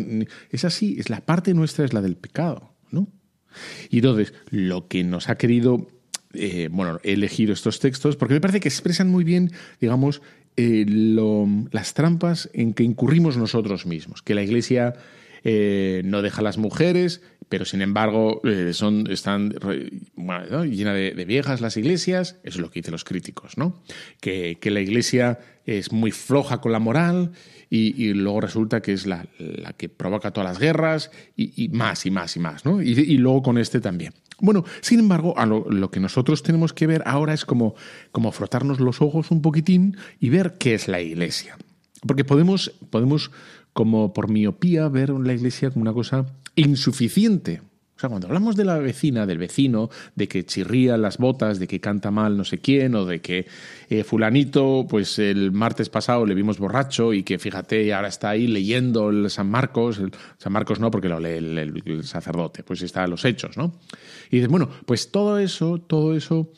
es 0.50 0.64
así, 0.64 0.96
es 0.98 1.08
la 1.08 1.22
parte 1.22 1.54
nuestra, 1.54 1.86
es 1.86 1.94
la 1.94 2.02
del 2.02 2.16
pecado, 2.16 2.74
¿no? 2.90 3.08
Y 3.88 3.96
entonces, 3.96 4.34
lo 4.50 4.88
que 4.88 5.02
nos 5.04 5.30
ha 5.30 5.38
querido, 5.38 5.88
eh, 6.34 6.68
bueno, 6.70 7.00
he 7.02 7.14
elegido 7.14 7.54
estos 7.54 7.80
textos 7.80 8.16
porque 8.16 8.34
me 8.34 8.42
parece 8.42 8.60
que 8.60 8.68
expresan 8.68 9.08
muy 9.08 9.24
bien, 9.24 9.52
digamos, 9.80 10.20
eh, 10.58 10.84
las 11.72 11.94
trampas 11.94 12.50
en 12.52 12.74
que 12.74 12.84
incurrimos 12.84 13.38
nosotros 13.38 13.86
mismos, 13.86 14.22
que 14.22 14.34
la 14.34 14.42
Iglesia 14.42 14.94
no 15.44 16.20
deja 16.20 16.40
a 16.40 16.44
las 16.44 16.58
mujeres, 16.58 17.22
pero 17.48 17.64
sin 17.64 17.82
embargo 17.82 18.40
son, 18.72 19.10
están 19.10 19.54
bueno, 20.14 20.64
llenas 20.64 20.94
de, 20.94 21.24
viejas 21.24 21.60
las 21.60 21.76
iglesias, 21.76 22.36
eso 22.42 22.58
es 22.58 22.60
lo 22.60 22.70
que 22.70 22.80
dicen 22.80 22.92
los 22.92 23.04
críticos, 23.04 23.56
¿no? 23.56 23.82
Que, 24.20 24.58
que 24.60 24.70
la 24.70 24.80
iglesia 24.80 25.38
es 25.64 25.92
muy 25.92 26.10
floja 26.10 26.60
con 26.60 26.72
la 26.72 26.78
moral 26.78 27.32
y, 27.70 28.14
luego 28.14 28.40
resulta 28.40 28.80
que 28.80 28.92
es 28.92 29.06
la, 29.06 29.26
que 29.76 29.88
provoca 29.88 30.30
todas 30.30 30.48
las 30.48 30.58
guerras 30.58 31.10
y, 31.36 31.68
más 31.68 32.06
y 32.06 32.10
más 32.10 32.36
y 32.36 32.40
más, 32.40 32.64
¿no? 32.64 32.80
Y, 32.80 33.18
luego 33.18 33.42
con 33.42 33.58
este 33.58 33.80
también. 33.80 34.14
Bueno, 34.40 34.64
sin 34.80 35.00
embargo, 35.00 35.36
a 35.36 35.44
lo, 35.44 35.90
que 35.90 36.00
nosotros 36.00 36.42
tenemos 36.42 36.72
que 36.72 36.86
ver 36.86 37.02
ahora 37.04 37.34
es 37.34 37.44
como, 37.44 37.74
como 38.12 38.32
frotarnos 38.32 38.80
los 38.80 39.02
ojos 39.02 39.30
un 39.30 39.42
poquitín 39.42 39.96
y 40.20 40.30
ver 40.30 40.54
qué 40.58 40.74
es 40.74 40.88
la 40.88 41.00
iglesia. 41.00 41.58
Porque 42.06 42.24
podemos, 42.24 42.72
podemos 42.90 43.30
como 43.72 44.14
por 44.14 44.30
miopía, 44.30 44.88
ver 44.88 45.10
la 45.10 45.34
iglesia 45.34 45.70
como 45.70 45.82
una 45.82 45.92
cosa 45.92 46.26
insuficiente, 46.58 47.60
o 47.98 48.00
sea, 48.00 48.10
cuando 48.10 48.28
hablamos 48.28 48.54
de 48.54 48.64
la 48.64 48.78
vecina, 48.78 49.26
del 49.26 49.38
vecino, 49.38 49.90
de 50.14 50.28
que 50.28 50.46
chirría 50.46 50.96
las 50.96 51.18
botas, 51.18 51.58
de 51.58 51.66
que 51.66 51.80
canta 51.80 52.12
mal 52.12 52.36
no 52.36 52.44
sé 52.44 52.58
quién, 52.58 52.94
o 52.94 53.04
de 53.04 53.20
que 53.20 53.46
eh, 53.90 54.04
fulanito, 54.04 54.86
pues 54.88 55.18
el 55.18 55.50
martes 55.50 55.88
pasado 55.88 56.24
le 56.24 56.36
vimos 56.36 56.60
borracho 56.60 57.12
y 57.12 57.24
que 57.24 57.40
fíjate, 57.40 57.92
ahora 57.92 58.06
está 58.06 58.30
ahí 58.30 58.46
leyendo 58.46 59.10
el 59.10 59.28
San 59.30 59.50
Marcos, 59.50 60.00
San 60.36 60.52
Marcos 60.52 60.78
no 60.78 60.92
porque 60.92 61.08
lo 61.08 61.18
lee 61.18 61.38
el, 61.38 62.04
sacerdote, 62.04 62.62
pues 62.62 62.82
está 62.82 63.04
los 63.08 63.24
hechos, 63.24 63.56
¿no? 63.56 63.74
Y 64.30 64.36
dices, 64.36 64.48
bueno, 64.48 64.70
pues 64.86 65.10
todo 65.10 65.40
eso, 65.40 65.80
todo 65.80 66.14
eso, 66.14 66.52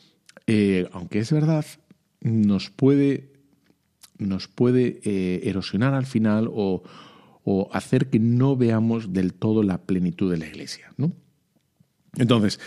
eh, 0.45 0.87
aunque 0.91 1.17
es 1.17 1.31
verdad, 1.31 1.65
nos 2.21 2.69
puede, 2.69 3.31
nos 4.19 4.47
puede 4.47 4.99
eh, 5.03 5.41
erosionar 5.45 5.95
al 5.95 6.05
final 6.05 6.47
o, 6.53 6.83
o 7.43 7.69
hacer 7.73 8.09
que 8.09 8.19
no 8.19 8.55
veamos 8.55 9.13
del 9.13 9.33
todo 9.33 9.63
la 9.63 9.79
plenitud 9.79 10.31
de 10.31 10.37
la 10.37 10.47
iglesia, 10.47 10.93
¿no? 10.97 11.11
Entonces, 12.17 12.59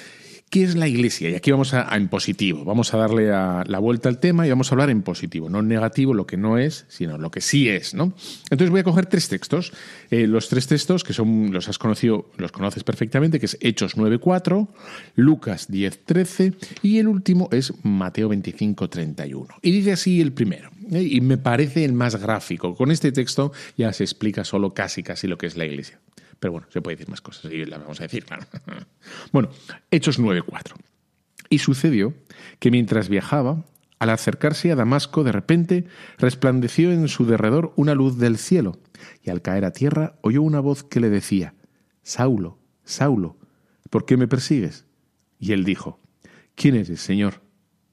¿Qué 0.55 0.63
es 0.63 0.77
la 0.77 0.87
iglesia? 0.87 1.31
Y 1.31 1.35
aquí 1.35 1.51
vamos 1.51 1.75
a, 1.75 1.97
en 1.97 2.07
positivo, 2.07 2.65
vamos 2.65 2.95
a 2.95 2.99
darle 2.99 3.27
la 3.27 3.79
vuelta 3.81 4.09
al 4.09 4.21
tema 4.21 4.47
y 4.47 4.51
vamos 4.51 4.71
a 4.71 4.77
hablar 4.77 4.89
en 4.89 5.03
positivo, 5.03 5.51
no 5.51 5.59
en 5.59 5.67
negativo, 5.67 6.15
lo 6.15 6.29
que 6.29 6.37
no 6.37 6.59
es, 6.59 6.85
sino 6.87 7.19
lo 7.19 7.33
que 7.33 7.41
sí 7.41 7.69
es, 7.69 7.93
¿no? 7.93 8.15
Entonces 8.51 8.71
voy 8.71 8.79
a 8.79 8.85
coger 8.85 9.07
tres 9.07 9.29
textos, 9.29 9.73
eh, 10.13 10.29
los 10.29 10.49
tres 10.49 10.69
textos 10.69 11.03
que 11.03 11.13
son, 11.13 11.53
los 11.53 11.69
has 11.69 11.79
conocido, 11.79 12.31
los 12.37 12.53
conoces 12.53 12.85
perfectamente, 12.85 13.41
que 13.41 13.47
es 13.47 13.59
Hechos 13.61 13.97
9.4, 13.97 14.69
Lucas 15.17 15.69
10.13 15.69 16.55
y 16.83 16.99
el 16.99 17.09
último 17.09 17.49
es 17.51 17.73
Mateo 17.83 18.31
25.31. 18.31 19.57
Y 19.61 19.73
dice 19.73 19.91
así 19.91 20.21
el 20.21 20.33
primero. 20.33 20.71
Y 20.91 21.21
me 21.21 21.39
parece 21.39 21.85
el 21.85 21.93
más 21.93 22.17
gráfico. 22.17 22.75
Con 22.75 22.91
este 22.91 23.13
texto 23.13 23.53
ya 23.77 23.93
se 23.93 24.05
explica 24.05 24.45
solo 24.45 24.75
casi 24.75 25.03
casi 25.03 25.27
lo 25.27 25.39
que 25.39 25.47
es 25.47 25.57
la 25.57 25.65
iglesia. 25.65 26.01
Pero 26.41 26.53
bueno, 26.53 26.67
se 26.71 26.83
puede 26.83 26.97
decir 26.97 27.09
más 27.09 27.21
cosas 27.21 27.51
y 27.53 27.65
las 27.65 27.81
vamos 27.81 28.01
a 28.01 28.05
decir, 28.05 28.25
claro. 28.25 28.45
bueno, 29.33 29.49
Hechos 29.91 30.21
9.4. 30.21 30.75
Y 31.49 31.59
sucedió 31.59 32.15
que 32.59 32.71
mientras 32.71 33.09
viajaba, 33.09 33.65
al 33.99 34.11
acercarse 34.11 34.71
a 34.71 34.77
Damasco, 34.77 35.25
de 35.25 35.33
repente 35.33 35.87
resplandeció 36.19 36.93
en 36.93 37.09
su 37.09 37.27
derredor 37.27 37.73
una 37.77 37.95
luz 37.95 38.19
del 38.19 38.37
cielo, 38.39 38.79
y 39.23 39.31
al 39.31 39.43
caer 39.43 39.65
a 39.65 39.73
tierra 39.73 40.19
oyó 40.21 40.43
una 40.43 40.61
voz 40.61 40.85
que 40.85 41.01
le 41.01 41.11
decía, 41.11 41.55
Saulo, 42.03 42.59
Saulo, 42.85 43.39
¿por 43.91 44.05
qué 44.05 44.17
me 44.17 44.29
persigues? 44.29 44.85
Y 45.39 45.53
él 45.53 45.65
dijo, 45.65 46.01
¿quién 46.55 46.75
eres, 46.75 47.01
Señor? 47.01 47.43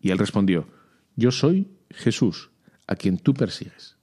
Y 0.02 0.12
él 0.12 0.18
respondió, 0.18 0.68
yo 1.16 1.32
soy 1.32 1.72
Jesús, 1.90 2.51
a 2.92 2.96
quien 2.96 3.18
tú 3.18 3.34
persigues. 3.34 3.98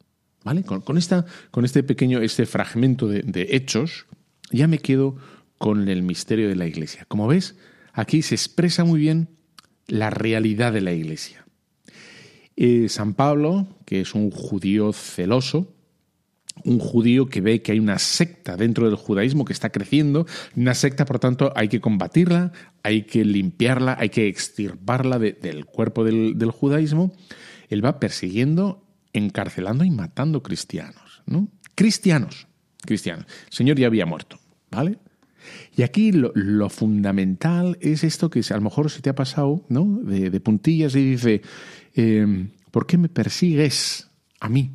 ¿Vale? 0.45 0.63
Con, 0.63 0.97
esta, 0.97 1.27
con 1.51 1.65
este 1.65 1.83
pequeño, 1.83 2.21
este 2.21 2.47
fragmento 2.47 3.09
de 3.09 3.47
hechos, 3.51 4.07
ya 4.51 4.67
me 4.67 4.79
quedo 4.79 5.17
con 5.59 5.89
el 5.89 6.03
misterio 6.03 6.49
de 6.49 6.57
la 6.57 6.67
Iglesia. 6.67 7.05
Como 7.09 7.27
ves, 7.27 7.57
aquí 7.93 8.23
se 8.23 8.35
expresa 8.35 8.85
muy 8.85 9.01
bien 9.01 9.29
la 9.87 10.11
realidad 10.11 10.73
de 10.73 10.81
la 10.81 10.93
Iglesia. 10.93 11.45
Eh, 12.57 12.89
San 12.89 13.15
Pablo, 13.15 13.67
que 13.85 14.01
es 14.01 14.15
un 14.15 14.31
judío 14.31 14.93
celoso, 14.93 15.75
un 16.65 16.81
judío 16.81 17.27
que 17.29 17.41
ve 17.41 17.63
que 17.63 17.73
hay 17.73 17.79
una 17.79 17.99
secta 17.99 18.57
dentro 18.57 18.87
del 18.87 18.97
judaísmo 18.97 19.45
que 19.45 19.53
está 19.53 19.71
creciendo, 19.71 20.27
una 20.57 20.75
secta, 20.75 21.05
por 21.05 21.21
tanto, 21.21 21.53
hay 21.55 21.69
que 21.69 21.81
combatirla, 21.81 22.53
hay 22.83 23.03
que 23.03 23.25
limpiarla, 23.25 23.97
hay 23.99 24.09
que 24.09 24.27
extirparla 24.27 25.19
del 25.19 25.67
cuerpo 25.67 26.03
del, 26.03 26.51
judaísmo, 26.51 27.15
él 27.69 27.85
va 27.85 28.01
persiguiendo, 28.01 28.85
encarcelando 29.13 29.85
y 29.85 29.91
matando 29.91 30.43
cristianos, 30.43 31.23
¿no? 31.27 31.49
Cristianos, 31.75 32.49
cristianos. 32.85 33.27
El 33.47 33.53
Señor 33.53 33.79
ya 33.79 33.87
había 33.87 34.07
muerto, 34.07 34.39
¿vale? 34.71 34.99
Y 35.77 35.83
aquí 35.83 36.13
lo, 36.13 36.69
fundamental 36.69 37.79
es 37.81 38.05
esto 38.05 38.31
que 38.31 38.41
a 38.51 38.57
lo 38.57 38.63
mejor 38.63 38.91
se 38.91 39.01
te 39.01 39.11
ha 39.11 39.15
pasado, 39.15 39.65
¿no? 39.69 40.01
De, 40.03 40.41
puntillas 40.41 40.95
y 40.95 41.11
dice, 41.11 41.43
eh, 41.95 42.49
¿por 42.71 42.87
qué 42.87 42.99
me 42.99 43.09
persigues 43.09 44.11
a 44.41 44.49
mí? 44.49 44.73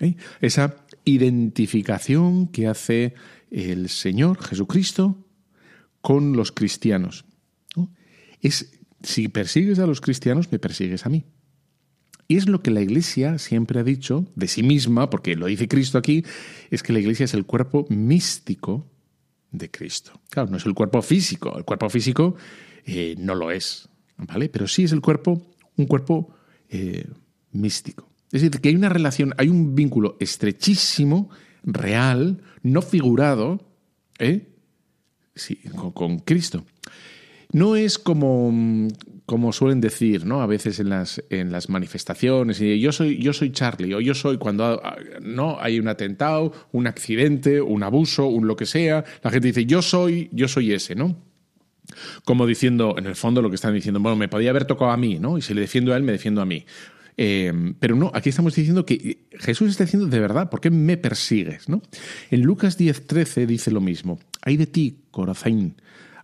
¿eh? 0.00 0.16
Esa 0.40 0.76
identificación 1.04 2.48
que 2.48 2.66
hace 2.66 3.14
el 3.50 3.88
Señor 3.88 4.42
Jesucristo 4.42 5.24
con 6.00 6.36
los 6.36 6.52
cristianos. 6.52 7.24
Es, 8.40 8.78
si 9.02 9.28
persigues 9.28 9.78
a 9.78 9.86
los 9.86 10.00
cristianos, 10.00 10.50
me 10.52 10.58
persigues 10.58 11.06
a 11.06 11.08
mí. 11.08 11.24
Y 12.28 12.36
es 12.36 12.46
lo 12.46 12.62
que 12.62 12.70
la 12.70 12.82
Iglesia 12.82 13.38
siempre 13.38 13.80
ha 13.80 13.84
dicho 13.84 14.26
de 14.36 14.48
sí 14.48 14.62
misma, 14.62 15.08
porque 15.08 15.34
lo 15.34 15.46
dice 15.46 15.66
Cristo 15.66 15.96
aquí, 15.96 16.24
es 16.70 16.82
que 16.82 16.92
la 16.92 16.98
Iglesia 16.98 17.24
es 17.24 17.32
el 17.32 17.46
cuerpo 17.46 17.86
místico 17.88 18.86
de 19.50 19.70
Cristo. 19.70 20.12
Claro, 20.28 20.50
no 20.50 20.58
es 20.58 20.66
el 20.66 20.74
cuerpo 20.74 21.00
físico, 21.00 21.56
el 21.56 21.64
cuerpo 21.64 21.88
físico 21.88 22.36
eh, 22.84 23.14
no 23.18 23.34
lo 23.34 23.50
es, 23.50 23.88
¿vale? 24.18 24.50
Pero 24.50 24.68
sí 24.68 24.84
es 24.84 24.92
el 24.92 25.00
cuerpo, 25.00 25.42
un 25.76 25.86
cuerpo 25.86 26.34
eh, 26.68 27.06
místico. 27.52 28.08
Es 28.30 28.42
decir, 28.42 28.60
que 28.60 28.68
hay 28.68 28.76
una 28.76 28.90
relación, 28.90 29.34
hay 29.38 29.48
un 29.48 29.74
vínculo 29.74 30.18
estrechísimo, 30.20 31.30
real, 31.62 32.42
no 32.62 32.82
figurado, 32.82 33.66
¿eh? 34.18 34.48
sí, 35.34 35.60
con, 35.94 36.18
Cristo. 36.18 36.64
No 37.52 37.76
es 37.76 37.98
como, 37.98 38.88
como 39.28 39.52
suelen 39.52 39.82
decir, 39.82 40.24
¿no? 40.24 40.40
A 40.40 40.46
veces 40.46 40.80
en 40.80 40.88
las, 40.88 41.22
en 41.28 41.52
las 41.52 41.68
manifestaciones, 41.68 42.62
y 42.62 42.80
yo 42.80 42.92
soy, 42.92 43.18
yo 43.18 43.34
soy 43.34 43.52
Charlie, 43.52 43.92
o 43.92 44.00
yo 44.00 44.14
soy 44.14 44.38
cuando 44.38 44.82
no 45.20 45.58
hay 45.60 45.78
un 45.78 45.86
atentado, 45.86 46.50
un 46.72 46.86
accidente, 46.86 47.60
un 47.60 47.82
abuso, 47.82 48.24
un 48.24 48.46
lo 48.46 48.56
que 48.56 48.64
sea, 48.64 49.04
la 49.22 49.30
gente 49.30 49.48
dice, 49.48 49.66
yo 49.66 49.82
soy, 49.82 50.30
yo 50.32 50.48
soy 50.48 50.72
ese, 50.72 50.94
¿no? 50.94 51.14
Como 52.24 52.46
diciendo, 52.46 52.94
en 52.96 53.04
el 53.04 53.16
fondo 53.16 53.42
lo 53.42 53.50
que 53.50 53.56
están 53.56 53.74
diciendo, 53.74 54.00
bueno, 54.00 54.16
me 54.16 54.28
podía 54.28 54.48
haber 54.48 54.64
tocado 54.64 54.92
a 54.92 54.96
mí, 54.96 55.18
¿no? 55.18 55.36
Y 55.36 55.42
si 55.42 55.52
le 55.52 55.60
defiendo 55.60 55.92
a 55.92 55.98
él, 55.98 56.04
me 56.04 56.12
defiendo 56.12 56.40
a 56.40 56.46
mí. 56.46 56.64
Eh, 57.18 57.52
pero 57.78 57.96
no, 57.96 58.10
aquí 58.14 58.30
estamos 58.30 58.54
diciendo 58.54 58.86
que 58.86 59.26
Jesús 59.40 59.68
está 59.68 59.84
diciendo 59.84 60.08
de 60.08 60.20
verdad, 60.20 60.48
¿por 60.48 60.62
qué 60.62 60.70
me 60.70 60.96
persigues? 60.96 61.68
¿no? 61.68 61.82
En 62.30 62.40
Lucas 62.40 62.78
10:13 62.78 63.44
dice 63.44 63.70
lo 63.72 63.82
mismo. 63.82 64.20
Hay 64.40 64.56
de 64.56 64.66
ti, 64.66 65.00
Corazín, 65.10 65.74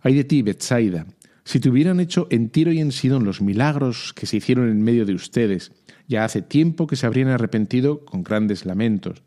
hay 0.01 0.15
de 0.15 0.23
ti, 0.23 0.41
Betsaida. 0.41 1.05
Si 1.45 1.59
te 1.59 1.69
hubieran 1.69 1.99
hecho 1.99 2.27
en 2.31 2.49
Tiro 2.49 2.71
y 2.71 2.79
en 2.79 2.91
Sidón 2.91 3.23
los 3.23 3.39
milagros 3.39 4.13
que 4.13 4.25
se 4.25 4.37
hicieron 4.37 4.67
en 4.67 4.81
medio 4.81 5.05
de 5.05 5.13
ustedes, 5.13 5.71
ya 6.07 6.25
hace 6.25 6.41
tiempo 6.41 6.87
que 6.87 6.95
se 6.95 7.05
habrían 7.05 7.27
arrepentido 7.29 8.03
con 8.03 8.23
grandes 8.23 8.65
lamentos. 8.65 9.21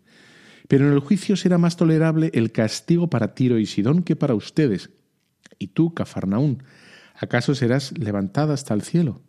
Pero 0.67 0.89
en 0.89 0.93
el 0.93 0.99
juicio 0.99 1.37
será 1.37 1.59
más 1.59 1.77
tolerable 1.77 2.33
el 2.35 2.51
castigo 2.51 3.09
para 3.09 3.35
Tiro 3.35 3.59
y 3.59 3.67
Sidón 3.67 4.03
que 4.03 4.17
para 4.17 4.35
ustedes. 4.35 4.91
Y 5.61 5.69
tú, 5.69 5.95
Cafarnaún, 5.95 6.65
¿acaso 7.15 7.55
serás 7.55 7.97
levantada 7.97 8.53
hasta 8.53 8.75
el 8.75 8.83
cielo? 8.83 9.23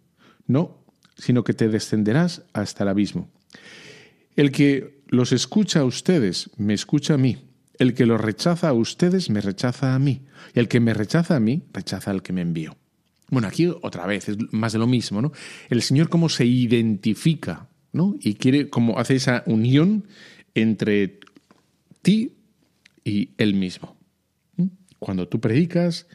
No, 0.48 0.84
sino 1.16 1.44
que 1.44 1.54
te 1.54 1.70
descenderás 1.70 2.42
hasta 2.54 2.84
el 2.84 2.90
abismo. 2.90 3.30
El 4.36 4.52
que 4.52 5.04
los 5.08 5.32
escucha 5.32 5.82
a 5.82 5.86
ustedes, 5.86 6.50
me 6.58 6.74
escucha 6.74 7.14
a 7.14 7.18
mí. 7.18 7.38
El 7.78 7.94
que 7.94 8.08
los 8.08 8.20
rechaza 8.20 8.70
a 8.70 8.74
ustedes, 8.74 9.30
me 9.30 9.42
rechaza 9.42 9.94
a 9.94 10.00
mí. 10.00 10.26
Y 10.56 10.60
el 10.60 10.68
que 10.68 10.80
me 10.80 10.94
rechaza 10.94 11.36
a 11.36 11.40
mí, 11.40 11.64
rechaza 11.72 12.12
al 12.12 12.24
que 12.24 12.34
me 12.34 12.42
envió. 12.42 12.79
Bueno, 13.30 13.48
aquí 13.48 13.68
otra 13.82 14.06
vez, 14.06 14.30
es 14.30 14.38
más 14.52 14.74
de 14.74 14.80
lo 14.80 14.88
mismo, 14.88 15.22
¿no? 15.22 15.32
El 15.70 15.82
Señor 15.82 16.10
cómo 16.10 16.30
se 16.30 16.46
identifica, 16.46 17.68
¿no? 17.92 18.16
Y 18.20 18.36
quiere, 18.36 18.70
como 18.70 19.00
hace 19.00 19.16
esa 19.16 19.44
unión 19.46 20.08
entre 20.54 21.20
ti 22.02 22.34
y 23.04 23.32
Él 23.38 23.54
mismo. 23.54 23.98
Cuando 25.00 25.28
tú 25.28 25.40
predicas, 25.40 26.08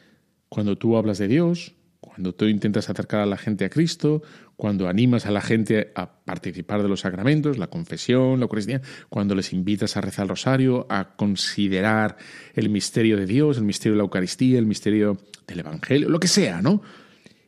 cuando 0.49 0.77
tú 0.77 0.97
hablas 0.97 1.17
de 1.17 1.27
Dios, 1.27 1.73
cuando 1.99 2.33
tú 2.33 2.45
intentas 2.45 2.89
acercar 2.89 3.21
a 3.21 3.25
la 3.25 3.37
gente 3.37 3.65
a 3.65 3.69
Cristo, 3.69 4.21
cuando 4.55 4.87
animas 4.87 5.25
a 5.25 5.31
la 5.31 5.41
gente 5.41 5.91
a 5.95 6.23
participar 6.23 6.81
de 6.81 6.87
los 6.87 7.01
sacramentos, 7.01 7.57
la 7.57 7.67
confesión, 7.67 8.39
la 8.39 8.43
Eucaristía, 8.43 8.81
cuando 9.09 9.35
les 9.35 9.51
invitas 9.51 9.97
a 9.97 10.01
rezar 10.01 10.23
el 10.23 10.29
rosario, 10.29 10.87
a 10.89 11.15
considerar 11.15 12.15
el 12.53 12.69
misterio 12.69 13.17
de 13.17 13.25
Dios, 13.25 13.57
el 13.57 13.65
misterio 13.65 13.93
de 13.93 13.97
la 13.97 14.03
Eucaristía, 14.03 14.59
el 14.59 14.65
misterio 14.65 15.17
del 15.47 15.59
Evangelio, 15.59 16.07
lo 16.07 16.19
que 16.19 16.27
sea, 16.27 16.61
¿no? 16.61 16.81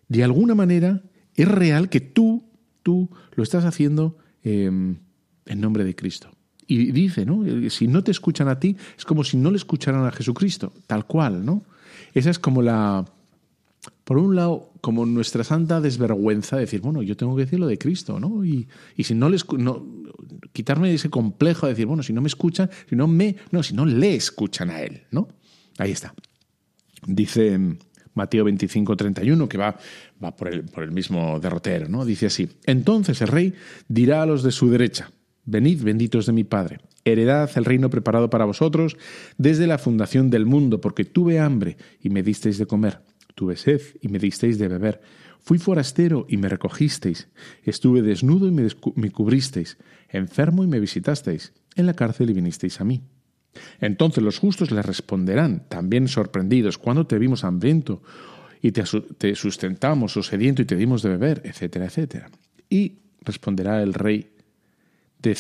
De 0.08 0.24
alguna 0.24 0.56
manera 0.56 1.04
es 1.36 1.48
real 1.48 1.90
que 1.90 2.02
tú, 2.02 2.44
tú 2.84 3.10
lo 3.36 3.44
estás 3.44 3.66
haciendo 3.66 4.18
em, 4.44 4.98
en 5.46 5.62
nombre 5.62 5.84
de 5.84 5.96
Cristo. 5.96 6.30
Y 6.66 6.92
dice, 6.92 7.26
¿no? 7.26 7.44
Si 7.70 7.88
no 7.88 8.04
te 8.04 8.12
escuchan 8.12 8.50
a 8.50 8.60
ti, 8.60 8.76
es 8.98 9.06
como 9.06 9.24
si 9.24 9.38
no 9.38 9.52
le 9.52 9.58
escucharan 9.58 10.06
a 10.06 10.12
Jesucristo, 10.12 10.74
tal 10.86 11.06
cual, 11.06 11.46
¿no? 11.46 11.64
Esa 12.14 12.30
es 12.30 12.40
como 12.40 12.62
la, 12.62 13.06
por 14.04 14.18
un 14.18 14.36
lado, 14.36 14.72
como 14.82 15.06
nuestra 15.06 15.44
santa 15.44 15.82
desvergüenza 15.82 16.58
de 16.58 16.64
decir, 16.64 16.82
bueno, 16.82 17.02
yo 17.02 17.16
tengo 17.16 17.36
que 17.36 17.44
decir 17.44 17.60
lo 17.60 17.68
de 17.68 17.78
Cristo, 17.78 18.20
¿no? 18.20 18.44
Y, 18.44 18.68
si 19.02 19.16
no 19.16 19.30
les 19.30 19.46
no, 19.52 19.86
quitarme 20.52 20.94
ese 20.94 21.10
complejo 21.10 21.68
de 21.68 21.74
decir, 21.74 21.86
bueno, 21.86 22.04
si 22.04 22.14
no 22.14 22.22
me 22.22 22.28
escuchan, 22.28 22.70
si 22.90 22.96
no 22.96 23.08
me, 23.08 23.36
no, 23.52 23.64
si 23.64 23.74
no 23.74 23.86
le 23.86 24.16
escuchan 24.16 24.70
a 24.70 24.82
él, 24.82 25.04
¿no? 25.12 25.30
Ahí 25.78 25.92
está. 25.92 26.14
Dice 27.06 27.78
Mateo 28.18 28.44
25, 28.44 28.98
31, 28.98 29.48
que 29.48 29.58
va, 29.58 29.78
va 30.22 30.36
por, 30.36 30.54
el, 30.54 30.64
por 30.64 30.84
el 30.84 30.92
mismo 30.92 31.40
derrotero, 31.40 31.88
¿no? 31.88 32.04
Dice 32.04 32.26
así: 32.26 32.50
Entonces 32.66 33.22
el 33.22 33.30
rey 33.30 33.54
dirá 33.88 34.24
a 34.24 34.26
los 34.26 34.44
de 34.44 34.52
su 34.52 34.70
derecha: 34.70 35.12
Venid, 35.46 35.84
benditos 35.84 36.26
de 36.26 36.34
mi 36.34 36.44
Padre, 36.44 36.80
heredad 37.06 37.50
el 37.56 37.64
reino 37.64 37.90
preparado 37.90 38.30
para 38.30 38.44
vosotros 38.44 38.98
desde 39.38 39.68
la 39.68 39.78
fundación 39.78 40.30
del 40.30 40.46
mundo, 40.46 40.82
porque 40.82 41.06
tuve 41.06 41.40
hambre 41.40 41.78
y 42.02 42.10
me 42.10 42.24
disteis 42.24 42.58
de 42.58 42.66
comer 42.66 43.00
Tuve 43.38 43.56
sed 43.56 43.82
y 44.02 44.08
me 44.08 44.18
disteis 44.18 44.58
de 44.58 44.68
beber. 44.68 45.00
Fui 45.40 45.60
forastero 45.60 46.26
y 46.28 46.38
me 46.38 46.50
recogisteis. 46.50 47.28
Estuve 47.62 48.02
desnudo 48.02 48.48
y 48.48 48.52
me, 48.52 49.12
cubristeis. 49.12 49.78
Enfermo 50.10 50.64
y 50.64 50.68
me 50.68 50.80
visitasteis. 50.80 51.54
En 51.76 51.86
la 51.86 51.94
cárcel 51.94 52.32
y 52.32 52.34
vinisteis 52.34 52.82
a 52.82 52.84
mí. 52.84 53.04
Entonces 53.82 54.24
los 54.24 54.40
justos 54.40 54.72
le 54.72 54.82
responderán, 54.82 55.64
también 55.70 56.08
sorprendidos, 56.08 56.78
cuando 56.78 57.08
te 57.08 57.18
vimos 57.18 57.44
hambriento 57.44 58.02
y 58.62 58.72
te, 58.72 59.36
sustentamos 59.36 60.18
o 60.18 60.24
sediento 60.24 60.62
y 60.62 60.66
te 60.66 60.76
dimos 60.76 61.02
de 61.02 61.10
beber, 61.10 61.42
etcétera, 61.46 61.86
etcétera. 61.86 62.30
Y 62.70 63.00
responderá 63.22 63.82
el 63.84 63.94
rey, 63.94 64.32
de 65.22 65.32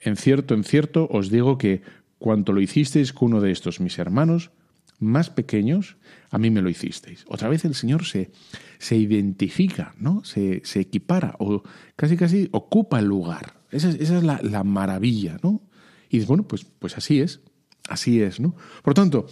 en 0.00 0.16
cierto, 0.16 0.54
en 0.54 0.64
cierto 0.64 1.08
os 1.10 1.30
digo 1.30 1.58
que 1.58 1.82
cuanto 2.18 2.52
lo 2.52 2.60
hicisteis 2.60 3.12
con 3.12 3.32
uno 3.32 3.40
de 3.40 3.50
estos 3.50 3.80
mis 3.80 3.98
hermanos, 3.98 4.50
más 4.98 5.30
pequeños, 5.30 5.96
a 6.30 6.38
mí 6.38 6.50
me 6.50 6.62
lo 6.62 6.68
hicisteis. 6.68 7.24
Otra 7.26 7.48
vez 7.48 7.64
el 7.64 7.74
Señor 7.74 8.04
se, 8.04 8.30
se 8.78 8.96
identifica, 8.96 9.94
¿no? 9.98 10.22
Se, 10.24 10.60
se, 10.64 10.80
equipara 10.80 11.34
o 11.38 11.62
casi 11.96 12.16
casi 12.16 12.48
ocupa 12.52 12.98
el 12.98 13.06
lugar. 13.06 13.54
Esa 13.70 13.88
es, 13.88 13.94
esa 13.96 14.18
es 14.18 14.22
la, 14.22 14.40
la, 14.42 14.62
maravilla, 14.62 15.38
¿no? 15.42 15.62
Y 16.10 16.20
bueno, 16.20 16.46
pues, 16.46 16.66
pues 16.78 16.98
así 16.98 17.20
es, 17.20 17.40
así 17.88 18.20
es, 18.20 18.40
¿no? 18.40 18.54
Por 18.82 18.94
tanto, 18.94 19.26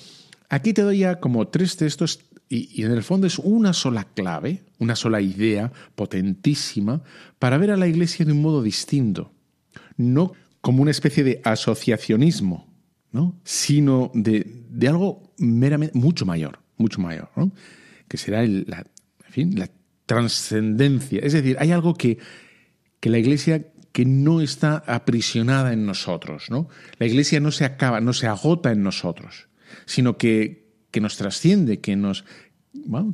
aquí 0.49 0.73
te 0.73 0.83
doy 0.83 0.99
ya 0.99 1.21
como 1.21 1.49
tres 1.49 1.77
textos 1.77 2.21
y, 2.49 2.81
y 2.81 2.85
en 2.85 2.93
el 2.93 3.03
fondo 3.03 3.27
es 3.27 3.39
una 3.39 3.73
sola 3.73 4.05
clave, 4.05 4.65
una 4.79 4.97
sola 4.97 5.21
idea 5.21 5.73
potentísima 5.95 7.03
para 7.39 7.59
ver 7.59 7.71
a 7.71 7.77
la 7.77 7.87
Iglesia 7.87 8.25
de 8.25 8.33
un 8.33 8.43
modo 8.43 8.63
distinto, 8.63 9.33
no 9.97 10.33
como 10.61 10.83
una 10.83 10.91
especie 10.91 11.25
de 11.25 11.41
asociacionismo, 11.45 12.69
¿no? 13.13 13.39
sino 13.45 14.11
de, 14.15 14.65
de 14.71 14.89
algo 14.89 15.33
meramente 15.39 15.99
mucho 15.99 16.27
mayor, 16.27 16.59
mucho 16.77 17.01
mayor, 17.01 17.31
¿no? 17.37 17.53
que 18.09 18.17
será 18.17 18.45
la, 18.47 18.87
en 19.27 19.33
fin, 19.33 19.59
la 19.59 19.71
trascendencia. 20.07 21.21
Es 21.23 21.33
decir, 21.33 21.57
hay 21.61 21.71
algo 21.73 21.95
que, 21.95 22.19
que 23.01 23.11
la 23.11 23.19
Iglesia 23.19 23.67
que 23.93 24.05
no 24.05 24.41
está 24.41 24.83
aprisionada 24.87 25.73
en 25.73 25.87
nosotros, 25.87 26.51
¿no? 26.51 26.69
La 26.99 27.07
Iglesia 27.07 27.41
no 27.41 27.51
se 27.51 27.65
acaba, 27.65 28.01
no 28.01 28.13
se 28.13 28.27
agota 28.27 28.71
en 28.71 28.83
nosotros, 28.83 29.49
sino 29.87 30.17
que, 30.19 30.69
que 30.91 31.01
nos 31.01 31.17
trasciende, 31.17 31.81
que 31.81 31.97
nos, 31.97 32.25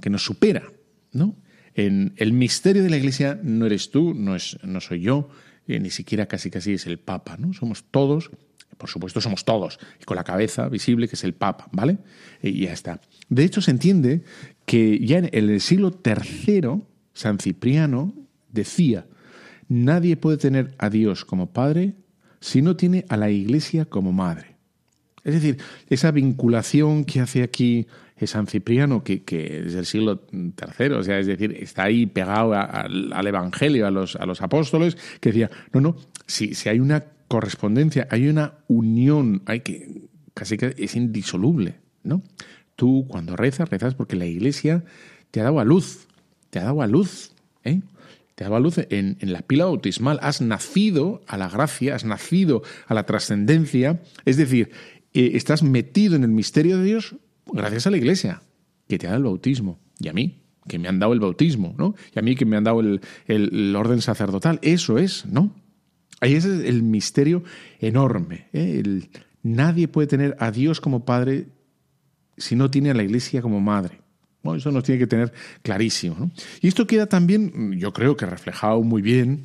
que 0.01 0.11
nos 0.11 0.25
supera, 0.25 0.71
¿no? 1.13 1.37
En 1.75 2.15
el 2.17 2.33
misterio 2.33 2.83
de 2.83 2.91
la 2.91 2.97
Iglesia 2.97 3.39
no 3.43 3.67
eres 3.67 3.91
tú, 3.91 4.15
no, 4.15 4.37
es, 4.37 4.59
no 4.63 4.81
soy 4.81 5.01
yo, 5.01 5.29
eh, 5.67 5.81
ni 5.81 5.91
siquiera 5.91 6.27
casi 6.27 6.51
casi 6.51 6.75
es 6.75 6.87
el 6.87 6.99
Papa, 6.99 7.37
¿no? 7.39 7.53
Somos 7.53 7.85
todos 7.91 8.31
Por 8.77 8.91
supuesto, 8.91 9.21
somos 9.21 9.45
todos, 9.45 9.79
y 10.01 10.05
con 10.05 10.17
la 10.17 10.25
cabeza 10.25 10.69
visible, 10.69 11.09
que 11.09 11.15
es 11.15 11.25
el 11.25 11.35
Papa, 11.35 11.69
¿vale? 11.73 11.99
Y 12.43 12.65
ya 12.65 12.73
está. 12.73 13.01
De 13.29 13.45
hecho, 13.45 13.61
se 13.61 13.71
entiende 13.71 14.25
que 14.67 14.99
ya 14.99 15.19
en 15.19 15.31
el 15.33 15.61
siglo 15.61 15.97
III, 16.05 16.83
San 17.13 17.39
Cipriano 17.39 18.15
decía, 18.51 19.07
nadie 19.69 20.17
puede 20.17 20.37
tener 20.37 20.75
a 20.79 20.91
Dios 20.91 21.25
como 21.25 21.53
Padre 21.53 21.95
si 22.41 22.63
no 22.63 22.77
tiene 22.77 23.05
a 23.09 23.17
la 23.17 23.31
Iglesia 23.31 23.85
como 23.85 24.13
Madre. 24.13 24.57
Es 25.25 25.35
decir, 25.35 25.59
esa 25.89 26.11
vinculación 26.11 27.05
que 27.05 27.21
hace 27.21 27.43
aquí 27.43 27.87
San 28.27 28.47
Cipriano, 28.47 29.03
que, 29.03 29.23
es 29.67 29.75
del 29.75 29.87
siglo 29.87 30.23
III, 30.33 30.87
o 30.93 31.03
sea, 31.03 31.19
es 31.19 31.27
decir, 31.27 31.57
está 31.59 31.85
ahí 31.85 32.07
pegado 32.07 32.55
al 32.55 33.27
Evangelio, 33.27 33.87
a 33.87 33.91
los, 33.91 34.17
a 34.17 34.27
los 34.27 34.43
apóstoles, 34.43 34.97
que 35.21 35.31
decía, 35.31 35.51
no, 35.73 35.81
no, 35.81 35.97
si, 36.27 36.55
si 36.55 36.69
hay 36.69 36.81
una 36.81 37.05
correspondencia, 37.29 38.07
hay 38.11 38.29
una 38.29 38.55
unión, 38.69 39.43
hay 39.47 39.61
que, 39.61 40.09
casi 40.35 40.57
que 40.57 40.75
es 40.79 40.95
indisoluble, 40.97 41.77
¿no? 42.03 42.23
Tú 42.77 43.07
cuando 43.09 43.37
rezas, 43.37 43.69
rezas 43.69 43.95
porque 43.95 44.17
la 44.17 44.27
iglesia 44.27 44.85
te 45.31 45.41
ha 45.41 45.45
dado 45.45 45.61
a 45.61 45.65
luz, 45.65 46.09
te 46.51 46.59
ha 46.59 46.65
dado 46.65 46.83
a 46.83 46.87
luz, 46.87 47.33
¿eh? 47.63 47.81
Te 48.35 48.45
ha 48.45 48.49
dado 48.49 48.57
a 48.57 48.61
luz 48.61 48.79
en, 48.79 49.17
la 49.21 49.43
pila 49.43 49.67
bautismal, 49.67 50.19
has 50.23 50.41
nacido 50.41 51.23
a 51.27 51.37
la 51.37 51.49
gracia, 51.49 51.95
has 51.95 52.05
nacido 52.05 52.63
a 52.87 52.95
la 52.95 53.07
trascendencia, 53.07 54.03
es 54.25 54.37
decir, 54.37 54.71
eh, 55.13 55.33
estás 55.35 55.63
metido 55.63 56.17
en 56.17 56.25
el 56.25 56.31
misterio 56.31 56.79
de 56.79 56.85
Dios 56.85 57.15
gracias 57.47 57.87
a 57.87 57.91
la 57.91 57.97
iglesia, 57.97 58.43
que 58.89 58.99
te 58.99 59.07
ha 59.07 59.11
dado 59.11 59.19
el 59.19 59.25
bautismo, 59.25 59.79
y 60.01 60.09
a 60.09 60.13
mí, 60.13 60.43
que 60.67 60.79
me 60.79 60.89
han 60.89 60.99
dado 60.99 61.13
el 61.13 61.21
bautismo, 61.21 61.75
¿no? 61.79 61.95
Y 62.15 62.19
a 62.19 62.23
mí 62.23 62.35
que 62.35 62.45
me 62.45 62.57
han 62.57 62.65
dado 62.65 62.81
el, 62.81 63.01
el 63.27 63.77
orden 63.77 64.01
sacerdotal, 64.01 64.59
eso 64.63 64.99
es, 64.99 65.27
¿no? 65.27 65.55
Ahí 66.21 66.35
es 66.35 66.45
el 66.47 66.83
misterio 66.83 67.45
enorme. 67.81 68.49
¿eh? 68.53 68.83
nadie 69.43 69.89
puede 69.89 70.09
tener 70.09 70.37
a 70.41 70.51
Dios 70.51 70.81
como 70.81 71.05
Padre 71.05 71.49
si 72.37 72.57
no 72.57 72.71
tiene 72.71 72.91
a 72.91 72.95
la 72.95 73.03
Iglesia 73.03 73.43
como 73.43 73.61
Madre. 73.61 74.01
Bueno, 74.45 74.59
eso 74.59 74.71
nos 74.71 74.85
tiene 74.85 74.99
que 74.99 75.07
tener 75.07 75.33
clarísimo. 75.63 76.31
Y 76.61 76.69
esto 76.69 76.87
queda 76.87 77.07
también, 77.07 77.73
yo 77.79 77.93
creo 77.93 78.15
que 78.17 78.27
reflejado 78.27 78.83
muy 78.83 79.01
bien 79.01 79.43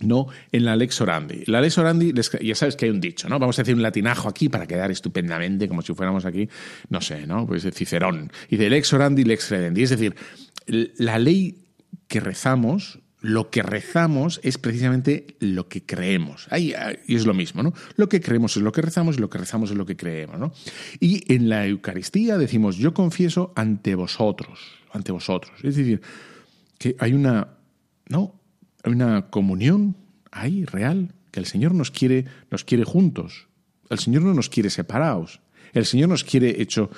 ¿no? 0.00 0.26
en 0.50 0.64
la 0.64 0.74
Lex 0.74 1.00
Orandi. 1.00 1.44
La 1.46 1.60
Lex 1.60 1.78
Orandi, 1.78 2.12
ya 2.42 2.54
sabes 2.56 2.74
que 2.74 2.86
hay 2.86 2.90
un 2.90 3.00
dicho, 3.00 3.28
¿no? 3.28 3.38
Vamos 3.38 3.58
a 3.58 3.62
decir 3.62 3.76
un 3.76 3.82
latinajo 3.82 4.28
aquí 4.28 4.48
para 4.48 4.66
quedar 4.66 4.90
estupendamente, 4.90 5.68
como 5.68 5.82
si 5.82 5.94
fuéramos 5.94 6.24
aquí, 6.24 6.48
no 6.90 7.00
sé, 7.00 7.28
¿no? 7.28 7.46
Pues 7.46 7.62
de 7.62 7.70
Cicerón. 7.70 8.32
Y 8.50 8.56
de 8.56 8.68
Lex 8.68 8.92
Orandi, 8.92 9.22
Lex 9.22 9.46
Credendi. 9.46 9.84
Es 9.84 9.90
decir, 9.90 10.16
la 10.66 11.20
ley 11.20 11.58
que 12.08 12.18
rezamos 12.18 12.98
lo 13.22 13.50
que 13.50 13.62
rezamos 13.62 14.40
es 14.42 14.58
precisamente 14.58 15.36
lo 15.38 15.68
que 15.68 15.86
creemos. 15.86 16.48
Ahí, 16.50 16.74
y 17.06 17.14
es 17.14 17.24
lo 17.24 17.34
mismo, 17.34 17.62
¿no? 17.62 17.72
Lo 17.96 18.08
que 18.08 18.20
creemos 18.20 18.56
es 18.56 18.62
lo 18.62 18.72
que 18.72 18.82
rezamos 18.82 19.16
y 19.16 19.20
lo 19.20 19.30
que 19.30 19.38
rezamos 19.38 19.70
es 19.70 19.76
lo 19.76 19.86
que 19.86 19.96
creemos, 19.96 20.38
¿no? 20.38 20.52
Y 20.98 21.32
en 21.32 21.48
la 21.48 21.66
Eucaristía 21.66 22.36
decimos, 22.36 22.76
yo 22.76 22.92
confieso 22.92 23.52
ante 23.54 23.94
vosotros, 23.94 24.58
ante 24.92 25.12
vosotros. 25.12 25.52
Es 25.62 25.76
decir, 25.76 26.02
que 26.78 26.96
hay 26.98 27.12
una, 27.12 27.48
¿no? 28.08 28.40
Hay 28.82 28.92
una 28.92 29.30
comunión 29.30 29.96
ahí 30.32 30.64
real, 30.64 31.14
que 31.30 31.38
el 31.38 31.46
Señor 31.46 31.74
nos 31.74 31.92
quiere, 31.92 32.24
nos 32.50 32.64
quiere 32.64 32.84
juntos. 32.84 33.46
El 33.88 34.00
Señor 34.00 34.22
no 34.22 34.34
nos 34.34 34.48
quiere 34.48 34.68
separados. 34.68 35.40
El 35.72 35.86
Señor 35.86 36.08
nos 36.08 36.24
quiere 36.24 36.60
hecho 36.60 36.90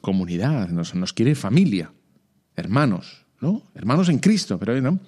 comunidad, 0.00 0.68
nos, 0.68 0.94
nos 0.94 1.12
quiere 1.12 1.34
familia, 1.34 1.92
hermanos, 2.56 3.26
¿no? 3.40 3.64
Hermanos 3.74 4.08
en 4.08 4.18
Cristo, 4.18 4.58
pero 4.58 4.80
¿no? 4.80 5.00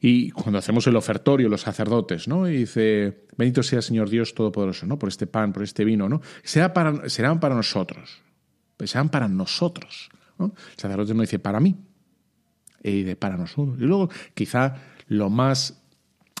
Y 0.00 0.30
cuando 0.30 0.58
hacemos 0.58 0.86
el 0.86 0.96
ofertorio, 0.96 1.48
los 1.48 1.60
sacerdotes, 1.60 2.26
¿no? 2.26 2.48
Y 2.48 2.58
dice, 2.58 3.26
bendito 3.36 3.62
sea 3.62 3.82
Señor 3.82 4.08
Dios 4.08 4.34
Todopoderoso, 4.34 4.86
¿no? 4.86 4.98
Por 4.98 5.10
este 5.10 5.26
pan, 5.26 5.52
por 5.52 5.62
este 5.62 5.84
vino, 5.84 6.08
¿no? 6.08 6.22
Será 6.42 6.72
para, 6.72 7.08
serán 7.10 7.38
para 7.38 7.54
nosotros, 7.54 8.22
pues 8.78 8.90
serán 8.90 9.10
para 9.10 9.28
nosotros, 9.28 10.08
¿no? 10.38 10.54
El 10.72 10.78
sacerdote 10.78 11.12
no 11.12 11.20
dice 11.20 11.38
para 11.38 11.60
mí, 11.60 11.76
y 12.82 13.02
de 13.02 13.16
para 13.16 13.36
nosotros. 13.36 13.76
Y 13.78 13.84
luego, 13.84 14.08
quizá 14.32 14.76
lo 15.06 15.28
más, 15.28 15.82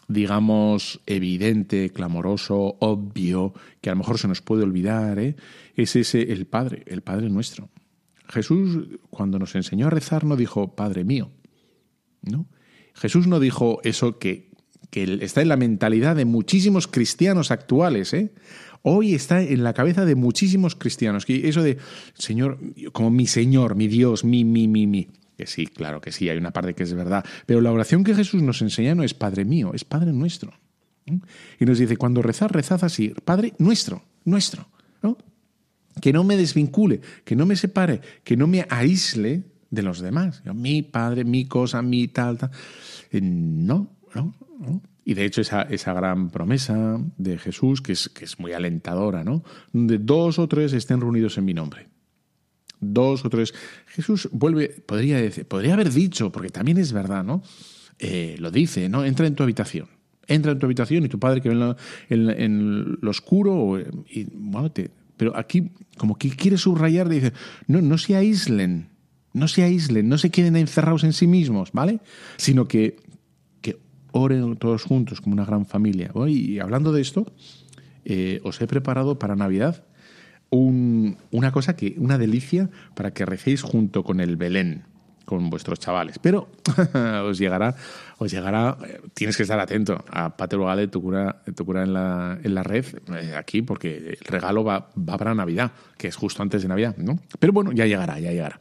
digamos, 0.08 1.02
evidente, 1.04 1.90
clamoroso, 1.90 2.76
obvio, 2.80 3.52
que 3.82 3.90
a 3.90 3.92
lo 3.92 3.98
mejor 3.98 4.18
se 4.18 4.28
nos 4.28 4.40
puede 4.40 4.62
olvidar, 4.62 5.18
¿eh? 5.18 5.36
es 5.76 5.96
ese, 5.96 6.32
el 6.32 6.46
Padre, 6.46 6.82
el 6.86 7.02
Padre 7.02 7.28
nuestro. 7.28 7.68
Jesús, 8.28 8.86
cuando 9.10 9.38
nos 9.38 9.54
enseñó 9.54 9.88
a 9.88 9.90
rezar, 9.90 10.24
no 10.24 10.36
dijo, 10.36 10.74
Padre 10.74 11.04
mío, 11.04 11.30
¿no? 12.22 12.46
Jesús 13.00 13.26
no 13.26 13.40
dijo 13.40 13.80
eso 13.82 14.18
que, 14.18 14.50
que 14.90 15.18
está 15.22 15.40
en 15.42 15.48
la 15.48 15.56
mentalidad 15.56 16.16
de 16.16 16.24
muchísimos 16.26 16.86
cristianos 16.86 17.50
actuales, 17.50 18.12
¿eh? 18.12 18.32
Hoy 18.82 19.14
está 19.14 19.42
en 19.42 19.62
la 19.62 19.74
cabeza 19.74 20.04
de 20.04 20.14
muchísimos 20.14 20.74
cristianos. 20.74 21.26
Que 21.26 21.48
eso 21.48 21.62
de, 21.62 21.76
Señor, 22.14 22.58
como 22.92 23.10
mi 23.10 23.26
Señor, 23.26 23.74
mi 23.74 23.88
Dios, 23.88 24.24
mi, 24.24 24.44
mi, 24.44 24.68
mi, 24.68 24.86
mi. 24.86 25.08
Que 25.36 25.46
sí, 25.46 25.66
claro 25.66 26.00
que 26.00 26.12
sí, 26.12 26.28
hay 26.30 26.38
una 26.38 26.52
parte 26.52 26.74
que 26.74 26.84
es 26.84 26.94
verdad. 26.94 27.24
Pero 27.44 27.60
la 27.60 27.72
oración 27.72 28.04
que 28.04 28.14
Jesús 28.14 28.42
nos 28.42 28.62
enseña 28.62 28.94
no 28.94 29.02
es 29.02 29.12
Padre 29.12 29.44
mío, 29.44 29.72
es 29.74 29.84
Padre 29.84 30.12
nuestro. 30.12 30.52
Y 31.58 31.64
nos 31.64 31.78
dice, 31.78 31.96
cuando 31.96 32.22
rezad, 32.22 32.48
rezad 32.48 32.82
así, 32.84 33.12
Padre 33.24 33.54
nuestro, 33.58 34.02
nuestro. 34.24 34.68
¿no? 35.02 35.18
que 36.00 36.12
no 36.12 36.24
me 36.24 36.36
desvincule, 36.36 37.00
que 37.24 37.36
no 37.36 37.46
me 37.46 37.56
separe, 37.56 38.00
que 38.24 38.36
no 38.36 38.46
me 38.46 38.66
aísle 38.68 39.42
de 39.70 39.82
los 39.82 40.00
demás. 40.00 40.42
mi 40.54 40.82
padre, 40.82 41.24
mi 41.24 41.46
cosa, 41.46 41.82
mi 41.82 42.08
tal, 42.08 42.38
tal. 42.38 42.50
Eh, 43.10 43.20
no, 43.20 43.96
no, 44.14 44.34
no. 44.58 44.82
Y 45.04 45.14
de 45.14 45.24
hecho 45.24 45.40
esa, 45.40 45.62
esa 45.62 45.92
gran 45.92 46.30
promesa 46.30 47.00
de 47.16 47.38
Jesús, 47.38 47.80
que 47.80 47.92
es, 47.92 48.08
que 48.08 48.24
es 48.24 48.38
muy 48.38 48.52
alentadora, 48.52 49.24
¿no? 49.24 49.42
Donde 49.72 49.98
dos 49.98 50.38
o 50.38 50.46
tres 50.46 50.72
estén 50.72 51.00
reunidos 51.00 51.38
en 51.38 51.44
mi 51.44 51.54
nombre. 51.54 51.88
Dos 52.80 53.24
o 53.24 53.30
tres. 53.30 53.54
Jesús 53.86 54.28
vuelve, 54.32 54.68
podría, 54.68 55.16
decir, 55.20 55.46
podría 55.46 55.74
haber 55.74 55.90
dicho, 55.92 56.30
porque 56.30 56.50
también 56.50 56.78
es 56.78 56.92
verdad, 56.92 57.24
¿no? 57.24 57.42
Eh, 57.98 58.36
lo 58.38 58.50
dice, 58.50 58.88
¿no? 58.88 59.04
Entra 59.04 59.26
en 59.26 59.34
tu 59.34 59.42
habitación. 59.42 59.88
Entra 60.26 60.52
en 60.52 60.58
tu 60.58 60.66
habitación 60.66 61.04
y 61.04 61.08
tu 61.08 61.18
padre 61.18 61.40
que 61.40 61.48
ve 61.48 61.74
en, 62.08 62.30
en 62.30 62.98
lo 63.00 63.10
oscuro, 63.10 63.78
bueno, 64.32 64.70
te, 64.70 64.90
pero 65.20 65.36
aquí, 65.36 65.72
como 65.98 66.16
que 66.16 66.30
quiere 66.30 66.56
subrayar, 66.56 67.08
dice, 67.08 67.34
no, 67.66 67.82
no 67.82 67.98
se 67.98 68.16
aíslen, 68.16 68.88
no 69.32 69.48
se 69.48 69.62
aíslen, 69.62 70.08
no 70.08 70.18
se 70.18 70.30
queden 70.30 70.56
encerrados 70.56 71.04
en 71.04 71.12
sí 71.12 71.26
mismos, 71.26 71.70
¿vale? 71.72 72.00
Sino 72.36 72.66
que, 72.66 72.96
que 73.60 73.78
oren 74.12 74.56
todos 74.56 74.84
juntos 74.84 75.20
como 75.20 75.34
una 75.34 75.44
gran 75.44 75.66
familia. 75.66 76.10
Y 76.28 76.58
hablando 76.58 76.92
de 76.92 77.00
esto, 77.00 77.26
eh, 78.04 78.40
os 78.44 78.60
he 78.60 78.66
preparado 78.66 79.18
para 79.18 79.36
Navidad 79.36 79.84
una 80.50 81.52
cosa 81.52 81.76
que, 81.76 81.94
una 81.98 82.18
delicia 82.18 82.70
para 82.94 83.12
que 83.12 83.24
recéis 83.24 83.62
junto 83.62 84.02
con 84.02 84.20
el 84.20 84.36
Belén 84.36 84.82
con 85.24 85.48
vuestros 85.48 85.78
chavales. 85.78 86.18
Pero 86.18 86.48
os 87.24 87.38
llegará, 87.38 87.76
os 88.22 88.30
llegará, 88.30 88.76
eh, 88.86 89.00
tienes 89.14 89.34
que 89.34 89.44
estar 89.44 89.58
atento 89.58 90.04
a 90.10 90.36
Pater 90.36 90.58
Gale, 90.58 90.88
tu 90.88 91.00
cura, 91.00 91.42
tu 91.56 91.64
cura 91.64 91.84
en 91.84 91.94
la, 91.94 92.38
en 92.42 92.54
la 92.54 92.62
red, 92.62 92.84
eh, 93.16 93.34
aquí, 93.34 93.62
porque 93.62 93.96
el 94.20 94.26
regalo 94.26 94.62
va, 94.62 94.90
va, 94.94 95.16
para 95.16 95.34
Navidad, 95.34 95.72
que 95.96 96.08
es 96.08 96.16
justo 96.16 96.42
antes 96.42 96.60
de 96.60 96.68
Navidad, 96.68 96.98
¿no? 96.98 97.18
Pero 97.38 97.54
bueno, 97.54 97.72
ya 97.72 97.86
llegará, 97.86 98.20
ya 98.20 98.30
llegará. 98.30 98.58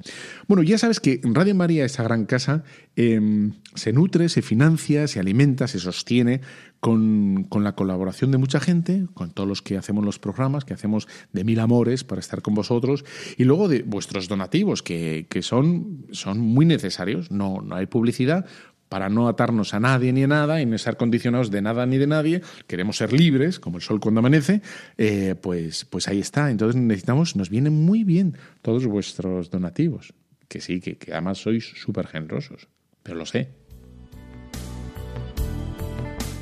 Bueno, 0.47 0.63
ya 0.63 0.77
sabes 0.77 1.01
que 1.01 1.19
Radio 1.23 1.55
María, 1.55 1.83
esa 1.83 2.03
gran 2.03 2.23
casa, 2.23 2.63
em, 2.95 3.51
se 3.75 3.91
nutre, 3.91 4.29
se 4.29 4.41
financia, 4.41 5.09
se 5.09 5.19
alimenta, 5.19 5.67
se 5.67 5.79
sostiene 5.79 6.39
con, 6.79 7.43
con, 7.49 7.65
la 7.65 7.73
colaboración 7.73 8.31
de 8.31 8.37
mucha 8.37 8.61
gente, 8.61 9.07
con 9.13 9.31
todos 9.31 9.49
los 9.49 9.61
que 9.61 9.75
hacemos 9.77 10.05
los 10.05 10.19
programas, 10.19 10.63
que 10.63 10.73
hacemos 10.73 11.09
de 11.33 11.43
mil 11.43 11.59
amores 11.59 12.05
para 12.05 12.21
estar 12.21 12.41
con 12.41 12.53
vosotros, 12.53 13.03
y 13.35 13.43
luego 13.43 13.67
de 13.67 13.83
vuestros 13.83 14.29
donativos, 14.29 14.83
que, 14.83 15.27
que 15.29 15.41
son, 15.41 16.05
son 16.11 16.39
muy 16.39 16.65
necesarios. 16.65 17.29
No, 17.29 17.61
no 17.61 17.75
hay 17.75 17.87
publicidad 17.87 18.45
para 18.89 19.07
no 19.07 19.27
atarnos 19.27 19.73
a 19.73 19.79
nadie 19.79 20.11
ni 20.11 20.23
a 20.23 20.27
nada 20.27 20.61
y 20.61 20.65
no 20.65 20.75
estar 20.75 20.97
condicionados 20.97 21.51
de 21.51 21.61
nada 21.61 21.85
ni 21.85 21.97
de 21.97 22.07
nadie. 22.07 22.41
Queremos 22.67 22.97
ser 22.97 23.13
libres, 23.13 23.59
como 23.59 23.77
el 23.77 23.83
sol 23.83 23.99
cuando 23.99 24.19
amanece, 24.19 24.61
eh, 24.97 25.35
pues, 25.39 25.85
pues 25.85 26.07
ahí 26.07 26.19
está. 26.19 26.49
Entonces 26.49 26.81
necesitamos, 26.81 27.35
nos 27.35 27.49
vienen 27.49 27.73
muy 27.73 28.03
bien 28.03 28.35
todos 28.61 28.85
vuestros 28.85 29.49
donativos. 29.49 30.13
Que 30.47 30.59
sí, 30.59 30.81
que, 30.81 30.97
que 30.97 31.13
además 31.13 31.37
sois 31.37 31.71
súper 31.75 32.07
generosos, 32.07 32.67
pero 33.03 33.17
lo 33.17 33.25
sé. 33.27 33.49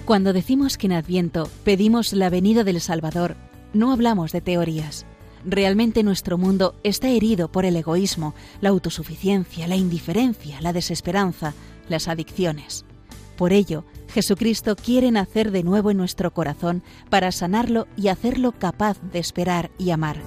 Cuando 0.05 0.31
decimos 0.31 0.77
que 0.77 0.87
en 0.87 0.93
Adviento 0.93 1.49
pedimos 1.65 2.13
la 2.13 2.29
venida 2.29 2.63
del 2.63 2.79
Salvador, 2.79 3.35
no 3.73 3.91
hablamos 3.91 4.31
de 4.31 4.39
teorías. 4.39 5.05
Realmente 5.45 6.03
nuestro 6.03 6.37
mundo 6.37 6.75
está 6.83 7.09
herido 7.09 7.51
por 7.51 7.65
el 7.65 7.75
egoísmo, 7.75 8.33
la 8.61 8.69
autosuficiencia, 8.69 9.67
la 9.67 9.75
indiferencia, 9.75 10.61
la 10.61 10.73
desesperanza, 10.73 11.53
las 11.89 12.07
adicciones. 12.07 12.85
Por 13.37 13.53
ello, 13.53 13.85
Jesucristo 14.09 14.75
quiere 14.75 15.11
nacer 15.11 15.51
de 15.51 15.63
nuevo 15.63 15.91
en 15.91 15.97
nuestro 15.97 16.33
corazón 16.33 16.81
para 17.09 17.31
sanarlo 17.31 17.87
y 17.95 18.07
hacerlo 18.07 18.51
capaz 18.51 18.99
de 19.11 19.19
esperar 19.19 19.69
y 19.77 19.91
amar. 19.91 20.17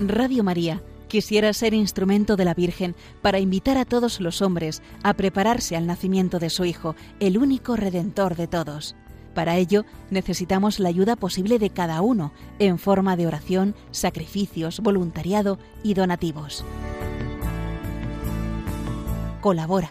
Radio 0.00 0.42
María 0.42 0.82
quisiera 1.08 1.52
ser 1.52 1.74
instrumento 1.74 2.36
de 2.36 2.44
la 2.44 2.54
Virgen 2.54 2.96
para 3.22 3.38
invitar 3.38 3.78
a 3.78 3.84
todos 3.84 4.20
los 4.20 4.42
hombres 4.42 4.82
a 5.02 5.14
prepararse 5.14 5.76
al 5.76 5.86
nacimiento 5.86 6.38
de 6.38 6.50
su 6.50 6.64
Hijo, 6.64 6.96
el 7.20 7.38
único 7.38 7.76
Redentor 7.76 8.34
de 8.34 8.48
todos. 8.48 8.96
Para 9.34 9.56
ello 9.56 9.84
necesitamos 10.10 10.78
la 10.78 10.88
ayuda 10.88 11.16
posible 11.16 11.58
de 11.58 11.70
cada 11.70 12.00
uno 12.00 12.32
en 12.58 12.78
forma 12.78 13.16
de 13.16 13.26
oración, 13.26 13.74
sacrificios, 13.90 14.80
voluntariado 14.80 15.58
y 15.82 15.94
donativos. 15.94 16.64
Colabora. 19.40 19.90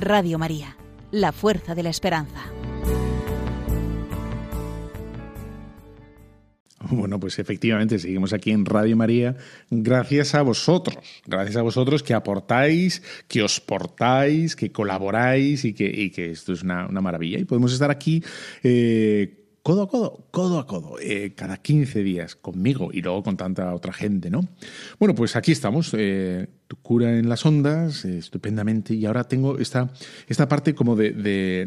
Radio 0.00 0.38
María, 0.38 0.76
la 1.10 1.32
fuerza 1.32 1.74
de 1.74 1.82
la 1.82 1.90
esperanza. 1.90 2.52
Bueno, 6.90 7.20
pues 7.20 7.38
efectivamente 7.38 7.98
seguimos 7.98 8.32
aquí 8.32 8.50
en 8.50 8.64
Radio 8.64 8.96
María 8.96 9.36
gracias 9.70 10.34
a 10.34 10.42
vosotros, 10.42 10.96
gracias 11.26 11.56
a 11.56 11.62
vosotros 11.62 12.02
que 12.02 12.14
aportáis, 12.14 13.02
que 13.26 13.42
os 13.42 13.60
portáis, 13.60 14.56
que 14.56 14.72
colaboráis 14.72 15.64
y 15.64 15.74
que, 15.74 16.30
esto 16.30 16.52
es 16.52 16.62
una, 16.62 16.88
maravilla. 16.88 17.38
Y 17.38 17.44
podemos 17.44 17.72
estar 17.72 17.90
aquí 17.90 18.22
eh, 18.62 19.47
codo 19.62 19.82
a 19.82 19.88
codo, 19.88 20.26
codo 20.30 20.58
a 20.58 20.66
codo, 20.66 20.96
eh, 21.00 21.34
cada 21.34 21.58
15 21.58 22.02
días 22.02 22.36
conmigo 22.36 22.90
y 22.92 23.02
luego 23.02 23.22
con 23.22 23.36
tanta 23.36 23.74
otra 23.74 23.92
gente, 23.92 24.30
¿no? 24.30 24.40
Bueno, 24.98 25.14
pues 25.14 25.36
aquí 25.36 25.52
estamos, 25.52 25.94
eh, 25.96 26.48
tu 26.66 26.76
cura 26.76 27.18
en 27.18 27.28
las 27.28 27.44
ondas, 27.44 28.04
estupendamente, 28.04 28.94
y 28.94 29.06
ahora 29.06 29.24
tengo 29.24 29.58
esta, 29.58 29.90
esta 30.26 30.48
parte 30.48 30.74
como 30.74 30.96
de, 30.96 31.12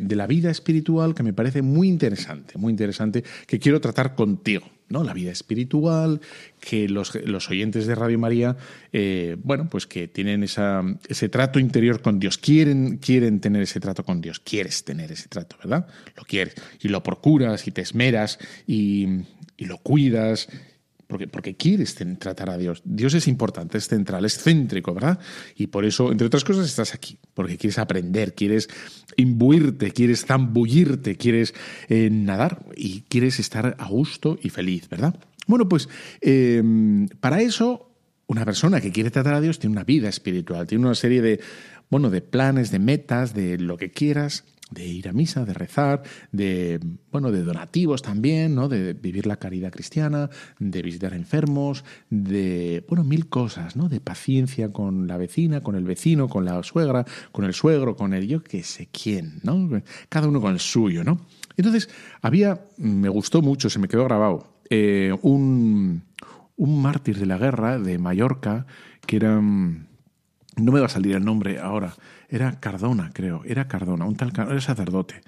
de 0.01 0.15
la 0.15 0.27
vida 0.27 0.49
espiritual 0.51 1.13
que 1.13 1.23
me 1.23 1.33
parece 1.33 1.61
muy 1.61 1.87
interesante, 1.87 2.57
muy 2.57 2.71
interesante, 2.71 3.23
que 3.47 3.59
quiero 3.59 3.81
tratar 3.81 4.15
contigo. 4.15 4.65
¿No? 4.91 5.03
La 5.03 5.13
vida 5.13 5.31
espiritual, 5.31 6.21
que 6.59 6.87
los, 6.87 7.15
oyentes 7.49 7.87
de 7.87 7.95
Radio 7.95 8.19
María, 8.19 8.57
eh, 8.93 9.37
bueno, 9.43 9.67
pues 9.69 9.87
que 9.87 10.07
tienen 10.07 10.43
esa, 10.43 10.83
ese 11.07 11.29
trato 11.29 11.59
interior 11.59 12.01
con 12.01 12.19
Dios, 12.19 12.37
quieren, 12.37 12.97
quieren 12.97 13.39
tener 13.39 13.63
ese 13.63 13.79
trato 13.79 14.03
con 14.03 14.21
Dios, 14.21 14.39
quieres 14.39 14.83
tener 14.83 15.11
ese 15.11 15.27
trato, 15.27 15.55
¿verdad? 15.57 15.87
Lo 16.15 16.23
quieres, 16.23 16.55
y 16.81 16.89
lo 16.89 17.03
procuras, 17.03 17.67
y 17.67 17.71
te 17.71 17.81
esmeras, 17.81 18.37
y, 18.67 19.07
y 19.57 19.65
lo 19.65 19.77
cuidas, 19.79 20.49
porque, 21.11 21.27
porque 21.27 21.57
quieres 21.57 21.93
tratar 22.19 22.49
a 22.49 22.57
Dios. 22.57 22.81
Dios 22.85 23.13
es 23.15 23.27
importante, 23.27 23.77
es 23.77 23.89
central, 23.89 24.23
es 24.23 24.41
céntrico, 24.41 24.93
¿verdad? 24.93 25.19
Y 25.57 25.67
por 25.67 25.83
eso, 25.83 26.09
entre 26.09 26.27
otras 26.27 26.45
cosas, 26.45 26.65
estás 26.65 26.93
aquí, 26.93 27.17
porque 27.33 27.57
quieres 27.57 27.79
aprender, 27.79 28.33
quieres 28.33 28.69
imbuirte, 29.17 29.91
quieres 29.91 30.25
zambullirte, 30.25 31.17
quieres 31.17 31.53
eh, 31.89 32.09
nadar 32.09 32.65
y 32.77 33.01
quieres 33.01 33.41
estar 33.41 33.75
a 33.77 33.87
gusto 33.89 34.39
y 34.41 34.47
feliz, 34.51 34.87
¿verdad? 34.87 35.19
Bueno, 35.47 35.67
pues 35.67 35.89
em, 36.21 37.09
para 37.19 37.41
eso 37.41 37.91
una 38.27 38.45
persona 38.45 38.79
que 38.79 38.93
quiere 38.93 39.11
tratar 39.11 39.33
a 39.33 39.41
Dios 39.41 39.59
tiene 39.59 39.73
una 39.73 39.83
vida 39.83 40.07
espiritual, 40.07 40.65
tiene 40.65 40.85
una 40.85 40.95
serie 40.95 41.21
de, 41.21 41.41
bueno, 41.89 42.09
de 42.09 42.21
planes, 42.21 42.71
de 42.71 42.79
metas, 42.79 43.33
de 43.33 43.57
lo 43.57 43.75
que 43.75 43.91
quieras, 43.91 44.45
de 44.71 44.87
ir 44.87 45.07
a 45.07 45.13
misa, 45.13 45.45
de 45.45 45.53
rezar, 45.53 46.01
de 46.31 46.79
bueno, 47.11 47.31
de 47.31 47.43
donativos 47.43 48.01
también, 48.01 48.55
¿no? 48.55 48.69
De 48.69 48.93
vivir 48.93 49.27
la 49.27 49.35
caridad 49.35 49.71
cristiana, 49.71 50.29
de 50.59 50.81
visitar 50.81 51.13
enfermos, 51.13 51.83
de 52.09 52.83
bueno, 52.87 53.03
mil 53.03 53.27
cosas, 53.27 53.75
¿no? 53.75 53.89
De 53.89 53.99
paciencia 53.99 54.71
con 54.71 55.07
la 55.07 55.17
vecina, 55.17 55.61
con 55.61 55.75
el 55.75 55.83
vecino, 55.83 56.27
con 56.29 56.45
la 56.45 56.63
suegra, 56.63 57.05
con 57.31 57.45
el 57.45 57.53
suegro, 57.53 57.95
con 57.95 58.13
el 58.13 58.27
yo 58.27 58.43
que 58.43 58.63
sé 58.63 58.87
quién, 58.91 59.39
¿no? 59.43 59.81
Cada 60.09 60.27
uno 60.27 60.41
con 60.41 60.53
el 60.53 60.59
suyo, 60.59 61.03
¿no? 61.03 61.21
Entonces, 61.57 61.89
había, 62.21 62.61
me 62.77 63.09
gustó 63.09 63.41
mucho, 63.41 63.69
se 63.69 63.79
me 63.79 63.87
quedó 63.87 64.05
grabado, 64.05 64.55
eh, 64.69 65.15
un, 65.21 66.03
un 66.55 66.81
mártir 66.81 67.19
de 67.19 67.25
la 67.25 67.37
guerra 67.37 67.77
de 67.77 67.99
Mallorca 67.99 68.65
que 69.05 69.17
era 69.17 69.41
no 70.57 70.71
me 70.71 70.79
va 70.79 70.87
a 70.87 70.89
salir 70.89 71.15
el 71.15 71.23
nombre 71.23 71.59
ahora, 71.59 71.95
era 72.29 72.59
Cardona, 72.59 73.11
creo, 73.13 73.43
era 73.45 73.67
Cardona, 73.67 74.05
un 74.05 74.15
tal 74.15 74.31
era 74.35 74.61
sacerdote. 74.61 75.21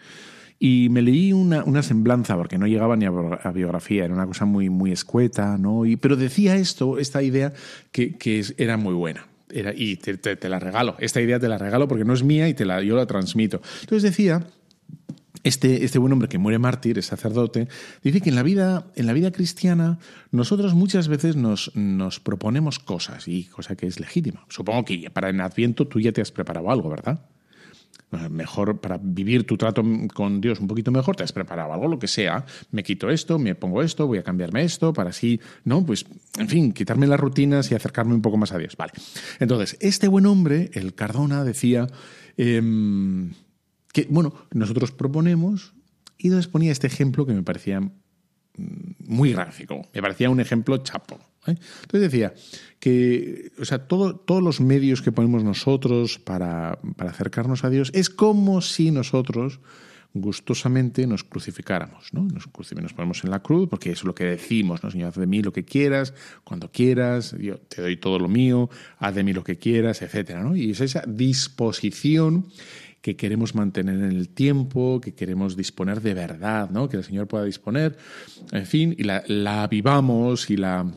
Y 0.60 0.88
me 0.90 1.02
leí 1.02 1.34
una, 1.34 1.64
una, 1.64 1.84
semblanza, 1.84 2.38
porque 2.38 2.58
no 2.58 2.68
llegaba 2.68 2.96
ni 2.96 3.06
a, 3.06 3.52
biografía, 3.52 4.06
era 4.06 4.14
una 4.14 4.26
cosa 4.26 4.46
muy, 4.46 4.70
muy 4.70 4.92
escueta, 4.92 5.58
¿no? 5.58 5.86
Y, 5.86 5.98
pero 5.98 6.16
decía 6.16 6.56
esto, 6.56 7.00
esta 7.00 7.22
idea, 7.22 7.52
que, 7.92 8.16
que 8.16 8.46
era 8.58 8.78
muy 8.78 8.94
buena. 8.94 9.28
Era, 9.50 9.74
y 9.76 9.98
te, 9.98 10.18
te, 10.18 10.50
la 10.50 10.60
regalo, 10.60 10.96
esta 11.00 11.22
idea 11.22 11.40
te 11.40 11.50
la 11.50 11.58
regalo 11.58 11.88
porque 11.88 12.06
no 12.06 12.14
es 12.14 12.24
mía 12.24 12.48
y 12.48 12.54
te 12.54 12.66
la, 12.66 12.82
yo 12.82 12.96
la 12.96 13.06
transmito. 13.06 13.62
Entonces 13.82 14.04
decía 14.04 14.48
este, 15.44 15.84
este, 15.84 16.00
buen 16.00 16.14
hombre 16.14 16.30
que 16.30 16.38
muere 16.38 16.60
mártir, 16.60 16.98
es 16.98 17.08
sacerdote, 17.08 17.68
dice 18.02 18.22
que 18.22 18.30
en 18.30 18.36
la 18.36 18.44
vida, 18.44 18.88
en 18.96 19.06
la 19.06 19.14
vida 19.14 19.32
cristiana 19.32 20.00
nosotros 20.32 20.74
muchas 20.74 21.08
veces 21.08 21.36
nos, 21.36 21.76
nos 21.76 22.20
proponemos 22.20 22.80
cosas, 22.80 23.28
y 23.28 23.46
cosa 23.46 23.76
que 23.76 23.88
es 23.88 24.00
legítima. 24.00 24.46
Supongo 24.50 24.86
que 24.86 25.10
para 25.12 25.30
el 25.30 25.40
Adviento 25.42 25.88
tú 25.88 26.00
ya 26.00 26.12
te 26.12 26.22
has 26.22 26.32
preparado 26.32 26.72
algo, 26.72 26.90
¿verdad? 26.90 27.26
Mejor 28.30 28.80
para 28.80 29.00
vivir 29.02 29.46
tu 29.46 29.58
trato 29.58 29.84
con 30.14 30.40
Dios 30.40 30.60
un 30.60 30.68
poquito 30.68 30.92
mejor, 30.92 31.16
te 31.16 31.24
has 31.24 31.34
preparado 31.34 31.74
algo, 31.74 31.88
lo 31.88 31.98
que 31.98 32.08
sea. 32.08 32.46
Me 32.72 32.84
quito 32.84 33.10
esto, 33.10 33.40
me 33.40 33.56
pongo 33.56 33.82
esto, 33.82 34.06
voy 34.06 34.20
a 34.20 34.24
cambiarme 34.24 34.64
esto, 34.64 34.94
para 34.94 35.10
así, 35.10 35.40
¿no? 35.64 35.84
Pues, 35.84 36.06
en 36.38 36.48
fin, 36.48 36.74
quitarme 36.74 37.08
las 37.08 37.20
rutinas 37.20 37.72
y 37.72 37.76
acercarme 37.76 38.14
un 38.14 38.22
poco 38.22 38.38
más 38.38 38.52
a 38.52 38.60
Dios. 38.60 38.78
Vale. 38.78 38.92
Entonces, 39.40 39.78
este 39.80 40.08
buen 40.08 40.28
hombre, 40.28 40.70
el 40.74 40.94
Cardona, 40.94 41.44
decía. 41.44 41.88
Em, 42.38 43.32
que, 43.94 44.08
bueno, 44.10 44.34
nosotros 44.52 44.92
proponemos 44.92 45.74
y 46.18 46.28
entonces 46.28 46.52
ponía 46.52 46.72
este 46.72 46.88
ejemplo 46.88 47.26
que 47.26 47.34
me 47.34 47.44
parecía 47.44 47.80
mm, 47.80 47.92
muy 49.08 49.32
gráfico, 49.32 49.88
me 49.94 50.02
parecía 50.02 50.30
un 50.30 50.42
ejemplo 50.42 50.78
chapo. 50.78 51.20
¿eh? 51.48 51.56
Entonces 51.84 52.12
decía 52.12 52.34
que, 52.80 53.52
o 53.60 53.66
sea, 53.66 53.88
todos 53.88 54.44
los 54.44 54.60
medios 54.60 55.02
que 55.02 55.12
ponemos 55.12 55.44
nosotros 55.44 56.20
para, 56.20 56.80
para, 56.98 57.12
acercarnos 57.12 57.64
a 57.64 57.70
Dios 57.70 57.92
es 57.94 58.10
como 58.10 58.62
si 58.62 58.92
nosotros 58.92 59.62
gustosamente 60.14 61.08
nos 61.08 61.24
crucificáramos, 61.24 62.14
¿no? 62.14 62.22
Nos, 62.22 62.48
nos 62.76 62.94
ponemos 62.94 63.24
en 63.24 63.32
la 63.32 63.42
cruz, 63.42 63.68
porque 63.68 63.92
es 63.92 64.04
lo 64.04 64.14
que 64.14 64.26
decimos, 64.26 64.84
¿no? 64.84 64.92
Señor, 64.92 65.10
haz 65.10 65.16
de 65.16 65.26
mí 65.26 65.42
lo 65.42 65.52
que 65.52 65.66
quieras, 65.66 66.14
cuando 66.44 66.72
quieras, 66.72 67.36
yo 67.40 67.58
te 67.58 67.82
doy 67.82 67.98
todo 67.98 68.20
lo 68.20 68.28
mío, 68.28 68.70
haz 69.00 69.16
de 69.16 69.24
mí 69.24 69.34
lo 69.34 69.44
que 69.44 69.58
quieras, 69.58 70.04
etcétera, 70.04 70.44
¿no? 70.44 70.56
Y 70.56 70.72
es 70.72 70.82
esa 70.82 71.04
disposición 71.08 72.48
que 73.04 73.18
queremos 73.18 73.54
mantener 73.54 73.96
en 73.96 74.14
el 74.14 74.30
tiempo, 74.30 75.02
que 75.02 75.14
queremos 75.14 75.58
disponer 75.58 76.00
de 76.00 76.14
verdad, 76.14 76.70
¿no? 76.70 76.88
que 76.88 76.96
el 76.96 77.04
Señor 77.04 77.28
pueda 77.28 77.44
disponer, 77.44 77.98
en 78.54 78.66
fin, 78.66 78.96
y 78.98 79.04
la, 79.04 79.26
la 79.28 79.64
avivamos 79.64 80.50
y 80.50 80.56
la, 80.56 80.90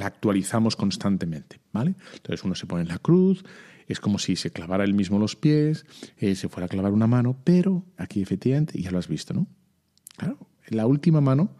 actualizamos 0.00 0.76
constantemente. 0.76 1.60
¿vale? 1.72 1.96
Entonces 2.14 2.44
uno 2.44 2.54
se 2.54 2.66
pone 2.66 2.82
en 2.82 2.88
la 2.88 3.00
cruz, 3.00 3.44
es 3.88 3.98
como 3.98 4.20
si 4.20 4.36
se 4.36 4.52
clavara 4.52 4.84
él 4.84 4.94
mismo 4.94 5.18
los 5.18 5.34
pies, 5.34 5.84
eh, 6.18 6.36
se 6.36 6.48
fuera 6.48 6.66
a 6.66 6.68
clavar 6.68 6.92
una 6.92 7.08
mano, 7.08 7.36
pero 7.42 7.84
aquí 7.96 8.22
efectivamente, 8.22 8.80
ya 8.80 8.92
lo 8.92 8.98
has 9.00 9.08
visto, 9.08 9.34
¿no? 9.34 9.48
Claro, 10.16 10.38
la 10.68 10.86
última 10.86 11.20
mano, 11.20 11.56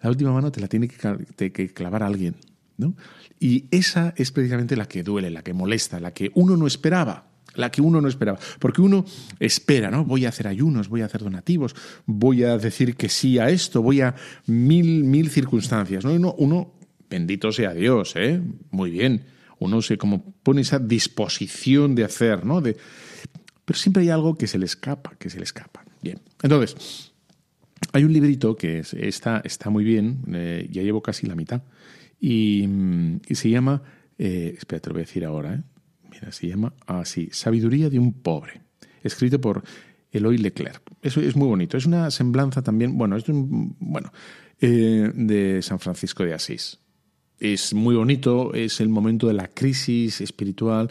la 0.00 0.10
última 0.10 0.32
mano 0.32 0.52
te 0.52 0.60
la 0.60 0.68
tiene 0.68 0.86
que, 0.86 1.50
que 1.50 1.72
clavar 1.72 2.04
alguien, 2.04 2.36
¿no? 2.76 2.94
Y 3.40 3.64
esa 3.72 4.14
es 4.16 4.30
precisamente 4.30 4.76
la 4.76 4.86
que 4.86 5.02
duele, 5.02 5.28
la 5.28 5.42
que 5.42 5.54
molesta, 5.54 5.98
la 5.98 6.12
que 6.12 6.30
uno 6.34 6.56
no 6.56 6.68
esperaba 6.68 7.29
la 7.54 7.70
que 7.70 7.82
uno 7.82 8.00
no 8.00 8.08
esperaba. 8.08 8.38
Porque 8.58 8.80
uno 8.80 9.04
espera, 9.38 9.90
¿no? 9.90 10.04
Voy 10.04 10.24
a 10.24 10.28
hacer 10.30 10.46
ayunos, 10.46 10.88
voy 10.88 11.02
a 11.02 11.06
hacer 11.06 11.22
donativos, 11.22 11.74
voy 12.06 12.44
a 12.44 12.58
decir 12.58 12.96
que 12.96 13.08
sí 13.08 13.38
a 13.38 13.50
esto, 13.50 13.82
voy 13.82 14.00
a 14.00 14.14
mil, 14.46 15.04
mil 15.04 15.30
circunstancias, 15.30 16.04
¿no? 16.04 16.12
uno, 16.12 16.34
uno, 16.38 16.74
bendito 17.08 17.52
sea 17.52 17.74
Dios, 17.74 18.14
¿eh? 18.16 18.40
Muy 18.70 18.90
bien. 18.90 19.24
Uno 19.58 19.82
se 19.82 19.98
como 19.98 20.32
pone 20.42 20.62
esa 20.62 20.78
disposición 20.78 21.94
de 21.94 22.04
hacer, 22.04 22.46
¿no? 22.46 22.60
De, 22.60 22.76
pero 23.64 23.78
siempre 23.78 24.02
hay 24.02 24.10
algo 24.10 24.36
que 24.36 24.46
se 24.46 24.58
le 24.58 24.64
escapa, 24.64 25.16
que 25.18 25.28
se 25.28 25.38
le 25.38 25.44
escapa. 25.44 25.84
Bien. 26.02 26.18
Entonces, 26.42 27.12
hay 27.92 28.04
un 28.04 28.12
librito 28.12 28.56
que 28.56 28.82
está, 28.92 29.42
está 29.44 29.70
muy 29.70 29.84
bien, 29.84 30.22
eh, 30.32 30.66
ya 30.70 30.82
llevo 30.82 31.02
casi 31.02 31.26
la 31.26 31.34
mitad, 31.34 31.62
y, 32.20 32.68
se 33.30 33.50
llama, 33.50 33.82
eh, 34.18 34.58
lo 34.70 34.92
voy 34.92 35.00
a 35.00 35.04
decir 35.04 35.24
ahora, 35.24 35.54
¿eh? 35.54 35.62
Se 36.30 36.48
llama 36.48 36.72
así, 36.86 37.28
Sabiduría 37.32 37.90
de 37.90 37.98
un 37.98 38.12
pobre, 38.12 38.60
escrito 39.02 39.40
por 39.40 39.62
Eloy 40.12 40.38
Leclerc. 40.38 40.82
Eso 41.02 41.20
es 41.20 41.36
muy 41.36 41.48
bonito. 41.48 41.76
Es 41.76 41.86
una 41.86 42.10
semblanza 42.10 42.62
también, 42.62 42.98
bueno, 42.98 43.16
es 43.16 43.24
de, 43.24 43.32
bueno, 43.34 44.12
eh, 44.60 45.10
de 45.14 45.62
San 45.62 45.78
Francisco 45.78 46.24
de 46.24 46.34
Asís. 46.34 46.78
es 47.38 47.72
muy 47.72 47.94
bonito, 47.94 48.52
es 48.52 48.80
el 48.80 48.90
momento 48.90 49.26
de 49.26 49.34
la 49.34 49.48
crisis 49.48 50.20
espiritual 50.20 50.90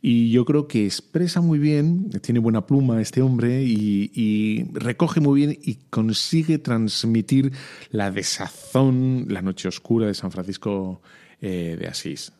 y 0.00 0.30
yo 0.30 0.46
creo 0.46 0.66
que 0.66 0.86
expresa 0.86 1.42
muy 1.42 1.58
bien, 1.58 2.08
tiene 2.22 2.40
buena 2.40 2.64
pluma 2.64 3.02
este 3.02 3.20
hombre 3.20 3.62
y, 3.62 4.64
recoge 4.72 5.20
muy 5.20 5.40
bien 5.40 5.58
y 5.60 5.74
consigue 5.90 6.58
transmitir 6.58 7.52
la 7.90 8.10
desazón, 8.10 9.26
la 9.28 9.42
noche 9.42 9.68
oscura 9.68 10.06
de 10.06 10.14
San 10.14 10.30
Francisco 10.30 11.02
eh, 11.42 11.76
de 11.78 11.86
Asís. 11.86 12.32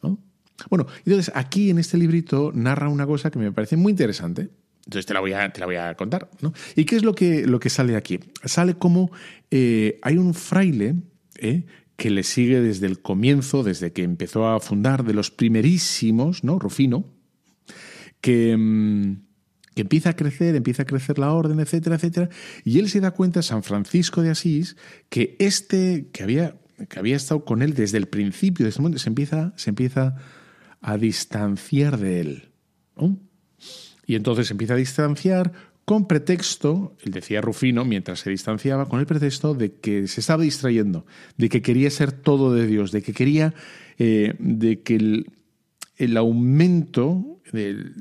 Bueno, 0.68 0.86
entonces 1.04 1.32
aquí 1.34 1.70
en 1.70 1.78
este 1.78 1.96
librito 1.96 2.52
narra 2.54 2.88
una 2.88 3.06
cosa 3.06 3.30
que 3.30 3.38
me 3.38 3.52
parece 3.52 3.76
muy 3.76 3.90
interesante. 3.90 4.50
Entonces 4.84 5.06
te 5.06 5.14
la 5.14 5.20
voy 5.20 5.32
a, 5.32 5.52
te 5.52 5.60
la 5.60 5.66
voy 5.66 5.76
a 5.76 5.94
contar. 5.94 6.30
¿Y 6.74 6.84
qué 6.84 6.96
es 6.96 7.04
lo 7.04 7.14
que, 7.14 7.46
lo 7.46 7.60
que 7.60 7.70
sale 7.70 7.96
aquí? 7.96 8.18
Sale 8.44 8.74
como 8.74 9.10
eh, 9.50 9.98
hay 10.02 10.16
un 10.16 10.34
fraile 10.34 10.96
¿eh? 11.36 11.64
que 11.96 12.10
le 12.10 12.22
sigue 12.22 12.60
desde 12.60 12.86
el 12.86 13.00
comienzo, 13.00 13.62
desde 13.62 13.92
que 13.92 14.02
empezó 14.02 14.48
a 14.48 14.58
fundar, 14.58 15.04
de 15.04 15.14
los 15.14 15.30
primerísimos, 15.30 16.44
¿no? 16.44 16.58
Rufino, 16.58 17.04
que, 18.20 18.56
mm, 18.56 19.16
que 19.74 19.82
empieza 19.82 20.10
a 20.10 20.16
crecer, 20.16 20.56
empieza 20.56 20.82
a 20.82 20.86
crecer 20.86 21.18
la 21.18 21.32
orden, 21.32 21.60
etcétera, 21.60 21.96
etcétera, 21.96 22.30
y 22.64 22.78
él 22.78 22.88
se 22.88 23.00
da 23.00 23.10
cuenta, 23.10 23.42
San 23.42 23.62
Francisco 23.62 24.22
de 24.22 24.30
Asís, 24.30 24.76
que 25.08 25.36
este, 25.38 26.08
que 26.12 26.22
había, 26.22 26.56
que 26.88 26.98
había 26.98 27.16
estado 27.16 27.44
con 27.44 27.60
él 27.60 27.74
desde 27.74 27.98
el 27.98 28.08
principio, 28.08 28.64
desde 28.64 28.76
ese 28.76 28.82
momento, 28.82 28.98
se 28.98 29.08
empieza, 29.10 29.52
se 29.56 29.70
empieza 29.70 30.16
a 30.80 30.96
distanciar 30.96 31.98
de 31.98 32.20
él. 32.20 32.48
Y 34.06 34.14
entonces 34.14 34.50
empieza 34.50 34.74
a 34.74 34.78
distanciar 34.78 35.52
con 35.90 36.06
pretexto, 36.06 36.96
él 37.02 37.10
decía 37.10 37.40
Rufino, 37.40 37.84
mientras 37.84 38.20
se 38.20 38.30
distanciaba, 38.30 38.88
con 38.88 39.00
el 39.00 39.06
pretexto 39.06 39.54
de 39.54 39.72
que 39.72 40.06
se 40.06 40.20
estaba 40.20 40.44
distrayendo, 40.44 41.04
de 41.36 41.48
que 41.48 41.62
quería 41.62 41.90
ser 41.90 42.12
todo 42.12 42.54
de 42.54 42.66
Dios, 42.68 42.92
de 42.92 43.02
que 43.02 43.12
quería, 43.12 43.54
eh, 43.98 44.34
de 44.38 44.82
que 44.82 45.24
el, 45.96 46.16
aumento 46.16 47.40
de, 47.52 47.92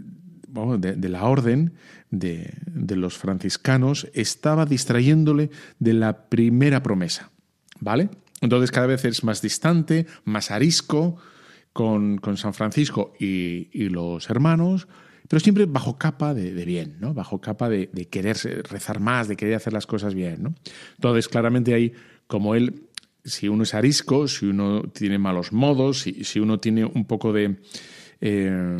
la 1.09 1.23
orden 1.23 1.73
de, 2.11 2.53
los 2.95 3.17
franciscanos 3.17 4.07
estaba 4.13 4.67
distrayéndole 4.67 5.49
de 5.79 5.93
la 5.93 6.29
primera 6.29 6.83
promesa. 6.83 7.31
¿Vale? 7.79 8.09
Entonces 8.41 8.69
cada 8.69 8.85
vez 8.85 9.03
es 9.05 9.23
más 9.23 9.41
distante, 9.41 10.05
más 10.25 10.51
arisco 10.51 11.17
con, 11.73 12.19
San 12.35 12.53
Francisco 12.53 13.13
y, 13.19 13.69
y 13.71 13.89
los 13.89 14.29
hermanos, 14.29 14.87
pero 15.29 15.39
siempre 15.39 15.67
bajo 15.67 15.97
capa 15.97 16.33
de, 16.33 16.65
bien, 16.65 16.97
¿no? 16.99 17.13
Bajo 17.13 17.39
capa 17.39 17.69
de, 17.69 17.87
querer 18.09 18.35
rezar 18.67 18.99
más, 18.99 19.27
de 19.27 19.37
querer 19.37 19.55
hacer 19.55 19.73
las 19.73 19.85
cosas 19.85 20.15
bien, 20.15 20.41
¿no? 20.41 20.55
Entonces, 20.95 21.29
claramente 21.29 21.75
ahí, 21.75 21.93
como 22.25 22.55
él, 22.55 22.89
si 23.23 23.47
uno 23.47 23.61
es 23.61 23.75
arisco, 23.75 24.27
si 24.27 24.47
uno 24.47 24.81
tiene 24.91 25.19
malos 25.19 25.53
modos, 25.53 26.01
si, 26.01 26.23
si 26.23 26.39
uno 26.39 26.59
tiene 26.59 26.83
un 26.83 27.05
poco 27.05 27.31
de... 27.31 27.57
Eh, 28.21 28.77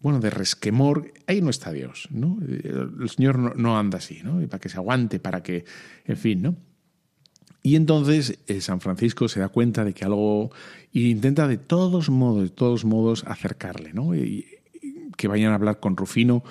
bueno, 0.00 0.20
de 0.20 0.30
resquemor, 0.30 1.12
ahí 1.26 1.42
no 1.42 1.50
está 1.50 1.72
Dios, 1.72 2.06
¿no? 2.12 2.38
El 2.40 3.10
Señor 3.10 3.58
no, 3.58 3.76
anda 3.76 3.98
así, 3.98 4.20
¿no? 4.22 4.38
Para 4.46 4.60
que 4.60 4.68
se 4.68 4.76
aguante, 4.76 5.18
para 5.18 5.42
que, 5.42 5.64
en 6.04 6.16
fin, 6.16 6.42
¿no? 6.42 6.56
Y 7.68 7.76
entonces 7.76 8.38
eh, 8.46 8.62
San 8.62 8.80
Francisco 8.80 9.28
se 9.28 9.40
da 9.40 9.50
cuenta 9.50 9.84
de 9.84 9.92
que 9.92 10.06
algo 10.06 10.50
e 10.94 11.00
intenta 11.00 11.46
de 11.46 11.58
todos 11.58 12.08
modos, 12.08 12.44
de 12.44 12.48
todos 12.48 12.86
modos 12.86 13.24
acercarle, 13.26 13.92
¿no? 13.92 14.14
Y, 14.14 14.46
que 15.18 15.28
vayan 15.28 15.52
a 15.52 15.56
hablar 15.56 15.78
con 15.78 15.94
Rufino, 15.94 16.42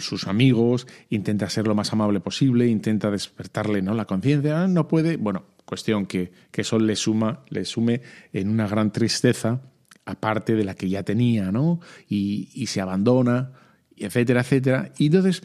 sus 0.00 0.26
amigos, 0.26 0.86
intenta 1.10 1.50
ser 1.50 1.66
lo 1.66 1.74
más 1.74 1.92
amable 1.92 2.20
posible, 2.20 2.68
intenta 2.68 3.10
despertarle 3.10 3.82
¿no? 3.82 3.92
la 3.92 4.06
conciencia, 4.06 4.62
ah, 4.62 4.68
no 4.68 4.88
puede, 4.88 5.18
bueno, 5.18 5.44
cuestión 5.66 6.06
que, 6.06 6.32
que 6.50 6.62
eso 6.62 6.78
le 6.78 6.96
suma, 6.96 7.40
le 7.50 7.66
sume 7.66 8.00
en 8.32 8.48
una 8.48 8.66
gran 8.66 8.92
tristeza, 8.92 9.60
aparte 10.06 10.54
de 10.54 10.64
la 10.64 10.74
que 10.74 10.88
ya 10.88 11.02
tenía, 11.02 11.52
¿no? 11.52 11.80
Y, 12.08 12.48
y 12.54 12.68
se 12.68 12.80
abandona, 12.80 13.52
etcétera, 13.94 14.40
etcétera. 14.40 14.92
Y 14.96 15.06
entonces 15.06 15.42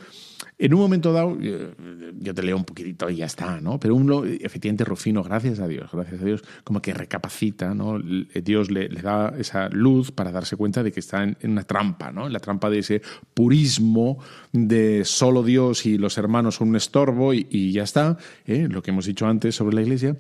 en 0.62 0.76
un 0.76 0.80
momento 0.80 1.12
dado, 1.12 1.40
yo 1.40 2.34
te 2.36 2.44
leo 2.44 2.56
un 2.56 2.66
poquitito 2.66 3.10
y 3.10 3.16
ya 3.16 3.26
está, 3.26 3.60
¿no? 3.60 3.80
Pero 3.80 3.96
uno, 3.96 4.24
efectivamente, 4.24 4.86
Rufino, 4.86 5.24
gracias 5.24 5.60
a 5.60 5.68
Dios, 5.68 5.90
gracias 5.92 6.22
a 6.22 6.24
Dios, 6.24 6.44
como 6.64 6.84
que 6.84 6.94
recapacita, 6.94 7.74
¿no? 7.74 7.98
Dios 8.00 8.70
le, 8.70 8.88
da 8.90 9.34
esa 9.40 9.70
luz 9.70 10.12
para 10.12 10.32
darse 10.32 10.56
cuenta 10.56 10.84
de 10.84 10.92
que 10.92 11.00
está 11.00 11.24
en, 11.24 11.36
una 11.44 11.64
trampa, 11.64 12.12
¿no? 12.12 12.28
En 12.28 12.34
la 12.34 12.40
trampa 12.40 12.70
de 12.70 12.78
ese 12.78 13.02
purismo 13.34 14.20
de 14.52 15.04
solo 15.04 15.42
Dios 15.42 15.88
y 15.88 15.98
los 15.98 16.20
hermanos 16.20 16.58
son 16.58 16.70
un 16.70 16.76
estorbo 16.76 17.34
y, 17.34 17.72
ya 17.72 17.82
está, 17.82 18.20
¿eh? 18.46 18.68
lo 18.70 18.84
que 18.84 18.92
hemos 18.92 19.08
dicho 19.08 19.26
antes 19.26 19.56
sobre 19.56 19.76
la 19.76 19.82
iglesia. 19.82 20.16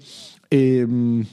Em, 0.49 1.23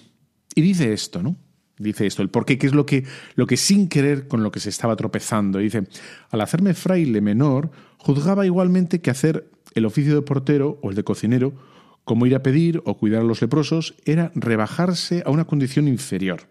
y 0.55 0.61
dice 0.61 0.93
esto, 0.93 1.23
¿no? 1.23 1.35
Dice 1.79 2.07
esto, 2.07 2.23
el 2.23 2.31
por 2.31 2.45
qué, 2.45 2.59
qué 2.59 2.67
es 2.67 2.75
lo 2.75 2.87
que, 2.87 3.05
lo 3.35 3.47
que 3.47 3.57
sin 3.57 3.89
querer 3.89 4.29
con 4.29 4.43
lo 4.43 4.51
que 4.51 4.61
se 4.61 4.69
estaba 4.69 4.97
tropezando. 4.97 5.59
Dice, 5.59 5.85
al 6.31 6.41
hacerme 6.41 6.75
fraile 6.75 7.21
menor, 7.21 7.71
juzgaba 7.99 8.47
igualmente 8.47 9.01
que 9.01 9.11
hacer 9.11 9.51
el 9.75 9.87
oficio 9.87 10.15
de 10.15 10.23
portero 10.23 10.79
o 10.83 10.91
el 10.91 10.97
de 10.97 11.05
cocinero, 11.05 11.53
como 12.05 12.27
ir 12.27 12.35
a 12.35 12.43
pedir 12.43 12.83
o 12.85 12.97
cuidar 12.97 13.21
a 13.21 13.25
los 13.25 13.43
leprosos, 13.43 13.95
era 14.05 14.33
rebajarse 14.35 15.23
a 15.27 15.31
una 15.31 15.45
condición 15.45 15.89
inferior. 15.89 16.49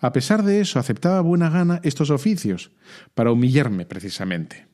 A 0.00 0.12
pesar 0.12 0.42
de 0.42 0.60
eso, 0.60 0.78
aceptaba 0.78 1.20
buena 1.20 1.48
gana 1.48 1.80
estos 1.84 2.10
oficios, 2.10 2.72
para 3.14 3.30
humillarme 3.30 3.86
precisamente. 3.86 4.66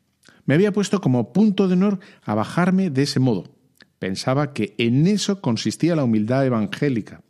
Me 0.46 0.54
había 0.54 0.72
puesto 0.72 1.00
como 1.00 1.32
punto 1.32 1.68
de 1.68 1.74
honor 1.74 2.00
a 2.24 2.34
bajarme 2.34 2.90
de 2.90 3.02
ese 3.02 3.20
modo. 3.20 3.54
Pensaba 3.98 4.52
que 4.52 4.74
en 4.78 5.06
eso 5.06 5.40
consistía 5.40 5.94
la 5.94 6.04
humildad 6.04 6.46
evangélica 6.46 7.22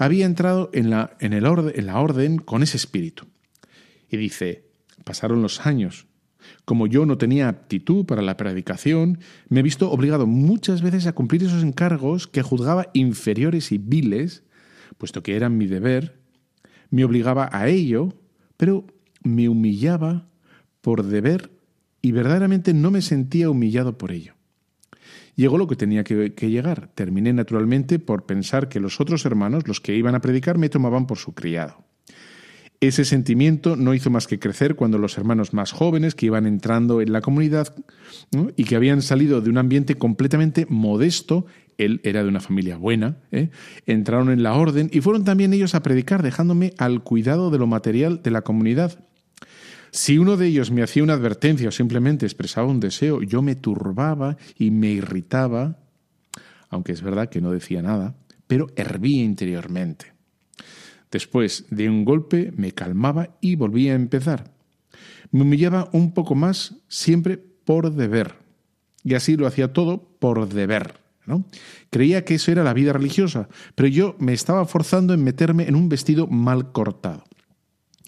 había 0.00 0.24
entrado 0.24 0.70
en 0.72 0.88
la, 0.88 1.16
en 1.20 1.34
el 1.34 1.44
en 1.46 1.86
la 1.86 2.00
orden 2.00 2.38
con 2.38 2.62
ese 2.62 2.78
espíritu. 2.78 3.26
Y 4.08 4.16
dice, 4.16 4.64
pasaron 5.04 5.42
los 5.42 5.66
años. 5.66 6.06
Como 6.64 6.86
yo 6.86 7.04
no 7.04 7.18
tenía 7.18 7.48
aptitud 7.48 8.06
para 8.06 8.22
la 8.22 8.38
predicación, 8.38 9.18
me 9.50 9.60
he 9.60 9.62
visto 9.62 9.90
obligado 9.90 10.26
muchas 10.26 10.80
veces 10.80 11.06
a 11.06 11.12
cumplir 11.12 11.42
esos 11.42 11.62
encargos 11.62 12.26
que 12.26 12.42
juzgaba 12.42 12.88
inferiores 12.94 13.72
y 13.72 13.78
viles, 13.78 14.42
puesto 14.96 15.22
que 15.22 15.36
eran 15.36 15.58
mi 15.58 15.66
deber, 15.66 16.18
me 16.88 17.04
obligaba 17.04 17.50
a 17.52 17.68
ello, 17.68 18.14
pero 18.56 18.86
me 19.22 19.50
humillaba 19.50 20.28
por 20.80 21.04
deber 21.04 21.50
y 22.00 22.12
verdaderamente 22.12 22.72
no 22.72 22.90
me 22.90 23.02
sentía 23.02 23.50
humillado 23.50 23.98
por 23.98 24.12
ello. 24.12 24.39
Llegó 25.40 25.56
lo 25.56 25.66
que 25.66 25.74
tenía 25.74 26.04
que, 26.04 26.50
llegar. 26.50 26.90
Terminé 26.94 27.32
naturalmente 27.32 27.98
por 27.98 28.26
pensar 28.26 28.68
que 28.68 28.78
los 28.78 29.00
otros 29.00 29.24
hermanos, 29.24 29.66
los 29.66 29.80
que 29.80 29.96
iban 29.96 30.14
a 30.14 30.20
predicar, 30.20 30.58
me 30.58 30.68
tomaban 30.68 31.06
por 31.06 31.16
su 31.16 31.32
criado. 31.32 31.82
Ese 32.78 33.06
sentimiento 33.06 33.74
no 33.74 33.94
hizo 33.94 34.10
más 34.10 34.26
que 34.26 34.38
crecer 34.38 34.76
cuando 34.76 34.98
los 34.98 35.16
hermanos 35.16 35.54
más 35.54 35.72
jóvenes 35.72 36.14
que 36.14 36.26
iban 36.26 36.46
entrando 36.46 37.00
en 37.00 37.14
la 37.14 37.22
comunidad 37.22 37.74
y 38.54 38.64
que 38.64 38.76
habían 38.76 39.00
salido 39.00 39.40
de 39.40 39.48
un 39.48 39.56
ambiente 39.56 39.94
completamente 39.94 40.66
modesto, 40.68 41.46
él 41.78 42.02
era 42.04 42.22
de 42.22 42.28
una 42.28 42.40
familia 42.40 42.76
buena, 42.76 43.16
¿eh? 43.32 43.48
entraron 43.86 44.28
en 44.28 44.42
la 44.42 44.52
orden 44.52 44.90
y 44.92 45.00
fueron 45.00 45.24
también 45.24 45.54
ellos 45.54 45.74
a 45.74 45.82
predicar, 45.82 46.22
dejándome 46.22 46.74
al 46.76 47.02
cuidado 47.02 47.50
de 47.50 47.56
lo 47.56 47.66
material 47.66 48.22
de 48.22 48.30
la 48.30 48.42
comunidad. 48.42 49.06
Si 49.90 50.18
uno 50.18 50.36
de 50.36 50.46
ellos 50.46 50.70
me 50.70 50.82
hacía 50.82 51.02
una 51.02 51.14
advertencia 51.14 51.68
o 51.68 51.72
simplemente 51.72 52.26
expresaba 52.26 52.68
un 52.68 52.80
deseo, 52.80 53.22
yo 53.22 53.42
me 53.42 53.56
turbaba 53.56 54.36
y 54.56 54.70
me 54.70 54.88
irritaba, 54.88 55.78
aunque 56.68 56.92
es 56.92 57.02
verdad 57.02 57.28
que 57.28 57.40
no 57.40 57.50
decía 57.50 57.82
nada, 57.82 58.14
pero 58.46 58.68
hervía 58.76 59.22
interiormente. 59.22 60.12
Después 61.10 61.64
de 61.70 61.88
un 61.88 62.04
golpe 62.04 62.52
me 62.56 62.72
calmaba 62.72 63.36
y 63.40 63.56
volvía 63.56 63.92
a 63.92 63.96
empezar. 63.96 64.52
Me 65.32 65.42
humillaba 65.42 65.88
un 65.92 66.12
poco 66.12 66.34
más, 66.34 66.76
siempre 66.88 67.36
por 67.36 67.92
deber. 67.92 68.34
Y 69.02 69.14
así 69.14 69.36
lo 69.36 69.46
hacía 69.46 69.72
todo 69.72 70.02
por 70.18 70.48
deber. 70.48 71.00
Creía 71.90 72.24
que 72.24 72.34
eso 72.34 72.50
era 72.50 72.64
la 72.64 72.74
vida 72.74 72.92
religiosa, 72.92 73.48
pero 73.74 73.88
yo 73.88 74.16
me 74.18 74.32
estaba 74.32 74.64
forzando 74.64 75.14
en 75.14 75.22
meterme 75.22 75.68
en 75.68 75.74
un 75.74 75.88
vestido 75.88 76.26
mal 76.26 76.72
cortado. 76.72 77.24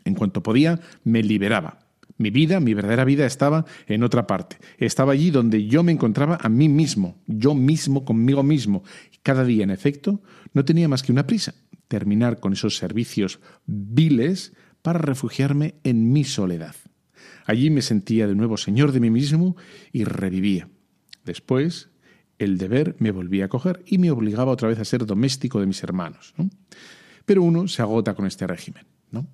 En 0.05 0.15
cuanto 0.15 0.43
podía, 0.43 0.81
me 1.05 1.23
liberaba. 1.23 1.79
Mi 2.19 2.31
vida, 2.31 2.61
mi 2.61 2.75
verdadera 2.75 3.05
vida 3.05 3.27
estaba 3.27 3.65
en 3.87 4.03
otra 4.03 4.27
parte. 4.27 4.59
Estaba 4.79 5.13
allí 5.13 5.31
donde 5.31 5.67
yo 5.67 5.83
me 5.83 5.93
encontraba 5.93 6.39
a 6.41 6.49
mí 6.49 6.69
mismo, 6.69 7.17
yo 7.27 7.55
mismo 7.55 8.05
conmigo 8.05 8.43
mismo. 8.43 8.85
Cada 9.23 9.45
día, 9.45 9.65
en 9.65 9.71
efecto, 9.71 10.23
no 10.53 10.65
tenía 10.65 10.89
más 10.89 11.03
que 11.03 11.13
una 11.13 11.27
prisa, 11.27 11.55
terminar 11.89 12.39
con 12.39 12.53
esos 12.53 12.77
servicios 12.77 13.41
viles 13.67 14.53
para 14.83 14.99
refugiarme 14.99 15.75
en 15.85 16.13
mi 16.13 16.25
soledad. 16.25 16.75
Allí 17.47 17.71
me 17.71 17.83
sentía 17.83 18.27
de 18.27 18.35
nuevo 18.35 18.57
señor 18.57 18.93
de 18.93 19.01
mí 19.01 19.11
mismo 19.11 19.57
y 19.93 20.05
revivía. 20.05 20.69
Después, 21.25 21.91
el 22.39 22.59
deber 22.59 22.97
me 22.99 23.11
volvía 23.11 23.47
a 23.47 23.49
coger 23.49 23.83
y 23.87 23.99
me 23.99 24.11
obligaba 24.11 24.53
otra 24.53 24.69
vez 24.69 24.79
a 24.79 24.85
ser 24.85 25.07
doméstico 25.07 25.61
de 25.61 25.67
mis 25.67 25.83
hermanos. 25.83 26.35
Pero 27.25 27.43
uno 27.43 27.69
se 27.69 27.83
agota 27.83 28.15
con 28.15 28.27
este 28.27 28.47
régimen. 28.47 28.85
¿no? 29.11 29.27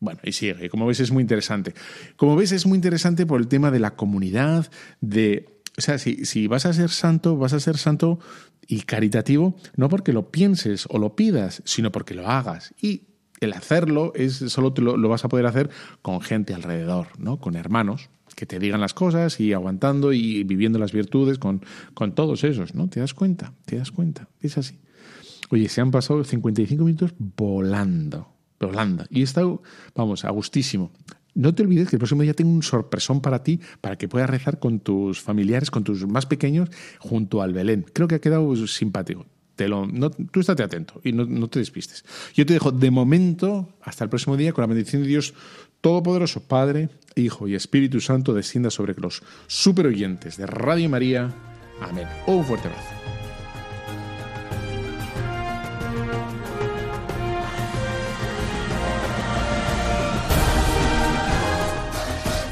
Bueno, 0.00 0.20
y 0.24 0.32
sigue. 0.32 0.68
Como 0.70 0.86
ves, 0.86 1.00
es 1.00 1.12
muy 1.12 1.20
interesante. 1.20 1.74
Como 2.16 2.34
ves, 2.36 2.52
es 2.52 2.66
muy 2.66 2.76
interesante 2.76 3.26
por 3.26 3.40
el 3.40 3.48
tema 3.48 3.70
de 3.70 3.80
la 3.80 3.94
comunidad, 3.94 4.70
de. 5.00 5.60
O 5.78 5.80
sea, 5.80 5.98
si, 5.98 6.24
si 6.24 6.46
vas 6.46 6.66
a 6.66 6.72
ser 6.72 6.90
santo, 6.90 7.36
vas 7.36 7.52
a 7.52 7.60
ser 7.60 7.78
santo 7.78 8.18
y 8.66 8.80
caritativo, 8.82 9.56
no 9.76 9.88
porque 9.88 10.12
lo 10.12 10.30
pienses 10.30 10.86
o 10.90 10.98
lo 10.98 11.14
pidas, 11.16 11.62
sino 11.64 11.92
porque 11.92 12.14
lo 12.14 12.26
hagas. 12.26 12.74
Y 12.80 13.02
el 13.40 13.52
hacerlo 13.52 14.12
es 14.14 14.34
solo 14.34 14.72
te 14.72 14.82
lo, 14.82 14.96
lo, 14.96 15.08
vas 15.08 15.24
a 15.24 15.28
poder 15.28 15.46
hacer 15.46 15.70
con 16.02 16.20
gente 16.20 16.54
alrededor, 16.54 17.08
¿no? 17.18 17.38
Con 17.38 17.56
hermanos 17.56 18.10
que 18.34 18.46
te 18.46 18.58
digan 18.58 18.80
las 18.80 18.94
cosas 18.94 19.40
y 19.40 19.52
aguantando 19.52 20.12
y 20.12 20.44
viviendo 20.44 20.78
las 20.78 20.92
virtudes 20.92 21.38
con, 21.38 21.62
con 21.94 22.14
todos 22.14 22.44
esos, 22.44 22.74
¿no? 22.74 22.88
¿Te 22.88 23.00
das 23.00 23.14
cuenta? 23.14 23.52
¿Te 23.64 23.76
das 23.76 23.90
cuenta? 23.90 24.28
Es 24.40 24.56
así. 24.56 24.78
Oye, 25.50 25.68
se 25.68 25.80
han 25.80 25.90
pasado 25.90 26.22
55 26.22 26.84
minutos 26.84 27.14
volando, 27.18 28.32
volando. 28.60 29.04
Y 29.10 29.20
he 29.20 29.24
estado, 29.24 29.62
vamos, 29.94 30.24
a 30.24 30.30
gustísimo. 30.30 30.90
No 31.34 31.54
te 31.54 31.62
olvides 31.62 31.88
que 31.88 31.96
el 31.96 32.00
próximo 32.00 32.22
día 32.22 32.34
tengo 32.34 32.50
un 32.50 32.62
sorpresón 32.62 33.20
para 33.20 33.42
ti, 33.42 33.60
para 33.80 33.96
que 33.96 34.08
puedas 34.08 34.28
rezar 34.28 34.58
con 34.58 34.80
tus 34.80 35.20
familiares, 35.20 35.70
con 35.70 35.84
tus 35.84 36.06
más 36.06 36.26
pequeños, 36.26 36.68
junto 36.98 37.40
al 37.40 37.52
Belén. 37.52 37.86
Creo 37.92 38.08
que 38.08 38.16
ha 38.16 38.20
quedado 38.20 38.54
simpático. 38.66 39.26
No, 39.68 40.10
tú 40.10 40.40
estate 40.40 40.62
atento 40.62 41.02
y 41.04 41.12
no, 41.12 41.26
no, 41.26 41.48
te 41.48 41.58
despistes. 41.58 42.04
Yo 42.34 42.46
te 42.46 42.54
dejo 42.54 42.72
de 42.72 42.90
momento 42.90 43.68
hasta 43.82 44.04
el 44.04 44.10
próximo 44.10 44.38
día 44.38 44.54
con 44.54 44.62
la 44.62 44.66
bendición 44.66 45.02
de 45.02 45.08
Dios 45.08 45.34
Todopoderoso, 45.82 46.40
Padre, 46.40 46.88
Hijo 47.14 47.46
y 47.46 47.54
Espíritu 47.54 48.00
Santo, 48.00 48.32
descienda 48.32 48.70
sobre 48.70 48.94
los 48.94 49.22
super 49.46 49.86
oyentes 49.86 50.38
de 50.38 50.46
Radio 50.46 50.88
María. 50.88 51.34
Amén. 51.80 52.06
Un 52.26 52.44
fuerte 52.44 52.68
abrazo. 52.68 52.99